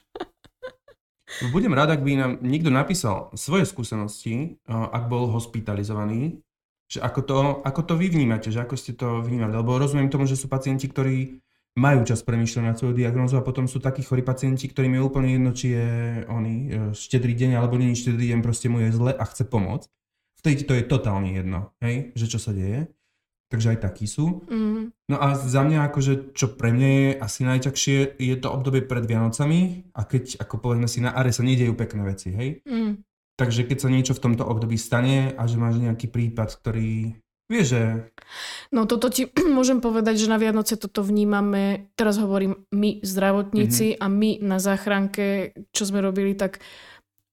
Budem 1.50 1.74
rád, 1.74 1.96
ak 1.96 2.04
by 2.04 2.12
nám 2.20 2.32
niekto 2.44 2.70
napísal 2.70 3.32
svoje 3.34 3.66
skúsenosti, 3.66 4.60
ak 4.68 5.08
bol 5.08 5.32
hospitalizovaný, 5.32 6.44
že 6.92 7.00
ako 7.00 7.20
to, 7.24 7.38
ako 7.64 7.82
to 7.88 7.94
vy 7.96 8.12
vnímate, 8.12 8.52
že 8.52 8.60
ako 8.60 8.76
ste 8.76 8.92
to 9.00 9.24
vnímali. 9.24 9.56
Lebo 9.56 9.80
rozumiem 9.80 10.12
tomu, 10.12 10.28
že 10.28 10.36
sú 10.36 10.52
pacienti, 10.52 10.92
ktorí 10.92 11.40
majú 11.80 12.04
čas 12.04 12.20
premýšľať 12.28 12.64
nad 12.64 12.76
svojou 12.76 12.96
diagnózou 12.96 13.40
a 13.40 13.48
potom 13.48 13.64
sú 13.64 13.80
takí 13.80 14.04
chorí 14.04 14.20
pacienti, 14.26 14.68
ktorým 14.68 15.00
je 15.00 15.06
úplne 15.06 15.30
jedno, 15.40 15.52
či 15.56 15.68
je 15.72 15.90
oni 16.28 16.56
e, 16.68 16.70
štedrý 16.92 17.32
deň 17.32 17.56
alebo 17.56 17.80
je 17.80 17.96
štedrý 17.96 18.36
deň, 18.36 18.40
proste 18.44 18.68
mu 18.68 18.84
je 18.84 18.92
zle 18.92 19.16
a 19.16 19.24
chce 19.24 19.48
pomôcť. 19.48 19.88
Vtedy 20.44 20.62
to 20.68 20.74
je 20.76 20.84
totálne 20.84 21.32
jedno, 21.32 21.72
hej, 21.80 22.12
že 22.18 22.26
čo 22.28 22.40
sa 22.42 22.52
deje. 22.52 22.92
Takže 23.52 23.76
aj 23.76 23.80
takí 23.84 24.08
sú. 24.08 24.48
Mm. 24.48 24.96
No 25.12 25.18
a 25.20 25.36
za 25.36 25.60
mňa 25.60 25.92
akože, 25.92 26.32
čo 26.32 26.56
pre 26.56 26.72
mňa 26.72 26.88
je 26.88 27.10
asi 27.20 27.42
najťažšie, 27.44 27.98
je 28.16 28.36
to 28.40 28.48
obdobie 28.48 28.80
pred 28.80 29.04
Vianocami 29.04 29.92
a 29.92 30.08
keď, 30.08 30.40
ako 30.40 30.56
povedzme 30.64 30.88
si, 30.88 31.04
na 31.04 31.12
Are 31.12 31.36
sa 31.36 31.44
nedejú 31.44 31.76
pekné 31.76 32.02
veci, 32.08 32.32
hej? 32.32 32.64
Mm. 32.64 33.04
Takže 33.36 33.68
keď 33.68 33.78
sa 33.84 33.90
niečo 33.92 34.14
v 34.16 34.24
tomto 34.24 34.48
období 34.48 34.80
stane 34.80 35.36
a 35.36 35.44
že 35.52 35.60
máš 35.60 35.84
nejaký 35.84 36.08
prípad, 36.08 36.48
ktorý 36.64 37.20
Vieš, 37.52 37.68
že... 37.68 37.84
No 38.72 38.88
toto 38.88 39.12
ti 39.12 39.28
môžem 39.58 39.84
povedať, 39.84 40.24
že 40.24 40.32
na 40.32 40.40
Vianoce 40.40 40.80
toto 40.80 41.04
vnímame, 41.04 41.92
teraz 42.00 42.16
hovorím 42.16 42.64
my 42.72 43.04
zdravotníci 43.04 44.00
mm-hmm. 44.00 44.04
a 44.04 44.06
my 44.08 44.32
na 44.40 44.58
záchranke, 44.64 45.52
čo 45.76 45.84
sme 45.84 46.00
robili, 46.00 46.32
tak 46.40 46.64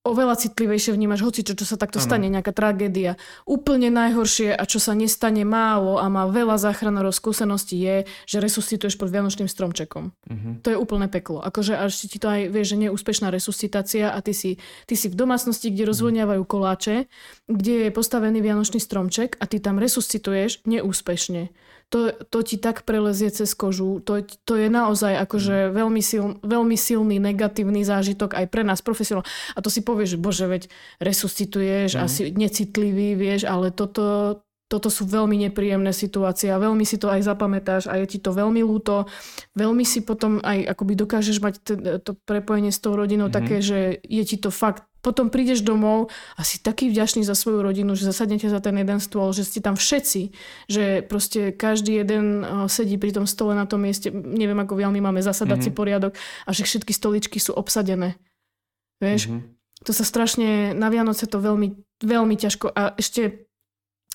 oveľa 0.09 0.41
citlivejšie 0.41 0.97
vnímaš 0.97 1.21
hoci 1.23 1.45
čo, 1.45 1.53
čo 1.53 1.69
sa 1.69 1.77
takto 1.77 2.01
ano. 2.01 2.07
stane, 2.09 2.27
nejaká 2.33 2.57
tragédia. 2.57 3.21
Úplne 3.45 3.93
najhoršie 3.93 4.57
a 4.57 4.65
čo 4.65 4.81
sa 4.81 4.97
nestane 4.97 5.45
málo 5.45 6.01
a 6.01 6.09
má 6.09 6.27
veľa 6.27 6.57
záchranárov 6.57 7.13
skúseností 7.13 7.77
je, 7.79 7.97
že 8.25 8.41
resuscituješ 8.41 8.97
pod 8.97 9.13
Vianočným 9.13 9.47
stromčekom. 9.47 10.11
Uh-huh. 10.11 10.53
To 10.65 10.69
je 10.73 10.77
úplné 10.81 11.07
peklo. 11.13 11.45
Akože 11.45 11.77
až 11.77 11.95
ti 12.09 12.19
to 12.19 12.27
aj 12.27 12.49
vieš, 12.49 12.75
že 12.75 12.89
neúspešná 12.89 13.29
resuscitácia 13.29 14.11
a 14.11 14.19
ty 14.25 14.33
si, 14.33 14.57
ty 14.89 14.97
si 14.97 15.13
v 15.13 15.17
domácnosti, 15.17 15.69
kde 15.69 15.87
rozvoniavajú 15.87 16.43
koláče, 16.49 17.07
kde 17.47 17.89
je 17.89 17.91
postavený 17.93 18.41
Vianočný 18.41 18.81
stromček 18.81 19.37
a 19.39 19.45
ty 19.45 19.61
tam 19.61 19.77
resuscituješ 19.77 20.65
neúspešne 20.65 21.53
to, 21.89 22.13
to 22.29 22.39
ti 22.45 22.57
tak 22.61 22.85
prelezie 22.85 23.33
cez 23.33 23.57
kožu. 23.57 24.05
To, 24.05 24.21
to 24.21 24.55
je 24.61 24.69
naozaj 24.69 25.25
akože 25.25 25.69
mm. 25.69 25.73
veľmi, 25.73 26.03
sil, 26.05 26.25
veľmi 26.45 26.77
silný 26.77 27.17
negatívny 27.17 27.81
zážitok 27.81 28.37
aj 28.37 28.47
pre 28.53 28.63
nás 28.65 28.85
profesionál. 28.85 29.25
A 29.57 29.65
to 29.65 29.73
si 29.73 29.81
povieš, 29.81 30.17
že 30.17 30.19
bože, 30.21 30.47
veď 30.47 30.63
resuscituješ, 31.01 31.97
mm. 31.97 32.01
asi 32.05 32.23
necitlivý, 32.33 33.17
vieš, 33.17 33.49
ale 33.49 33.73
toto, 33.73 34.41
toto 34.69 34.93
sú 34.93 35.09
veľmi 35.09 35.49
nepríjemné 35.49 35.97
situácie 35.97 36.53
a 36.53 36.61
veľmi 36.61 36.85
si 36.85 37.01
to 37.01 37.09
aj 37.09 37.25
zapamätáš 37.25 37.89
a 37.89 37.97
je 38.05 38.07
ti 38.07 38.19
to 38.21 38.37
veľmi 38.37 38.61
ľúto. 38.61 39.09
Veľmi 39.57 39.83
si 39.83 40.05
potom 40.05 40.45
aj 40.45 40.77
akoby 40.77 40.93
dokážeš 40.93 41.41
mať 41.41 41.55
to, 41.65 41.75
to 42.05 42.13
prepojenie 42.29 42.69
s 42.69 42.79
tou 42.79 42.93
rodinou 42.93 43.33
mm-hmm. 43.33 43.39
také, 43.41 43.57
že 43.65 43.97
je 44.05 44.23
ti 44.29 44.37
to 44.37 44.53
fakt 44.53 44.85
potom 44.99 45.31
prídeš 45.31 45.63
domov 45.63 46.11
a 46.35 46.43
si 46.43 46.59
taký 46.59 46.91
vďačný 46.91 47.23
za 47.23 47.39
svoju 47.39 47.63
rodinu, 47.63 47.95
že 47.95 48.11
zasadnete 48.11 48.51
za 48.51 48.59
ten 48.59 48.75
jeden 48.75 48.99
stôl, 48.99 49.31
že 49.31 49.47
ste 49.47 49.63
tam 49.63 49.79
všetci, 49.79 50.35
že 50.67 51.07
proste 51.07 51.55
každý 51.55 52.03
jeden 52.03 52.43
sedí 52.67 52.99
pri 52.99 53.15
tom 53.15 53.25
stole 53.25 53.55
na 53.55 53.65
tom 53.65 53.87
mieste, 53.87 54.11
neviem 54.11 54.59
ako 54.59 54.75
veľmi 54.75 54.99
máme 54.99 55.23
zasadací 55.23 55.71
mm-hmm. 55.71 55.79
poriadok 55.79 56.13
a 56.45 56.51
že 56.51 56.67
všetky 56.67 56.91
stoličky 56.91 57.39
sú 57.39 57.55
obsadené. 57.55 58.19
Vieš? 58.99 59.31
Mm-hmm. 59.31 59.87
To 59.87 59.93
sa 59.95 60.03
strašne, 60.03 60.75
na 60.75 60.91
Vianoce 60.91 61.31
to 61.31 61.39
veľmi, 61.39 61.79
veľmi 62.03 62.35
ťažko 62.35 62.75
a 62.75 62.99
ešte 62.99 63.48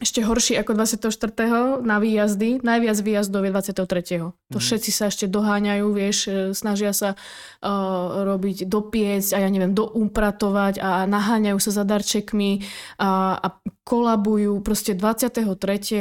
ešte 0.04 0.20
horší 0.20 0.60
ako 0.60 0.76
24. 0.76 1.80
na 1.80 1.98
výjazdy. 2.04 2.60
Najviac 2.60 2.98
výjazdov 3.00 3.48
je 3.48 3.52
23. 3.56 4.20
Mm. 4.20 4.32
To 4.52 4.60
mhm. 4.60 4.64
všetci 4.68 4.92
sa 4.92 5.08
ešte 5.08 5.26
doháňajú, 5.32 5.88
vieš, 5.96 6.18
e, 6.28 6.32
snažia 6.52 6.92
sa 6.92 7.16
uh, 7.16 8.28
robiť 8.28 8.68
dopiecť 8.68 9.32
a 9.34 9.38
ja 9.42 9.50
neviem, 9.50 9.72
doupratovať 9.72 10.84
a 10.84 11.08
naháňajú 11.08 11.58
sa 11.58 11.72
za 11.72 11.84
darčekmi 11.88 12.62
a, 13.00 13.40
a 13.40 13.48
kolabujú. 13.84 14.60
Proste 14.64 14.96
23. 14.96 15.44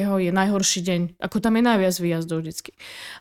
je 0.07 0.31
najhorší 0.31 0.81
deň. 0.83 1.01
Ako 1.23 1.38
tam 1.38 1.59
je 1.59 1.62
najviac 1.62 1.95
výjazdov 1.99 2.43
vždycky. 2.43 2.75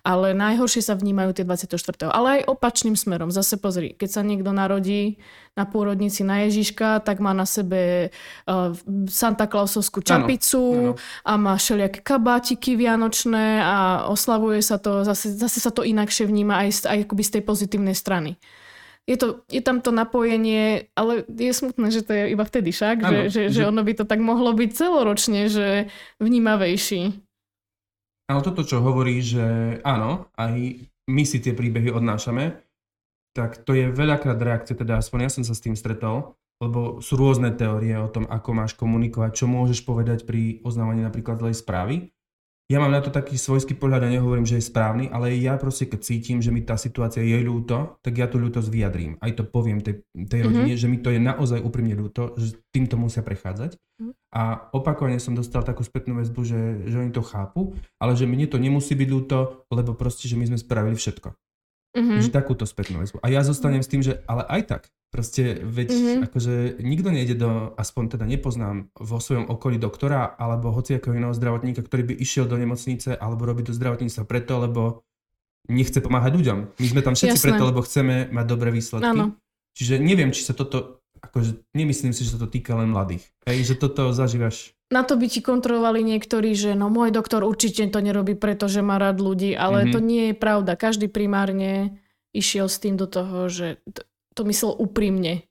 Ale 0.05 0.33
najhoršie 0.33 0.81
sa 0.85 0.97
vnímajú 0.97 1.37
tie 1.37 1.45
24. 1.45 2.09
Ale 2.13 2.41
aj 2.41 2.49
opačným 2.49 2.97
smerom. 2.97 3.33
Zase 3.33 3.57
pozri, 3.57 3.93
keď 3.93 4.09
sa 4.09 4.21
niekto 4.21 4.53
narodí 4.53 5.21
na 5.51 5.67
pôrodnici 5.67 6.23
na 6.23 6.47
Ježiška, 6.47 7.03
tak 7.03 7.19
má 7.19 7.35
na 7.35 7.43
sebe 7.43 8.07
uh, 8.47 8.71
Santa 9.11 9.51
Clausovskú 9.51 9.99
čapicu 9.99 10.63
ano, 10.63 10.91
ano. 10.95 11.27
a 11.27 11.31
má 11.35 11.53
všelijaké 11.59 11.99
kabátiky 11.99 12.79
vianočné 12.79 13.59
a 13.59 14.07
oslavuje 14.07 14.63
sa 14.63 14.79
to, 14.79 15.03
zase, 15.03 15.35
zase 15.35 15.59
sa 15.59 15.71
to 15.75 15.83
inakšie 15.83 16.23
vníma 16.23 16.63
aj, 16.63 16.87
aj 16.87 16.99
akoby 17.03 17.23
z 17.27 17.31
tej 17.35 17.43
pozitívnej 17.43 17.95
strany. 17.95 18.39
Je, 19.09 19.19
to, 19.19 19.43
je 19.51 19.59
tam 19.59 19.83
to 19.83 19.91
napojenie, 19.91 20.87
ale 20.95 21.27
je 21.27 21.51
smutné, 21.51 21.89
že 21.91 22.05
to 22.05 22.15
je 22.15 22.31
iba 22.31 22.45
vtedy 22.47 22.71
však, 22.71 22.97
ano, 23.01 23.27
že, 23.27 23.51
že, 23.51 23.59
že 23.59 23.61
ono 23.67 23.83
by 23.83 23.93
to 23.97 24.05
tak 24.07 24.23
mohlo 24.23 24.55
byť 24.55 24.69
celoročne, 24.71 25.51
že 25.51 25.91
vnímavejší. 26.23 27.11
Ale 28.31 28.39
toto, 28.39 28.63
čo 28.63 28.79
hovorí, 28.79 29.19
že 29.19 29.75
áno, 29.83 30.31
aj 30.39 30.87
my 31.11 31.23
si 31.27 31.43
tie 31.43 31.51
príbehy 31.51 31.91
odnášame, 31.91 32.70
tak 33.31 33.63
to 33.63 33.71
je 33.71 33.91
veľakrát 33.91 34.35
reakcia, 34.35 34.75
teda 34.75 34.99
aspoň 34.99 35.19
ja 35.27 35.31
som 35.31 35.43
sa 35.47 35.55
s 35.55 35.63
tým 35.63 35.75
stretol, 35.75 36.35
lebo 36.61 37.01
sú 37.01 37.17
rôzne 37.17 37.49
teórie 37.57 37.97
o 37.97 38.11
tom, 38.11 38.29
ako 38.29 38.49
máš 38.53 38.77
komunikovať, 38.77 39.31
čo 39.33 39.45
môžeš 39.49 39.81
povedať 39.81 40.29
pri 40.29 40.61
oznávaní 40.61 41.01
napríklad 41.01 41.41
zlej 41.41 41.57
správy. 41.57 42.13
ja 42.69 42.79
mám 42.79 42.93
na 42.93 43.03
to 43.03 43.11
taký 43.11 43.35
svojský 43.35 43.75
pohľad 43.75 44.07
a 44.07 44.13
nehovorím, 44.13 44.47
že 44.47 44.55
je 44.61 44.69
správny, 44.69 45.11
ale 45.11 45.35
ja 45.35 45.59
proste 45.59 45.89
keď 45.89 45.99
cítim, 46.07 46.37
že 46.39 46.55
mi 46.55 46.63
tá 46.63 46.79
situácia 46.79 47.19
je 47.19 47.35
ľúto, 47.43 47.99
tak 47.99 48.15
ja 48.15 48.31
tú 48.31 48.39
ľútosť 48.39 48.69
vyjadrím. 48.71 49.19
Aj 49.19 49.33
to 49.35 49.43
poviem 49.43 49.83
tej, 49.83 50.07
tej 50.15 50.47
rodine, 50.47 50.71
mm-hmm. 50.71 50.79
že 50.79 50.87
mi 50.87 51.01
to 51.03 51.11
je 51.11 51.19
naozaj 51.19 51.59
úprimne 51.59 51.97
ľúto, 51.99 52.31
že 52.39 52.55
týmto 52.71 52.95
musia 52.95 53.25
prechádzať. 53.25 53.75
Mm-hmm. 53.75 54.13
A 54.31 54.71
opakovane 54.71 55.19
som 55.19 55.35
dostal 55.35 55.67
takú 55.67 55.83
spätnú 55.83 56.23
väzbu, 56.23 56.41
že, 56.47 56.61
že 56.87 56.95
oni 56.95 57.11
to 57.11 57.25
chápu, 57.25 57.75
ale 57.99 58.15
že 58.15 58.23
mne 58.23 58.47
to 58.47 58.55
nemusí 58.55 58.95
byť 58.95 59.09
ľúto, 59.11 59.67
lebo 59.67 59.91
proste, 59.91 60.31
že 60.31 60.39
my 60.39 60.47
sme 60.47 60.61
spravili 60.61 60.95
všetko. 60.95 61.35
Mm-hmm. 61.91 62.19
Že 62.23 62.29
takúto 62.31 62.63
spätnú 62.63 63.03
väzbu. 63.03 63.19
A 63.19 63.27
ja 63.27 63.43
zostanem 63.43 63.83
s 63.83 63.91
tým, 63.91 63.99
že 63.99 64.23
ale 64.23 64.47
aj 64.47 64.61
tak, 64.63 64.83
Proste, 65.11 65.59
veď 65.59 65.87
mm-hmm. 65.91 66.19
akože 66.31 66.53
nikto 66.87 67.11
nejde 67.11 67.35
do, 67.35 67.75
aspoň 67.75 68.15
teda 68.15 68.23
nepoznám 68.23 68.87
vo 68.95 69.19
svojom 69.19 69.51
okolí 69.51 69.75
doktora 69.75 70.39
alebo 70.39 70.71
hociakého 70.71 71.11
iného 71.11 71.35
zdravotníka, 71.35 71.83
ktorý 71.83 72.07
by 72.07 72.13
išiel 72.15 72.47
do 72.47 72.55
nemocnice 72.55 73.19
alebo 73.19 73.43
robiť 73.43 73.67
do 73.67 73.73
zdravotníctva 73.75 74.23
preto, 74.23 74.63
lebo 74.63 75.03
nechce 75.67 75.99
pomáhať 75.99 76.31
ľuďom. 76.39 76.79
My 76.79 76.87
sme 76.87 77.01
tam 77.03 77.19
všetci 77.19 77.35
Jasné. 77.35 77.43
preto, 77.43 77.63
lebo 77.67 77.83
chceme 77.83 78.31
mať 78.31 78.45
dobré 78.47 78.71
výsledky. 78.71 79.11
Ano. 79.11 79.35
Čiže 79.75 79.99
neviem, 79.99 80.31
či 80.31 80.47
sa 80.47 80.55
toto, 80.55 81.00
akože 81.21 81.61
nemyslím 81.77 82.11
si, 82.11 82.25
že 82.25 82.35
sa 82.35 82.41
to 82.41 82.49
týka 82.49 82.73
len 82.73 82.89
mladých. 82.89 83.23
Hej, 83.45 83.73
že 83.73 83.75
toto 83.77 84.09
zažívaš. 84.11 84.73
Na 84.91 85.07
to 85.07 85.15
by 85.15 85.31
ti 85.31 85.39
kontrolovali 85.39 86.03
niektorí, 86.03 86.51
že 86.51 86.75
no 86.75 86.91
môj 86.91 87.15
doktor 87.15 87.47
určite 87.47 87.87
to 87.87 88.03
nerobí, 88.03 88.35
pretože 88.35 88.83
má 88.83 88.99
rád 88.99 89.23
ľudí, 89.23 89.55
ale 89.55 89.87
mm-hmm. 89.87 89.93
to 89.95 89.99
nie 90.03 90.23
je 90.33 90.35
pravda. 90.35 90.75
Každý 90.75 91.07
primárne 91.07 91.95
išiel 92.35 92.67
s 92.67 92.81
tým 92.83 92.99
do 92.99 93.07
toho, 93.07 93.47
že 93.47 93.79
to 94.35 94.43
myslel 94.43 94.75
úprimne. 94.75 95.47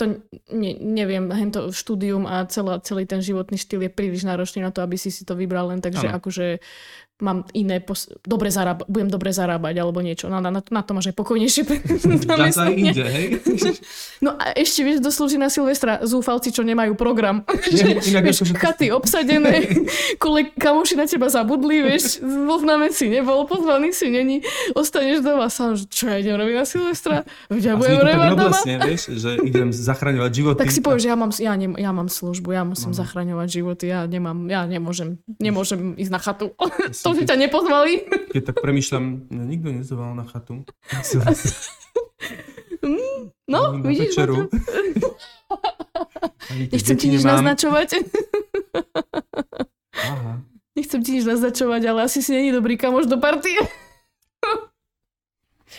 To 0.00 0.18
ne, 0.50 0.72
neviem, 0.80 1.30
hento 1.30 1.70
štúdium 1.70 2.26
a 2.26 2.42
celá, 2.50 2.82
celý 2.82 3.06
ten 3.06 3.22
životný 3.22 3.60
štýl 3.60 3.86
je 3.86 3.92
príliš 3.92 4.26
náročný 4.26 4.64
na 4.64 4.74
to, 4.74 4.82
aby 4.82 4.98
si 4.98 5.12
si 5.12 5.22
to 5.22 5.38
vybral 5.38 5.70
len 5.70 5.78
tak, 5.78 5.94
že 5.94 6.10
akože 6.10 6.58
mám 7.24 7.48
iné, 7.56 7.80
pos- 7.80 8.12
dobre 8.20 8.52
zarába- 8.52 8.84
budem 8.84 9.08
dobre 9.08 9.32
zarábať 9.32 9.80
alebo 9.80 10.04
niečo. 10.04 10.28
Na, 10.28 10.44
na, 10.44 10.60
na 10.60 10.82
to 10.84 10.92
máš 10.92 11.08
aj 11.08 11.16
pokojnejšie 11.16 11.62
aj 12.28 12.74
inde, 12.76 13.04
hej? 13.08 13.26
No 14.24 14.40
a 14.40 14.56
ešte 14.56 14.80
vieš, 14.84 15.04
doslúži 15.04 15.36
na 15.36 15.52
Silvestra 15.52 16.00
zúfalci, 16.00 16.48
čo 16.48 16.64
nemajú 16.64 16.96
program. 16.96 17.44
Je, 17.68 18.00
inak 18.12 18.24
vieš, 18.24 18.48
chaty 18.56 18.88
obsadené, 18.88 19.68
kole 20.16 20.48
kamoši 20.56 20.96
na 20.96 21.04
teba 21.04 21.28
zabudli, 21.28 21.84
vieš, 21.84 22.20
zozname 22.24 22.88
si 22.88 23.12
nebol, 23.12 23.44
pozvaný 23.44 23.92
si 23.92 24.08
není, 24.08 24.40
ostaneš 24.72 25.20
doma 25.20 25.52
sám, 25.52 25.76
že 25.76 25.84
čo 25.88 26.08
ja 26.08 26.20
idem 26.20 26.36
robiť 26.40 26.54
na 26.56 26.64
Silvestra? 26.64 27.16
Ja 27.52 27.76
budem 27.76 28.00
revať 28.00 28.30
doma. 28.36 28.58
vieš, 28.88 29.02
že 29.12 29.40
idem 29.44 29.68
zachraňovať 29.72 30.30
životy. 30.32 30.58
Tak 30.60 30.72
si 30.72 30.80
povieš, 30.80 31.02
že 31.04 31.08
ja 31.12 31.16
mám, 31.16 31.30
ja, 31.32 31.52
ne, 31.56 31.68
ja 31.76 31.90
mám 31.92 32.08
službu, 32.08 32.48
ja 32.52 32.62
musím 32.64 32.92
no. 32.92 32.98
zachraňovať 32.98 33.48
životy, 33.48 33.84
ja 33.92 34.08
nemám, 34.08 34.48
ja 34.48 34.64
nemôžem, 34.64 35.20
nemôžem 35.38 35.94
ísť 36.00 36.12
na 36.12 36.20
chatu. 36.20 36.52
To, 37.04 37.10
že 37.14 37.24
ťa 37.24 37.36
nepozvali. 37.38 37.92
Keď 38.30 38.42
tak 38.52 38.56
premyšľam, 38.60 39.04
no, 39.30 39.42
nikto 39.46 39.70
nezval 39.70 40.14
na 40.14 40.24
chatu. 40.26 40.62
No, 43.48 43.72
na 43.72 43.80
vidíš. 43.80 44.16
Večeru. 44.16 44.48
Nechcem 46.72 46.96
ti 46.96 47.06
nič 47.08 47.24
nemám. 47.24 47.40
naznačovať. 47.40 47.88
Aha. 50.12 50.32
Nechcem 50.76 51.00
ti 51.00 51.10
nič 51.16 51.24
naznačovať, 51.24 51.82
ale 51.86 52.04
asi 52.04 52.20
si 52.20 52.32
není 52.34 52.52
dobrý 52.52 52.76
kamoš 52.76 53.06
do 53.06 53.16
partie. 53.20 53.56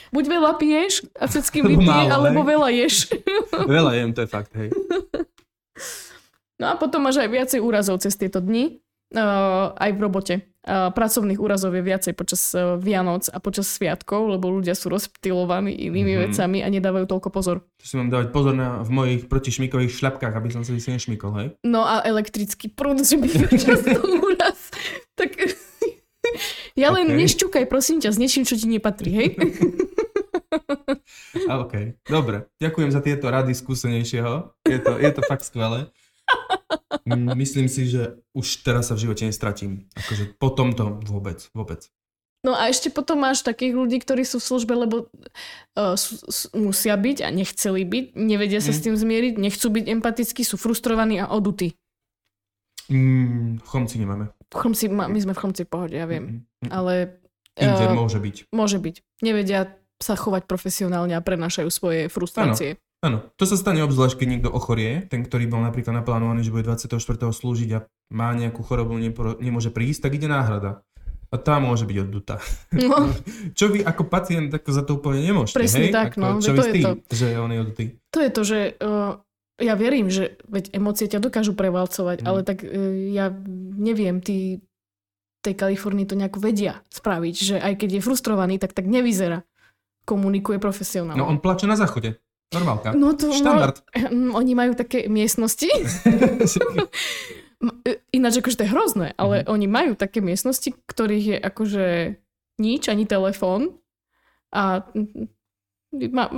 Buď 0.10 0.24
veľa 0.28 0.52
piješ 0.56 1.06
a 1.20 1.28
všetkým 1.28 1.68
vypije, 1.76 2.04
alebo 2.10 2.42
veľa 2.42 2.70
ješ. 2.72 3.12
veľa 3.68 3.92
jem, 4.00 4.10
to 4.16 4.24
je 4.24 4.30
fakt, 4.30 4.52
hej. 4.56 4.70
No 6.56 6.72
a 6.72 6.74
potom 6.80 7.04
máš 7.04 7.20
aj 7.20 7.28
viacej 7.28 7.60
úrazov 7.60 8.00
cez 8.00 8.16
tieto 8.16 8.40
dni, 8.40 8.80
aj 9.76 9.92
v 9.94 10.00
robote 10.02 10.36
pracovných 10.66 11.38
úrazov 11.38 11.78
je 11.78 11.86
viacej 11.86 12.18
počas 12.18 12.42
Vianoc 12.82 13.30
a 13.30 13.38
počas 13.38 13.70
sviatkov, 13.70 14.34
lebo 14.34 14.50
ľudia 14.50 14.74
sú 14.74 14.90
rozptilovaní 14.90 15.78
inými 15.78 16.18
mm-hmm. 16.18 16.34
vecami 16.34 16.66
a 16.66 16.68
nedávajú 16.74 17.06
toľko 17.06 17.30
pozor. 17.30 17.62
To 17.62 17.86
si 17.86 17.94
mám 18.02 18.10
dávať 18.10 18.34
pozor 18.34 18.58
na, 18.58 18.82
v 18.82 18.90
mojich 18.90 19.22
protišmikových 19.30 19.94
šľapkách, 19.94 20.34
aby 20.34 20.50
som 20.50 20.66
si 20.66 20.74
nešmikol, 20.74 21.32
hej? 21.38 21.48
No 21.62 21.86
a 21.86 22.02
elektrický 22.02 22.74
prúd, 22.74 23.06
že 23.06 23.22
by 23.22 23.30
často 23.54 24.02
úraz. 24.26 24.74
Tak 25.14 25.38
ja 26.82 26.90
len 26.90 27.14
okay. 27.14 27.20
nešťukaj, 27.22 27.70
prosím 27.70 28.02
ťa, 28.02 28.10
s 28.10 28.18
niečím, 28.18 28.50
čo 28.50 28.58
ti 28.58 28.66
nepatrí, 28.66 29.10
hej? 29.14 29.30
OK, 31.62 32.02
dobre. 32.10 32.50
Ďakujem 32.58 32.90
za 32.90 33.06
tieto 33.06 33.30
rady 33.30 33.54
skúsenejšieho. 33.54 34.50
Je 34.66 34.82
to, 34.82 34.98
je 34.98 35.12
to 35.14 35.22
fakt 35.30 35.46
skvelé. 35.46 35.94
Myslím 37.14 37.70
si, 37.70 37.86
že 37.86 38.18
už 38.34 38.66
teraz 38.66 38.90
sa 38.90 38.98
v 38.98 39.06
živote 39.06 39.30
nestratím. 39.30 39.86
Akože 39.94 40.34
po 40.42 40.50
tomto 40.50 40.98
vôbec, 41.06 41.46
vôbec. 41.54 41.86
No 42.46 42.54
a 42.54 42.70
ešte 42.70 42.94
potom 42.94 43.26
máš 43.26 43.42
takých 43.42 43.74
ľudí, 43.74 43.98
ktorí 43.98 44.22
sú 44.22 44.38
v 44.38 44.48
službe, 44.54 44.74
lebo 44.78 45.10
uh, 45.10 45.98
sú, 45.98 46.22
sú, 46.30 46.46
musia 46.54 46.94
byť 46.94 47.26
a 47.26 47.34
nechceli 47.34 47.82
byť, 47.82 48.06
nevedia 48.14 48.62
sa 48.62 48.70
mm. 48.70 48.78
s 48.78 48.84
tým 48.86 48.96
zmieriť, 48.98 49.34
nechcú 49.42 49.68
byť 49.74 49.86
empatickí, 49.98 50.46
sú 50.46 50.62
frustrovaní 50.62 51.18
a 51.18 51.26
odutí. 51.34 51.74
Mm, 52.86 53.66
chomci 53.66 53.98
nemáme. 53.98 54.30
Chomci, 54.54 54.94
my 54.94 55.18
sme 55.18 55.34
v 55.34 55.42
chomci 55.42 55.66
v 55.66 55.70
pohode, 55.74 55.98
ja 55.98 56.06
viem. 56.06 56.46
Mm, 56.62 56.70
mm, 56.70 56.72
Ale... 56.74 56.94
Uh, 57.58 57.98
môže 57.98 58.22
byť. 58.22 58.54
Môže 58.54 58.78
byť. 58.78 59.26
Nevedia 59.26 59.74
sa 59.98 60.14
chovať 60.14 60.46
profesionálne 60.46 61.18
a 61.18 61.26
prenašajú 61.26 61.70
svoje 61.74 62.14
frustrácie. 62.14 62.78
Ano. 62.78 62.85
Áno, 63.06 63.22
to 63.38 63.46
sa 63.46 63.54
stane 63.54 63.86
obzvlášť, 63.86 64.18
keď 64.18 64.28
niekto 64.34 64.50
ochorie, 64.50 65.06
ten, 65.06 65.22
ktorý 65.22 65.46
bol 65.46 65.62
napríklad 65.62 65.94
naplánovaný, 66.02 66.42
že 66.42 66.50
bude 66.50 66.66
24. 66.66 66.98
slúžiť 67.30 67.70
a 67.78 67.80
má 68.10 68.34
nejakú 68.34 68.66
chorobu, 68.66 68.98
nepro, 68.98 69.38
nemôže 69.38 69.70
prísť, 69.70 70.10
tak 70.10 70.18
ide 70.18 70.26
náhrada. 70.26 70.82
A 71.30 71.38
tá 71.38 71.62
môže 71.62 71.86
byť 71.86 71.98
oddutá. 72.02 72.42
No. 72.74 73.14
čo 73.58 73.70
vy 73.70 73.86
ako 73.86 74.10
pacient 74.10 74.50
ako 74.50 74.70
za 74.74 74.82
to 74.82 74.98
úplne 74.98 75.22
nemôžete, 75.22 75.62
Presne 75.62 75.86
hej? 75.86 75.94
tak, 75.94 76.18
ako, 76.18 76.18
no. 76.18 76.42
Čo 76.42 76.54
to 76.58 76.64
vy 76.66 76.72
tým, 76.74 76.86
to. 76.86 77.14
že 77.14 77.28
on 77.38 77.50
je 77.54 77.60
oddutý? 77.62 77.86
To 78.10 78.20
je 78.26 78.30
to, 78.34 78.42
že 78.42 78.60
uh, 78.82 79.22
ja 79.62 79.74
verím, 79.78 80.10
že 80.10 80.42
veď 80.50 80.74
emócie 80.74 81.06
ťa 81.06 81.22
dokážu 81.22 81.54
prevalcovať, 81.54 82.24
mm. 82.24 82.26
ale 82.26 82.40
tak 82.42 82.66
uh, 82.66 82.74
ja 83.14 83.30
neviem, 83.78 84.18
tí 84.18 84.66
tej 85.46 85.54
Kalifornii 85.54 86.10
to 86.10 86.18
nejako 86.18 86.42
vedia 86.42 86.82
spraviť, 86.90 87.36
že 87.38 87.56
aj 87.62 87.78
keď 87.78 88.02
je 88.02 88.02
frustrovaný, 88.02 88.58
tak 88.58 88.74
tak 88.74 88.90
nevyzerá. 88.90 89.46
Komunikuje 90.10 90.58
profesionálne. 90.58 91.22
No 91.22 91.30
on 91.30 91.38
plače 91.38 91.70
na 91.70 91.78
záchode. 91.78 92.18
Normálka. 92.54 92.94
No 92.94 93.18
to, 93.18 93.34
Štandard. 93.34 93.82
No, 94.14 94.38
oni 94.38 94.54
majú 94.54 94.78
také 94.78 95.10
miestnosti. 95.10 95.66
Ináč 98.16 98.44
akože 98.44 98.58
to 98.62 98.66
je 98.68 98.72
hrozné, 98.72 99.08
ale 99.18 99.42
mm-hmm. 99.42 99.56
oni 99.56 99.68
majú 99.68 99.92
také 99.98 100.22
miestnosti, 100.22 100.70
ktorých 100.86 101.26
je 101.26 101.38
akože 101.40 101.86
nič, 102.62 102.88
ani 102.88 103.10
telefón 103.10 103.82
a 104.54 104.86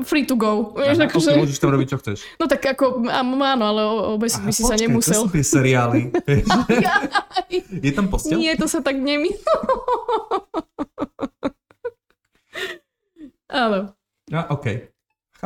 free 0.05 0.25
to 0.25 0.35
go. 0.37 0.73
Vieš, 0.77 0.97
Aha, 1.01 1.07
akože... 1.09 1.31
Môžeš 1.37 1.59
tam 1.59 1.71
robiť, 1.73 1.87
čo 1.89 1.97
chceš. 2.01 2.17
No 2.37 2.45
tak 2.45 2.65
ako, 2.65 3.09
áno, 3.09 3.37
ale 3.41 3.81
obesiť 4.17 4.41
by 4.45 4.51
si 4.53 4.63
počkej, 4.63 4.77
sa 4.77 4.79
nemusel. 4.81 5.13
to 5.13 5.27
sú 5.27 5.33
tie 5.33 5.45
seriály. 5.45 6.01
je 7.85 7.91
tam 7.93 8.07
postel? 8.09 8.37
Nie, 8.37 8.55
to 8.55 8.69
sa 8.69 8.85
tak 8.85 8.97
nemí. 8.97 9.33
Áno. 13.49 13.97
A, 14.29 14.39
OK. 14.53 14.96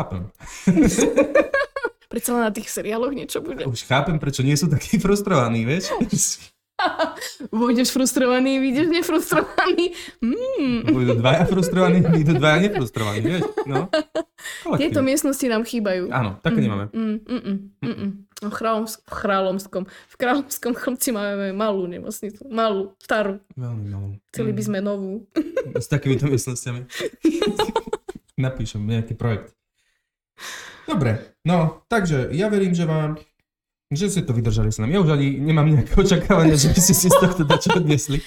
Chápem. 0.02 0.34
Prečo 2.12 2.34
na 2.34 2.50
tých 2.50 2.74
seriáloch 2.74 3.14
niečo 3.14 3.40
bude. 3.46 3.70
Už 3.70 3.86
chápem, 3.86 4.18
prečo 4.18 4.42
nie 4.42 4.58
sú 4.58 4.66
takí 4.68 4.98
frustrovaní, 4.98 5.64
vieš? 5.64 5.94
Vôjdeš 7.56 7.94
frustrovaný, 7.94 8.58
vyjdeš 8.62 8.88
nefrustrovaný. 8.90 9.94
Mm. 10.22 10.90
Budú 10.90 11.14
dvaja 11.18 11.44
frustrovaní, 11.46 12.02
vyjdú 12.02 12.34
dvaja 12.38 12.58
nefrustrovaní, 12.68 13.20
vieš? 13.22 13.44
No. 13.70 13.88
Tieto 14.78 15.06
miestnosti 15.06 15.46
nám 15.46 15.64
chýbajú. 15.66 16.10
Áno, 16.10 16.42
také 16.42 16.62
mm, 16.62 16.66
nemáme. 16.66 16.86
Mm, 16.92 17.18
mm, 17.22 17.42
mm, 17.42 17.58
mm, 17.82 17.96
mm. 17.96 18.12
No, 18.42 18.48
v, 18.50 18.56
v 18.90 19.14
Kráľomskom. 19.14 19.84
V 19.86 20.16
Kráľomskom 20.18 20.74
chlapci 20.74 21.10
máme 21.14 21.54
malú 21.54 21.86
nemocnicu. 21.86 22.42
Malú, 22.50 22.98
starú. 22.98 23.38
Veľmi 23.54 23.86
malú. 23.86 24.10
Chceli 24.34 24.52
by 24.54 24.62
mm. 24.62 24.68
sme 24.68 24.80
novú. 24.82 25.12
S 25.78 25.88
takýmito 25.88 26.26
miestnostiami. 26.26 26.90
Napíšem 28.42 28.82
nejaký 28.82 29.14
projekt. 29.14 29.54
Dobre, 30.88 31.38
no, 31.46 31.86
takže 31.88 32.30
ja 32.36 32.50
verím, 32.50 32.74
že 32.74 32.86
vám 32.86 33.18
že 33.92 34.08
ste 34.08 34.24
to 34.24 34.32
vydržali 34.32 34.72
s 34.72 34.80
nami. 34.80 34.96
Ja 34.96 35.04
už 35.04 35.20
ani 35.20 35.36
nemám 35.36 35.68
nejaké 35.68 36.00
očakávania, 36.00 36.56
že 36.56 36.72
by 36.72 36.80
ste 36.80 36.96
si 36.96 37.12
z 37.12 37.18
tohto 37.20 37.44
dačo 37.44 37.76
odnesli. 37.76 38.24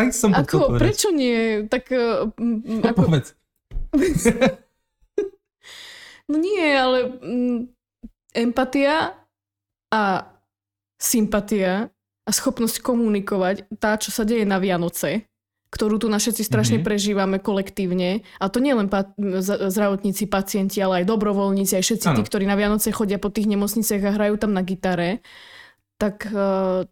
Aj 0.00 0.08
som 0.16 0.32
to 0.32 0.40
ako, 0.40 0.80
prečo 0.80 1.12
nie? 1.12 1.68
Tak... 1.68 1.92
Uh, 1.92 2.32
ako... 2.80 3.04
Povedz. 3.04 3.36
no 6.32 6.40
nie, 6.40 6.64
ale 6.72 7.20
um, 7.20 7.68
empatia 8.32 9.12
a 9.92 10.02
sympatia 10.96 11.92
a 12.24 12.30
schopnosť 12.32 12.80
komunikovať, 12.80 13.76
tá, 13.76 14.00
čo 14.00 14.08
sa 14.08 14.24
deje 14.24 14.48
na 14.48 14.56
Vianoce, 14.56 15.28
ktorú 15.74 15.98
tu 15.98 16.06
na 16.06 16.22
všetci 16.22 16.46
strašne 16.46 16.78
mm-hmm. 16.78 16.86
prežívame 16.86 17.36
kolektívne. 17.42 18.22
A 18.38 18.46
to 18.46 18.62
nie 18.62 18.70
len 18.70 18.86
pa- 18.86 19.10
zdravotníci, 19.42 20.30
pacienti, 20.30 20.78
ale 20.78 21.02
aj 21.02 21.10
dobrovoľníci, 21.10 21.74
aj 21.74 21.82
všetci 21.82 22.06
ano. 22.14 22.16
tí, 22.16 22.22
ktorí 22.22 22.46
na 22.46 22.54
Vianoce 22.54 22.94
chodia 22.94 23.18
po 23.18 23.34
tých 23.34 23.50
nemocniciach 23.50 24.06
a 24.06 24.14
hrajú 24.14 24.38
tam 24.38 24.54
na 24.54 24.62
gitare. 24.62 25.18
Tak 25.98 26.30
uh, 26.30 26.86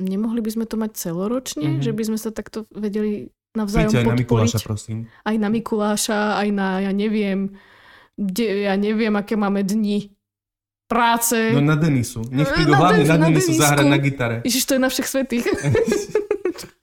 nemohli 0.00 0.40
by 0.40 0.50
sme 0.56 0.64
to 0.64 0.80
mať 0.80 0.96
celoročne? 0.96 1.76
Mm-hmm. 1.76 1.84
Že 1.84 1.92
by 1.92 2.02
sme 2.08 2.18
sa 2.18 2.32
takto 2.32 2.64
vedeli 2.72 3.28
navzájom 3.52 3.92
Príďte 3.92 4.00
aj 4.00 4.08
na 4.08 4.16
Mikuláša, 4.16 4.58
prosím. 4.64 4.98
Aj 5.20 5.36
na 5.36 5.48
Mikuláša, 5.52 6.20
aj 6.40 6.48
na, 6.48 6.68
ja 6.80 6.92
neviem, 6.96 7.52
de, 8.16 8.64
ja 8.64 8.74
neviem, 8.80 9.12
aké 9.12 9.36
máme 9.36 9.60
dni 9.60 10.16
práce. 10.88 11.36
No 11.52 11.60
na 11.60 11.76
Denisu. 11.76 12.24
Nech 12.32 12.48
prídu 12.56 12.72
hlavne 12.72 13.04
na, 13.04 13.20
na 13.20 13.28
Denisu 13.28 13.52
zahrať 13.52 13.84
na 13.84 13.98
gitare. 14.00 14.36
Ježiš, 14.48 14.64
to 14.64 14.72
je 14.76 14.80
na 14.80 14.88
všech 14.88 15.08
svetých. 15.12 15.44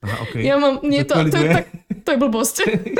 Aha, 0.02 0.16
okay. 0.26 0.40
Ja 0.44 0.60
mám, 0.60 0.82
nie, 0.84 1.02
to, 1.06 1.16
to, 1.28 1.38
je, 1.38 1.48
tak, 1.48 1.66
to 2.04 2.08
je 2.12 2.18
blbosť. 2.18 2.56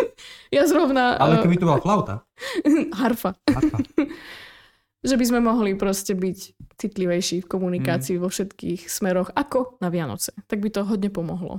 ja 0.56 0.62
zrovna... 0.64 1.18
Ale 1.18 1.42
keby 1.44 1.56
to 1.60 1.66
bola 1.68 1.80
flauta. 1.82 2.14
Harfa. 3.00 3.36
Harfa. 3.50 3.78
že 5.08 5.14
by 5.18 5.24
sme 5.26 5.40
mohli 5.42 5.74
proste 5.74 6.14
byť 6.14 6.38
citlivejší 6.78 7.42
v 7.42 7.50
komunikácii 7.50 8.16
mm. 8.16 8.22
vo 8.22 8.28
všetkých 8.30 8.86
smeroch, 8.86 9.34
ako 9.34 9.78
na 9.82 9.90
Vianoce. 9.90 10.30
Tak 10.46 10.62
by 10.62 10.70
to 10.70 10.86
hodne 10.86 11.10
pomohlo. 11.10 11.58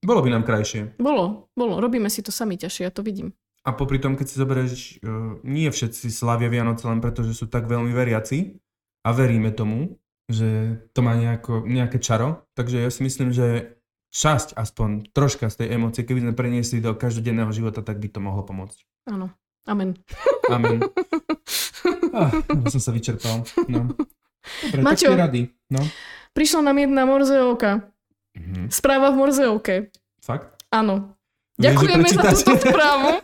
Bolo 0.00 0.24
by 0.24 0.32
nám 0.32 0.48
krajšie. 0.48 0.96
Bolo, 0.96 1.52
bolo. 1.52 1.76
Robíme 1.82 2.08
si 2.08 2.24
to 2.24 2.32
sami 2.32 2.56
ťažšie, 2.56 2.88
ja 2.88 2.92
to 2.94 3.04
vidím. 3.04 3.36
A 3.68 3.76
popri 3.76 4.00
tom, 4.00 4.16
keď 4.16 4.26
si 4.32 4.40
zoberieš, 4.40 4.72
uh, 5.04 5.36
nie 5.44 5.68
všetci 5.68 6.08
slavia 6.08 6.48
Vianoce 6.48 6.88
len 6.88 7.04
preto, 7.04 7.20
že 7.20 7.36
sú 7.36 7.44
tak 7.44 7.68
veľmi 7.68 7.92
veriaci 7.92 8.56
a 9.04 9.12
veríme 9.12 9.52
tomu, 9.52 10.00
že 10.32 10.80
to 10.96 11.04
má 11.04 11.12
nejako, 11.18 11.68
nejaké 11.68 12.00
čaro. 12.00 12.48
Takže 12.56 12.80
ja 12.80 12.88
si 12.88 13.04
myslím, 13.04 13.34
že 13.34 13.76
časť 14.10 14.58
aspoň 14.58 15.14
troška 15.14 15.46
z 15.50 15.64
tej 15.64 15.68
emócie, 15.78 16.02
keby 16.02 16.26
sme 16.26 16.32
preniesli 16.34 16.82
do 16.82 16.94
každodenného 16.94 17.50
života, 17.54 17.82
tak 17.82 18.02
by 18.02 18.10
to 18.10 18.18
mohlo 18.18 18.42
pomôcť. 18.42 18.78
Áno. 19.10 19.30
Amen. 19.66 19.96
Amen. 20.50 20.78
Ah, 22.10 22.30
som 22.68 22.82
sa 22.82 22.90
vyčerpal. 22.90 23.46
No. 23.70 23.94
Dobre, 24.66 24.80
Maťo, 24.82 25.14
rady. 25.14 25.46
No. 25.70 25.78
prišla 26.34 26.66
nám 26.66 26.82
jedna 26.82 27.06
morzeovka. 27.06 27.86
Mm-hmm. 28.34 28.66
Správa 28.66 29.14
v 29.14 29.16
morzeovke. 29.16 29.74
Fakt? 30.18 30.58
Áno. 30.74 31.14
Ďakujeme 31.54 32.08
za 32.10 32.34
túto 32.34 32.66
správu. 32.66 33.22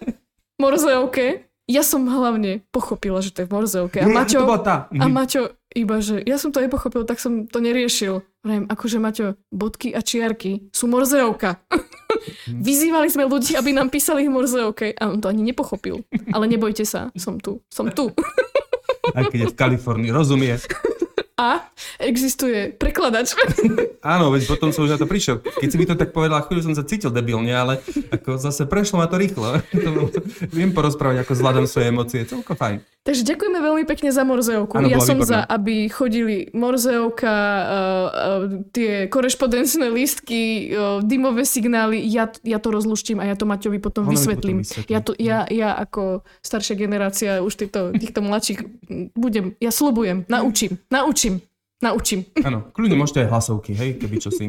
Morzeovke. 0.57 1.51
Ja 1.67 1.83
som 1.83 2.07
hlavne 2.07 2.63
pochopila, 2.71 3.19
že 3.19 3.35
to 3.35 3.43
je 3.43 3.49
v 3.51 3.53
Morzeovke. 3.59 3.99
A 3.99 4.07
Maťo, 4.07 4.47
a 4.47 4.87
mhm. 4.95 5.11
Maťo 5.11 5.43
iba, 5.75 5.99
že 5.99 6.23
ja 6.23 6.39
som 6.39 6.55
to 6.55 6.63
nepochopil, 6.63 7.03
tak 7.03 7.19
som 7.19 7.51
to 7.51 7.59
neriešil. 7.59 8.23
Vrajím, 8.47 8.71
akože 8.71 8.99
Maťo, 9.03 9.27
bodky 9.51 9.91
a 9.91 9.99
čiarky 9.99 10.71
sú 10.71 10.87
Morzeovka. 10.87 11.67
Mhm. 12.47 12.63
Vyzývali 12.63 13.09
sme 13.11 13.27
ľudí, 13.27 13.59
aby 13.59 13.75
nám 13.75 13.91
písali 13.91 14.31
v 14.31 14.35
Morzeovke 14.39 14.95
a 14.95 15.11
on 15.11 15.19
to 15.19 15.27
ani 15.27 15.43
nepochopil. 15.43 16.07
Ale 16.31 16.47
nebojte 16.47 16.87
sa, 16.87 17.11
som 17.19 17.43
tu, 17.43 17.59
som 17.67 17.91
tu. 17.91 18.15
Aj 19.19 19.27
keď 19.27 19.39
je 19.47 19.51
v 19.51 19.59
Kalifornii, 19.59 20.15
rozumie 20.15 20.55
a 21.37 21.69
existuje 22.01 22.73
prekladač. 22.73 23.37
Áno, 24.01 24.33
veď 24.33 24.49
potom 24.49 24.73
som 24.73 24.89
už 24.89 24.97
na 24.97 25.01
to 25.01 25.05
prišiel. 25.05 25.45
Keď 25.45 25.69
si 25.69 25.77
mi 25.77 25.85
to 25.85 25.93
tak 25.93 26.17
povedala, 26.17 26.41
chvíľu 26.49 26.73
som 26.73 26.75
sa 26.75 26.81
cítil 26.81 27.13
debilne, 27.13 27.53
ale 27.53 27.85
ako 28.09 28.41
zase 28.41 28.65
prešlo 28.65 29.05
ma 29.05 29.07
to 29.07 29.21
rýchlo. 29.21 29.61
Viem 30.57 30.73
porozprávať, 30.73 31.29
ako 31.29 31.33
zvládam 31.37 31.69
svoje 31.69 31.93
emócie. 31.93 32.25
Celko 32.25 32.57
fajn. 32.57 32.81
Takže 33.07 33.23
ďakujeme 33.23 33.59
veľmi 33.63 33.85
pekne 33.87 34.11
za 34.11 34.27
Morzeovku. 34.27 34.83
Ja 34.83 34.99
som 34.99 35.23
výborné. 35.23 35.31
za, 35.31 35.39
aby 35.47 35.87
chodili 35.87 36.51
Morzeovka, 36.51 37.31
uh, 37.31 37.69
uh, 37.71 38.67
tie 38.75 39.07
korešpondenčné 39.07 39.93
lístky, 39.95 40.75
uh, 40.75 40.99
dymové 41.07 41.47
signály. 41.47 42.03
Ja, 42.03 42.33
ja 42.43 42.59
to 42.59 42.75
rozluštím 42.75 43.23
a 43.23 43.31
ja 43.31 43.39
to 43.39 43.47
Maťovi 43.47 43.79
potom 43.79 44.11
ono 44.11 44.17
vysvetlím. 44.17 44.67
Potom 44.67 44.83
vysvetlím. 44.83 44.91
Ja, 44.91 44.99
to, 45.05 45.13
ja, 45.23 45.47
ja 45.47 45.71
ako 45.79 46.27
staršia 46.43 46.75
generácia 46.75 47.31
už 47.47 47.55
týchto, 47.55 47.95
týchto 47.95 48.27
mladších 48.27 48.59
budem, 49.15 49.55
ja 49.63 49.71
slubujem, 49.71 50.27
naučím, 50.27 50.83
naučím 50.91 51.26
Naučím. 51.77 52.25
Áno, 52.41 52.73
kľudne 52.73 52.97
môžete 52.97 53.25
aj 53.25 53.29
hlasovky, 53.29 53.77
hej, 53.77 54.01
keby 54.01 54.17
čo 54.17 54.33
si. 54.33 54.49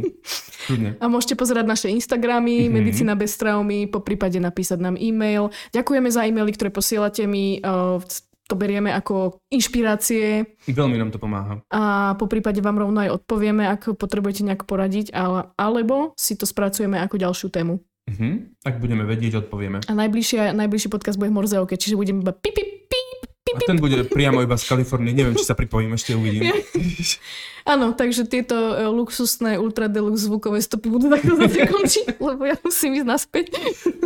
Kľudne. 0.64 0.96
A 0.96 1.12
môžete 1.12 1.36
pozerať 1.36 1.68
naše 1.68 1.88
Instagramy, 1.92 2.66
mm-hmm. 2.66 2.76
Medicina 2.76 3.14
bez 3.20 3.36
traumy, 3.36 3.84
po 3.92 4.00
prípade 4.00 4.40
napísať 4.40 4.80
nám 4.80 4.96
e-mail. 4.96 5.52
Ďakujeme 5.76 6.08
za 6.08 6.24
e-maily, 6.24 6.56
ktoré 6.56 6.72
posielate 6.72 7.28
mi. 7.28 7.60
To 8.48 8.56
berieme 8.56 8.96
ako 8.96 9.44
inšpirácie. 9.52 10.56
Veľmi 10.72 10.96
nám 10.96 11.12
to 11.12 11.20
pomáha. 11.20 11.60
A 11.68 12.16
po 12.16 12.32
prípade 12.32 12.64
vám 12.64 12.80
rovno 12.80 13.04
aj 13.04 13.20
odpovieme, 13.20 13.68
ak 13.68 14.00
potrebujete 14.00 14.48
nejak 14.48 14.64
poradiť, 14.64 15.12
ale, 15.12 15.52
alebo 15.60 16.16
si 16.16 16.40
to 16.40 16.48
spracujeme 16.48 16.96
ako 16.96 17.20
ďalšiu 17.20 17.52
tému. 17.52 17.84
Uh-huh. 18.08 18.48
Ak 18.64 18.80
budeme 18.80 19.04
vedieť, 19.04 19.44
odpovieme. 19.44 19.84
A 19.84 19.92
najbližšie, 19.92 20.56
najbližšie 20.56 20.88
podcast 20.88 21.20
bude 21.20 21.28
v 21.28 21.44
Morzeovke, 21.44 21.76
čiže 21.76 22.00
budeme 22.00 22.24
iba 22.24 22.32
pip, 22.32 22.56
pip, 22.56 22.88
a 23.56 23.60
ten 23.64 23.78
bude 23.80 24.04
priamo 24.08 24.44
iba 24.44 24.56
z 24.60 24.66
Kalifornie. 24.68 25.16
Neviem, 25.16 25.38
či 25.38 25.48
sa 25.48 25.56
pripojím, 25.56 25.96
ešte 25.96 26.18
uvidím. 26.18 26.52
Áno, 27.72 27.92
takže 27.92 28.24
tieto 28.24 28.56
e, 28.56 28.88
luxusné 28.88 29.60
ultra 29.60 29.92
deluxe 29.92 30.32
zvukové 30.32 30.64
stopy 30.64 30.88
budú 30.88 31.12
takto 31.12 31.36
končiť, 31.36 32.16
lebo 32.32 32.48
ja 32.48 32.56
musím 32.64 32.96
ísť 32.96 33.08
naspäť. 33.08 33.46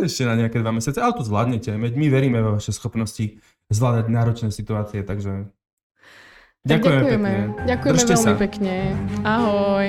Ešte 0.02 0.26
na 0.26 0.34
nejaké 0.34 0.58
dva 0.58 0.74
mesiace, 0.74 0.98
ale 0.98 1.14
to 1.14 1.22
zvládnete. 1.22 1.70
My 1.78 2.06
veríme 2.10 2.42
vo 2.42 2.58
vaše 2.58 2.74
schopnosti 2.74 3.38
zvládať 3.70 4.10
náročné 4.10 4.48
situácie, 4.50 5.06
takže 5.06 5.46
ďakujeme, 6.66 7.00
ďakujeme 7.06 7.30
pekne. 7.30 7.66
Ďakujeme 7.66 7.94
Držte 7.94 8.14
veľmi 8.18 8.34
sa. 8.34 8.42
pekne. 8.42 8.74
Ahoj. 9.22 9.86